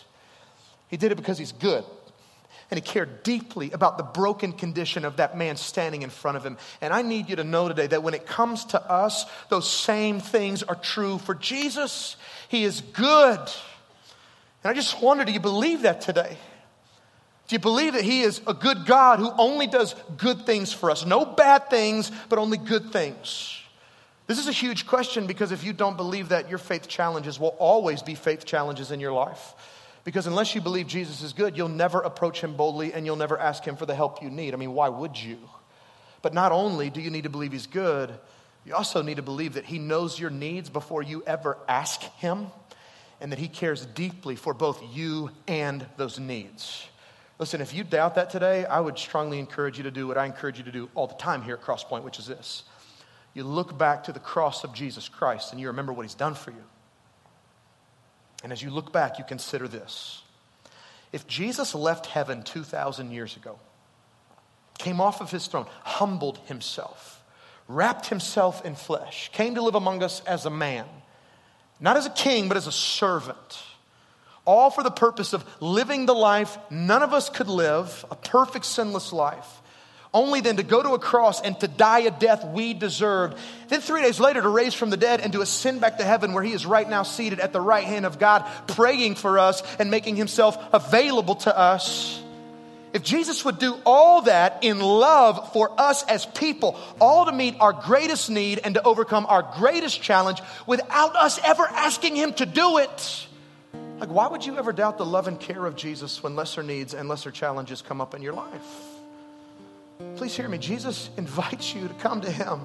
He 0.89 0.97
did 0.97 1.11
it 1.11 1.15
because 1.15 1.38
he's 1.38 1.51
good 1.51 1.83
and 2.69 2.77
he 2.77 2.81
cared 2.81 3.23
deeply 3.23 3.71
about 3.71 3.97
the 3.97 4.03
broken 4.03 4.51
condition 4.51 5.05
of 5.05 5.17
that 5.17 5.38
man 5.38 5.55
standing 5.55 6.01
in 6.01 6.09
front 6.09 6.35
of 6.38 6.45
him. 6.45 6.57
And 6.81 6.93
I 6.93 7.01
need 7.01 7.29
you 7.29 7.38
to 7.38 7.43
know 7.43 7.67
today 7.67 7.88
that 7.88 8.03
when 8.03 8.13
it 8.13 8.25
comes 8.25 8.65
to 8.65 8.91
us, 8.91 9.25
those 9.49 9.69
same 9.71 10.19
things 10.19 10.63
are 10.63 10.75
true 10.75 11.17
for 11.17 11.33
Jesus. 11.33 12.17
He 12.49 12.63
is 12.65 12.81
good. 12.81 13.39
And 13.39 14.71
I 14.71 14.73
just 14.73 15.01
wonder 15.01 15.23
do 15.23 15.31
you 15.31 15.39
believe 15.39 15.83
that 15.83 16.01
today? 16.01 16.38
Do 17.48 17.56
you 17.56 17.60
believe 17.60 17.93
that 17.93 18.04
He 18.04 18.22
is 18.22 18.41
a 18.45 18.54
good 18.54 18.86
God 18.86 19.20
who 19.20 19.32
only 19.38 19.68
does 19.68 19.95
good 20.18 20.45
things 20.45 20.74
for 20.74 20.91
us? 20.91 21.06
No 21.06 21.26
bad 21.26 21.70
things, 21.70 22.12
but 22.30 22.39
only 22.39 22.58
good 22.58 22.91
things. 22.91 23.62
This 24.28 24.39
is 24.39 24.50
a 24.50 24.52
huge 24.54 24.86
question 24.86 25.26
because 25.26 25.54
if 25.54 25.64
you 25.64 25.72
don't 25.72 25.95
believe 25.95 26.30
that, 26.30 26.50
your 26.50 26.58
faith 26.58 26.89
challenges 26.89 27.39
will 27.39 27.56
always 27.60 28.02
be 28.02 28.14
faith 28.14 28.45
challenges 28.45 28.91
in 28.91 29.00
your 29.00 29.14
life. 29.14 29.54
Because 30.04 30.28
unless 30.28 30.54
you 30.54 30.60
believe 30.60 30.88
Jesus 30.88 31.22
is 31.22 31.32
good, 31.32 31.56
you'll 31.56 31.70
never 31.70 32.02
approach 32.02 32.41
him 32.41 32.56
boldly 32.56 32.93
and 32.93 33.06
you'll 33.06 33.16
never 33.16 33.38
ask 33.38 33.64
him 33.64 33.78
for 33.78 33.86
the 33.86 33.95
help 33.95 34.22
you 34.22 34.30
need. 34.30 34.54
I 34.54 34.58
mean, 34.58 34.74
why 34.74 34.89
would 34.89 35.18
you? 35.18 35.38
But 36.22 36.34
not 36.34 36.52
only 36.52 36.89
do 36.89 37.00
you 37.00 37.10
need 37.10 37.24
to 37.24 37.30
believe 37.30 37.54
he's 37.54 37.68
good, 37.68 38.14
you 38.66 38.76
also 38.76 39.02
need 39.02 39.16
to 39.16 39.22
believe 39.22 39.54
that 39.54 39.66
he 39.66 39.80
knows 39.80 40.20
your 40.20 40.30
needs 40.30 40.70
before 40.70 41.02
you 41.02 41.24
ever 41.26 41.58
ask 41.70 42.02
him 42.02 42.48
and 43.22 43.32
that 43.32 43.39
he 43.39 43.48
cares 43.48 43.86
deeply 43.86 44.36
for 44.36 44.54
both 44.54 44.84
you 44.93 45.32
and 45.48 45.86
those 45.95 46.20
needs. 46.20 46.88
Listen, 47.39 47.61
if 47.61 47.73
you 47.73 47.83
doubt 47.83 48.15
that 48.15 48.29
today, 48.29 48.65
I 48.65 48.79
would 48.79 48.97
strongly 48.97 49.39
encourage 49.39 49.77
you 49.77 49.83
to 49.83 49.91
do 49.91 50.07
what 50.07 50.17
I 50.17 50.25
encourage 50.25 50.57
you 50.57 50.63
to 50.63 50.71
do 50.71 50.89
all 50.95 51.07
the 51.07 51.13
time 51.15 51.43
here 51.43 51.55
at 51.55 51.61
Crosspoint, 51.61 52.03
which 52.03 52.17
is 52.17 52.25
this. 52.25 52.63
You 53.33 53.43
look 53.43 53.77
back 53.77 54.05
to 54.05 54.11
the 54.11 54.19
cross 54.19 54.63
of 54.63 54.73
Jesus 54.73 55.07
Christ 55.07 55.51
and 55.51 55.61
you 55.61 55.67
remember 55.67 55.93
what 55.93 56.03
he's 56.03 56.15
done 56.15 56.33
for 56.33 56.49
you. 56.49 56.63
And 58.43 58.51
as 58.51 58.61
you 58.61 58.71
look 58.71 58.91
back, 58.91 59.19
you 59.19 59.25
consider 59.25 59.67
this. 59.67 60.23
If 61.13 61.27
Jesus 61.27 61.75
left 61.75 62.07
heaven 62.07 62.41
2,000 62.43 63.11
years 63.11 63.35
ago, 63.35 63.59
came 64.79 64.99
off 64.99 65.21
of 65.21 65.31
his 65.31 65.47
throne, 65.47 65.67
humbled 65.83 66.39
himself, 66.45 67.23
wrapped 67.67 68.07
himself 68.07 68.65
in 68.65 68.75
flesh, 68.75 69.29
came 69.33 69.55
to 69.55 69.61
live 69.61 69.75
among 69.75 70.03
us 70.03 70.21
as 70.21 70.45
a 70.45 70.49
man, 70.49 70.85
not 71.79 71.97
as 71.97 72.05
a 72.05 72.11
king, 72.11 72.47
but 72.47 72.57
as 72.57 72.67
a 72.67 72.71
servant, 72.71 73.59
all 74.48 74.72
for 74.72 74.84
the 74.84 74.89
purpose 74.89 75.34
of 75.34 75.45
living 75.60 76.08
the 76.08 76.16
life 76.16 76.58
none 76.72 77.04
of 77.04 77.14
us 77.14 77.30
could 77.30 77.48
live, 77.48 78.04
a 78.10 78.16
perfect, 78.16 78.66
sinless 78.66 79.14
life 79.14 79.62
only 80.14 80.41
then 80.41 80.58
to 80.58 80.64
go 80.64 80.82
to 80.82 80.91
a 80.91 81.00
cross 81.00 81.41
and 81.41 81.60
to 81.60 81.68
die 81.68 82.00
a 82.00 82.12
death 82.12 82.45
we 82.45 82.74
deserved. 82.74 83.38
Then 83.68 83.82
three 83.82 84.02
days 84.02 84.20
later 84.20 84.41
to 84.41 84.50
raise 84.50 84.74
from 84.74 84.89
the 84.89 84.98
dead 84.98 85.22
and 85.22 85.34
to 85.34 85.41
ascend 85.41 85.82
back 85.82 85.98
to 85.98 86.04
heaven 86.04 86.34
where 86.34 86.43
he 86.43 86.54
is 86.54 86.66
right 86.66 86.89
now 86.89 87.04
seated 87.04 87.39
at 87.39 87.54
the 87.54 87.62
right 87.62 87.84
hand 87.84 88.06
of 88.06 88.18
God, 88.18 88.45
praying 88.68 89.16
for 89.16 89.38
us 89.38 89.62
and 89.78 89.91
making 89.91 90.16
himself 90.16 90.58
available 90.74 91.36
to 91.36 91.56
us. 91.56 92.22
If 92.93 93.04
Jesus 93.04 93.45
would 93.45 93.60
do 93.60 93.78
all 93.86 94.24
that 94.24 94.64
in 94.64 94.80
love 94.80 95.54
for 95.54 95.72
us 95.80 96.04
as 96.04 96.26
people, 96.26 96.80
all 97.00 97.26
to 97.26 97.32
meet 97.32 97.56
our 97.60 97.74
greatest 97.74 98.30
need 98.30 98.60
and 98.64 98.74
to 98.76 98.82
overcome 98.82 99.26
our 99.28 99.43
greatest 99.58 100.02
challenge 100.02 100.41
without 100.66 101.16
us 101.16 101.39
ever 101.43 101.64
asking 101.64 102.16
him 102.16 102.34
to 102.34 102.45
do 102.45 102.78
it, 102.80 103.28
like 104.00 104.10
why 104.10 104.28
would 104.28 104.45
you 104.45 104.58
ever 104.58 104.72
doubt 104.72 104.98
the 104.98 105.06
love 105.06 105.28
and 105.28 105.39
care 105.39 105.66
of 105.66 105.76
Jesus 105.76 106.22
when 106.22 106.36
lesser 106.36 106.64
needs 106.64 106.93
and 106.93 107.10
lesser 107.10 107.32
challenges 107.32 107.82
come 107.82 108.02
up 108.02 108.14
in 108.14 108.22
your 108.22 108.34
life? 108.34 108.66
Please 110.16 110.36
hear 110.36 110.48
me. 110.48 110.58
Jesus 110.58 111.10
invites 111.18 111.74
you 111.74 111.88
to 111.88 111.93
come 111.95 112.22
to 112.22 112.32
Him, 112.32 112.62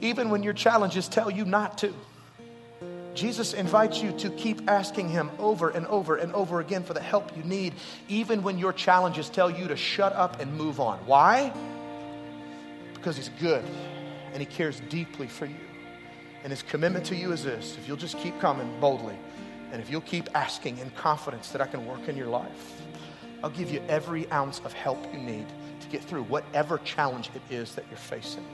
even 0.00 0.30
when 0.30 0.42
your 0.42 0.52
challenges 0.52 1.08
tell 1.08 1.30
you 1.30 1.44
not 1.44 1.78
to. 1.78 1.92
Jesus 3.14 3.54
invites 3.54 4.02
you 4.02 4.12
to 4.12 4.30
keep 4.30 4.68
asking 4.68 5.08
Him 5.08 5.30
over 5.38 5.70
and 5.70 5.86
over 5.86 6.16
and 6.16 6.32
over 6.32 6.60
again 6.60 6.82
for 6.82 6.94
the 6.94 7.00
help 7.00 7.36
you 7.36 7.44
need, 7.44 7.74
even 8.08 8.42
when 8.42 8.58
your 8.58 8.72
challenges 8.72 9.28
tell 9.28 9.50
you 9.50 9.68
to 9.68 9.76
shut 9.76 10.12
up 10.12 10.40
and 10.40 10.52
move 10.56 10.80
on. 10.80 10.98
Why? 11.06 11.52
Because 12.94 13.16
He's 13.16 13.30
good 13.40 13.64
and 14.32 14.40
He 14.40 14.46
cares 14.46 14.80
deeply 14.88 15.28
for 15.28 15.46
you. 15.46 15.54
And 16.42 16.50
His 16.50 16.62
commitment 16.62 17.06
to 17.06 17.16
you 17.16 17.32
is 17.32 17.44
this 17.44 17.76
if 17.78 17.86
you'll 17.86 17.96
just 17.96 18.18
keep 18.18 18.38
coming 18.40 18.68
boldly, 18.80 19.16
and 19.74 19.82
if 19.82 19.90
you'll 19.90 20.02
keep 20.02 20.28
asking 20.36 20.78
in 20.78 20.88
confidence 20.90 21.48
that 21.48 21.60
I 21.60 21.66
can 21.66 21.84
work 21.84 22.08
in 22.08 22.16
your 22.16 22.28
life, 22.28 22.80
I'll 23.42 23.50
give 23.50 23.72
you 23.72 23.82
every 23.88 24.30
ounce 24.30 24.60
of 24.60 24.72
help 24.72 25.04
you 25.12 25.18
need 25.18 25.46
to 25.80 25.88
get 25.88 26.00
through 26.00 26.22
whatever 26.22 26.78
challenge 26.84 27.28
it 27.34 27.42
is 27.52 27.74
that 27.74 27.84
you're 27.90 27.98
facing. 27.98 28.46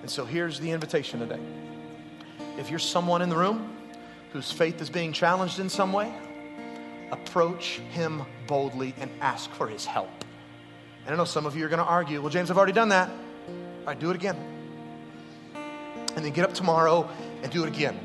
And 0.00 0.10
so 0.10 0.24
here's 0.24 0.58
the 0.58 0.70
invitation 0.70 1.20
today. 1.20 1.40
If 2.56 2.70
you're 2.70 2.78
someone 2.78 3.20
in 3.20 3.28
the 3.28 3.36
room 3.36 3.76
whose 4.32 4.50
faith 4.50 4.80
is 4.80 4.88
being 4.88 5.12
challenged 5.12 5.58
in 5.58 5.68
some 5.68 5.92
way, 5.92 6.10
approach 7.12 7.80
him 7.90 8.22
boldly 8.46 8.94
and 8.98 9.10
ask 9.20 9.50
for 9.50 9.68
his 9.68 9.84
help. 9.84 10.24
And 11.04 11.14
I 11.14 11.18
know 11.18 11.26
some 11.26 11.44
of 11.44 11.54
you 11.54 11.66
are 11.66 11.68
going 11.68 11.80
to 11.80 11.84
argue, 11.84 12.22
well, 12.22 12.30
James, 12.30 12.50
I've 12.50 12.56
already 12.56 12.72
done 12.72 12.88
that. 12.88 13.10
All 13.10 13.88
right, 13.88 14.00
do 14.00 14.08
it 14.08 14.16
again. 14.16 14.38
And 16.16 16.24
then 16.24 16.32
get 16.32 16.46
up 16.46 16.54
tomorrow 16.54 17.06
and 17.42 17.52
do 17.52 17.62
it 17.62 17.68
again 17.68 18.00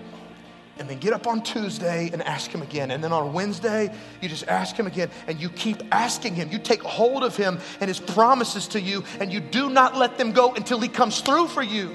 and 0.79 0.89
then 0.89 0.97
get 0.97 1.13
up 1.13 1.27
on 1.27 1.43
Tuesday 1.43 2.09
and 2.11 2.21
ask 2.23 2.51
him 2.51 2.61
again. 2.61 2.91
And 2.91 3.03
then 3.03 3.11
on 3.11 3.33
Wednesday, 3.33 3.93
you 4.21 4.29
just 4.29 4.47
ask 4.47 4.75
him 4.75 4.87
again 4.87 5.09
and 5.27 5.39
you 5.39 5.49
keep 5.49 5.83
asking 5.91 6.35
him. 6.35 6.51
You 6.51 6.59
take 6.59 6.81
hold 6.81 7.23
of 7.23 7.35
him 7.35 7.59
and 7.79 7.87
his 7.87 7.99
promises 7.99 8.67
to 8.69 8.81
you 8.81 9.03
and 9.19 9.31
you 9.31 9.39
do 9.39 9.69
not 9.69 9.95
let 9.95 10.17
them 10.17 10.31
go 10.31 10.53
until 10.53 10.79
he 10.79 10.87
comes 10.87 11.21
through 11.21 11.47
for 11.47 11.61
you. 11.61 11.91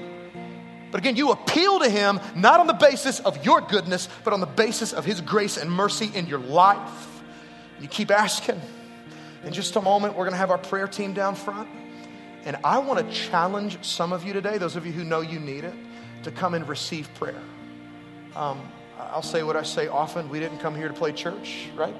But 0.91 0.99
again, 0.99 1.15
you 1.15 1.31
appeal 1.31 1.79
to 1.79 1.89
him 1.89 2.19
not 2.35 2.59
on 2.59 2.67
the 2.67 2.73
basis 2.73 3.19
of 3.19 3.43
your 3.45 3.61
goodness, 3.61 4.07
but 4.23 4.33
on 4.33 4.39
the 4.39 4.45
basis 4.45 4.93
of 4.93 5.03
his 5.03 5.19
grace 5.19 5.57
and 5.57 5.69
mercy 5.69 6.09
in 6.13 6.27
your 6.27 6.39
life. 6.39 7.21
You 7.81 7.87
keep 7.87 8.09
asking. 8.09 8.61
In 9.43 9.53
just 9.53 9.75
a 9.75 9.81
moment, 9.81 10.15
we're 10.15 10.23
going 10.23 10.31
to 10.31 10.37
have 10.37 10.51
our 10.51 10.57
prayer 10.57 10.87
team 10.87 11.13
down 11.13 11.35
front. 11.35 11.69
And 12.45 12.57
I 12.63 12.77
want 12.79 12.99
to 12.99 13.13
challenge 13.13 13.83
some 13.83 14.13
of 14.13 14.23
you 14.23 14.33
today, 14.33 14.57
those 14.57 14.75
of 14.75 14.85
you 14.85 14.93
who 14.93 15.03
know 15.03 15.21
you 15.21 15.39
need 15.39 15.65
it, 15.65 15.73
to 16.23 16.31
come 16.31 16.53
and 16.53 16.67
receive 16.67 17.13
prayer. 17.15 17.41
Um, 18.37 18.71
I'll 18.99 19.23
say 19.23 19.41
what 19.41 19.55
I 19.55 19.63
say 19.63 19.87
often 19.87 20.29
we 20.29 20.39
didn't 20.39 20.59
come 20.59 20.75
here 20.75 20.87
to 20.87 20.93
play 20.93 21.11
church, 21.11 21.69
right? 21.75 21.95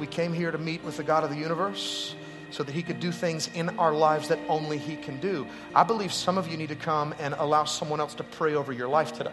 We 0.00 0.06
came 0.08 0.32
here 0.32 0.50
to 0.50 0.58
meet 0.58 0.82
with 0.82 0.96
the 0.96 1.04
God 1.04 1.22
of 1.22 1.30
the 1.30 1.36
universe 1.36 2.16
so 2.50 2.64
that 2.64 2.72
He 2.72 2.82
could 2.82 2.98
do 2.98 3.12
things 3.12 3.48
in 3.54 3.68
our 3.78 3.92
lives 3.94 4.26
that 4.28 4.40
only 4.48 4.78
He 4.78 4.96
can 4.96 5.20
do. 5.20 5.46
I 5.72 5.84
believe 5.84 6.12
some 6.12 6.38
of 6.38 6.48
you 6.48 6.56
need 6.56 6.70
to 6.70 6.74
come 6.74 7.14
and 7.20 7.34
allow 7.34 7.62
someone 7.62 8.00
else 8.00 8.16
to 8.16 8.24
pray 8.24 8.56
over 8.56 8.72
your 8.72 8.88
life 8.88 9.12
today. 9.12 9.30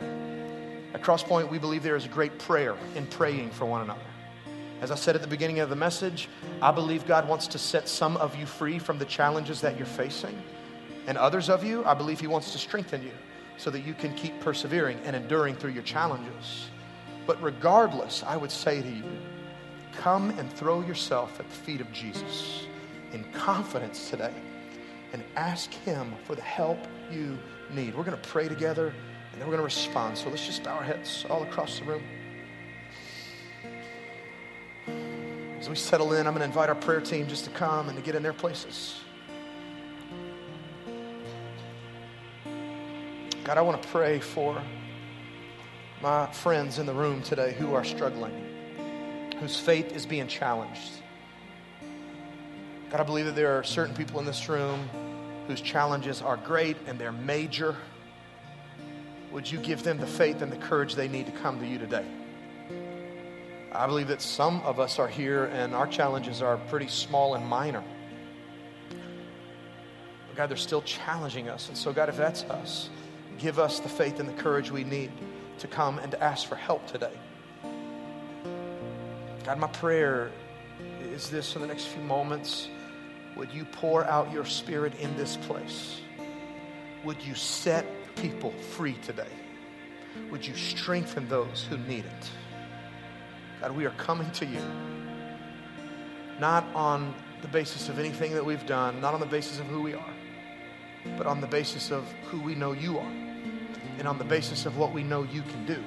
At 0.94 1.02
Crosspoint, 1.02 1.50
we 1.50 1.58
believe 1.58 1.82
there 1.82 1.96
is 1.96 2.06
a 2.06 2.10
great 2.10 2.38
prayer 2.38 2.76
in 2.96 3.08
praying 3.08 3.50
for 3.50 3.66
one 3.66 3.82
another. 3.82 4.00
As 4.80 4.92
I 4.92 4.96
said 4.96 5.16
at 5.16 5.24
the 5.24 5.28
beginning 5.28 5.60
of 5.60 5.72
the 5.72 5.76
message, 5.76 6.30
I 6.62 6.70
believe 6.72 7.08
God 7.08 7.28
wants 7.28 7.48
to 7.48 7.58
set 7.58 7.90
some 7.90 8.16
of 8.18 8.36
you 8.36 8.46
free 8.46 8.78
from 8.78 9.00
the 9.00 9.06
challenges 9.06 9.60
that 9.62 9.76
you're 9.76 9.88
facing. 9.88 10.40
And 11.08 11.18
others 11.18 11.50
of 11.50 11.64
you, 11.64 11.84
I 11.84 11.96
believe 11.96 12.20
He 12.20 12.28
wants 12.28 12.52
to 12.52 12.60
strengthen 12.60 13.02
you 13.02 13.14
so 13.62 13.70
that 13.70 13.82
you 13.82 13.93
can 13.93 14.12
keep 14.16 14.39
persevering 14.39 14.99
and 15.03 15.16
enduring 15.16 15.53
through 15.53 15.70
your 15.70 15.84
challenges. 15.84 16.72
But 17.28 17.39
regardless, 17.43 18.24
I 18.24 18.36
would 18.36 18.49
say 18.49 18.82
to 18.82 18.89
you, 18.89 19.03
come 19.93 20.32
and 20.32 20.51
throw 20.51 20.82
yourself 20.82 21.39
at 21.39 21.47
the 21.47 21.55
feet 21.55 21.80
of 21.80 21.91
Jesus 21.91 22.66
in 23.14 23.24
confidence 23.34 24.09
today 24.09 24.34
and 25.14 25.24
ask 25.36 25.72
Him 25.72 26.12
for 26.24 26.34
the 26.34 26.41
help 26.41 26.80
you 27.12 27.38
need. 27.72 27.93
We're 27.95 28.03
going 28.03 28.20
to 28.20 28.30
pray 28.30 28.47
together 28.47 28.88
and 29.32 29.39
then 29.39 29.47
we're 29.47 29.55
going 29.55 29.70
to 29.70 29.76
respond. 29.76 30.18
So 30.18 30.30
let's 30.30 30.43
just 30.43 30.64
bow 30.64 30.78
our 30.78 30.84
heads 30.84 31.28
all 31.30 31.43
across 31.43 31.78
the 31.78 31.86
room. 31.86 32.03
As 35.59 35.70
we 35.70 35.76
settle 35.76 36.14
in, 36.14 36.26
I'm 36.26 36.34
going 36.34 36.39
to 36.39 36.45
invite 36.45 36.70
our 36.70 36.76
prayer 36.76 36.99
team 36.99 37.28
just 37.28 37.45
to 37.45 37.51
come 37.51 37.89
and 37.89 37.95
to 37.95 38.03
get 38.03 38.16
in 38.16 38.24
their 38.24 38.34
places. 38.34 39.01
God, 43.44 43.58
I 43.58 43.62
want 43.62 43.82
to 43.82 43.88
pray 43.88 44.20
for 44.20 44.62
my 46.00 46.28
friends 46.28 46.78
in 46.78 46.86
the 46.86 46.94
room 46.94 47.24
today 47.24 47.54
who 47.54 47.74
are 47.74 47.84
struggling, 47.84 48.32
whose 49.39 49.60
faith 49.60 49.96
is 49.96 50.06
being 50.06 50.28
challenged. 50.28 50.92
God, 52.92 53.00
I 53.00 53.04
believe 53.04 53.26
that 53.26 53.36
there 53.36 53.58
are 53.58 53.64
certain 53.64 53.96
people 53.96 54.20
in 54.20 54.28
this 54.28 54.48
room 54.48 54.88
whose 55.48 55.60
challenges 55.60 56.22
are 56.22 56.38
great 56.38 56.78
and 56.86 57.00
they're 57.00 57.12
major. 57.12 57.76
Would 59.32 59.52
you 59.52 59.58
give 59.58 59.82
them 59.82 59.98
the 59.98 60.06
faith 60.06 60.44
and 60.44 60.52
the 60.52 60.58
courage 60.58 60.94
they 60.94 61.08
need 61.08 61.26
to 61.26 61.32
come 61.32 61.60
to 61.62 61.66
you 61.66 61.80
today? 61.80 62.06
I 63.72 63.88
believe 63.88 64.10
that 64.10 64.22
some 64.22 64.62
of 64.62 64.80
us 64.80 65.00
are 65.00 65.08
here 65.08 65.46
and 65.46 65.74
our 65.74 65.88
challenges 65.88 66.44
are 66.44 66.58
pretty 66.58 66.89
small 66.89 67.34
and 67.34 67.44
minor. 67.44 67.84
But 70.28 70.36
God, 70.36 70.50
they're 70.50 70.58
still 70.58 70.84
challenging 70.84 71.50
us. 71.50 71.70
And 71.70 71.78
so, 71.78 71.92
God, 71.92 72.08
if 72.08 72.18
that's 72.18 72.44
us, 72.44 72.92
give 73.38 73.60
us 73.60 73.80
the 73.80 73.90
faith 73.90 74.20
and 74.20 74.28
the 74.28 74.42
courage 74.42 74.72
we 74.72 74.84
need 74.84 75.12
to 75.60 75.68
come 75.68 76.00
and 76.00 76.12
to 76.12 76.24
ask 76.24 76.48
for 76.48 76.56
help 76.56 76.88
today. 76.88 77.14
God, 79.44 79.58
my 79.58 79.68
prayer 79.68 80.32
is 81.02 81.30
this 81.30 81.52
for 81.52 81.60
the 81.60 81.68
next 81.68 81.86
few 81.86 82.04
moments. 82.04 82.70
Would 83.36 83.52
you 83.52 83.66
pour 83.66 84.06
out 84.06 84.32
your 84.32 84.46
spirit 84.46 84.94
in 85.00 85.16
this 85.18 85.38
place? 85.38 86.02
Would 87.04 87.22
you 87.24 87.34
set 87.34 87.86
people 88.16 88.52
free 88.52 88.94
today? 89.04 89.32
Would 90.30 90.46
you 90.46 90.56
strengthen 90.56 91.28
those 91.28 91.66
who 91.70 91.78
need 91.78 92.06
it? 92.06 92.30
God, 93.62 93.72
we 93.72 93.86
are 93.86 93.92
coming 93.92 94.30
to 94.32 94.46
you, 94.46 94.62
not 96.40 96.66
on 96.76 97.14
the 97.42 97.48
basis 97.48 97.90
of 97.90 98.00
anything 98.00 98.34
that 98.34 98.46
we've 98.46 98.66
done, 98.66 99.00
not 99.02 99.14
on 99.14 99.20
the 99.20 99.26
basis 99.26 99.60
of 99.60 99.66
who 99.68 99.82
we 99.82 99.94
are, 99.94 100.14
but 101.18 101.28
on 101.28 101.41
the 101.41 101.47
basis 101.47 101.91
of 101.91 102.12
who 102.26 102.41
we 102.41 102.56
know 102.56 102.72
you 102.72 102.97
are 102.97 103.12
and 103.97 104.08
on 104.08 104.18
the 104.18 104.24
basis 104.24 104.66
of 104.66 104.78
what 104.78 104.93
we 104.93 105.04
know 105.04 105.24
you 105.24 105.41
can 105.43 105.66
do. 105.66 105.84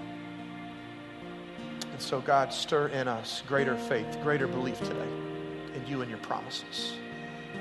And 1.92 2.00
so, 2.00 2.20
God, 2.20 2.52
stir 2.52 2.88
in 2.88 3.08
us 3.08 3.42
greater 3.46 3.76
faith, 3.76 4.18
greater 4.22 4.46
belief 4.46 4.78
today 4.80 5.08
in 5.74 5.86
you 5.86 6.02
and 6.02 6.10
your 6.10 6.20
promises. 6.20 6.96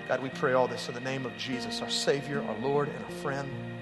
God, 0.08 0.22
we 0.22 0.30
pray 0.30 0.54
all 0.54 0.68
this 0.68 0.88
in 0.90 0.96
the 0.96 1.02
name 1.02 1.26
of 1.26 1.36
Jesus, 1.38 1.82
our 1.82 1.90
Savior, 1.90 2.44
our 2.44 2.58
Lord, 2.60 2.90
and 2.90 3.06
our 3.06 3.12
friend. 3.12 3.73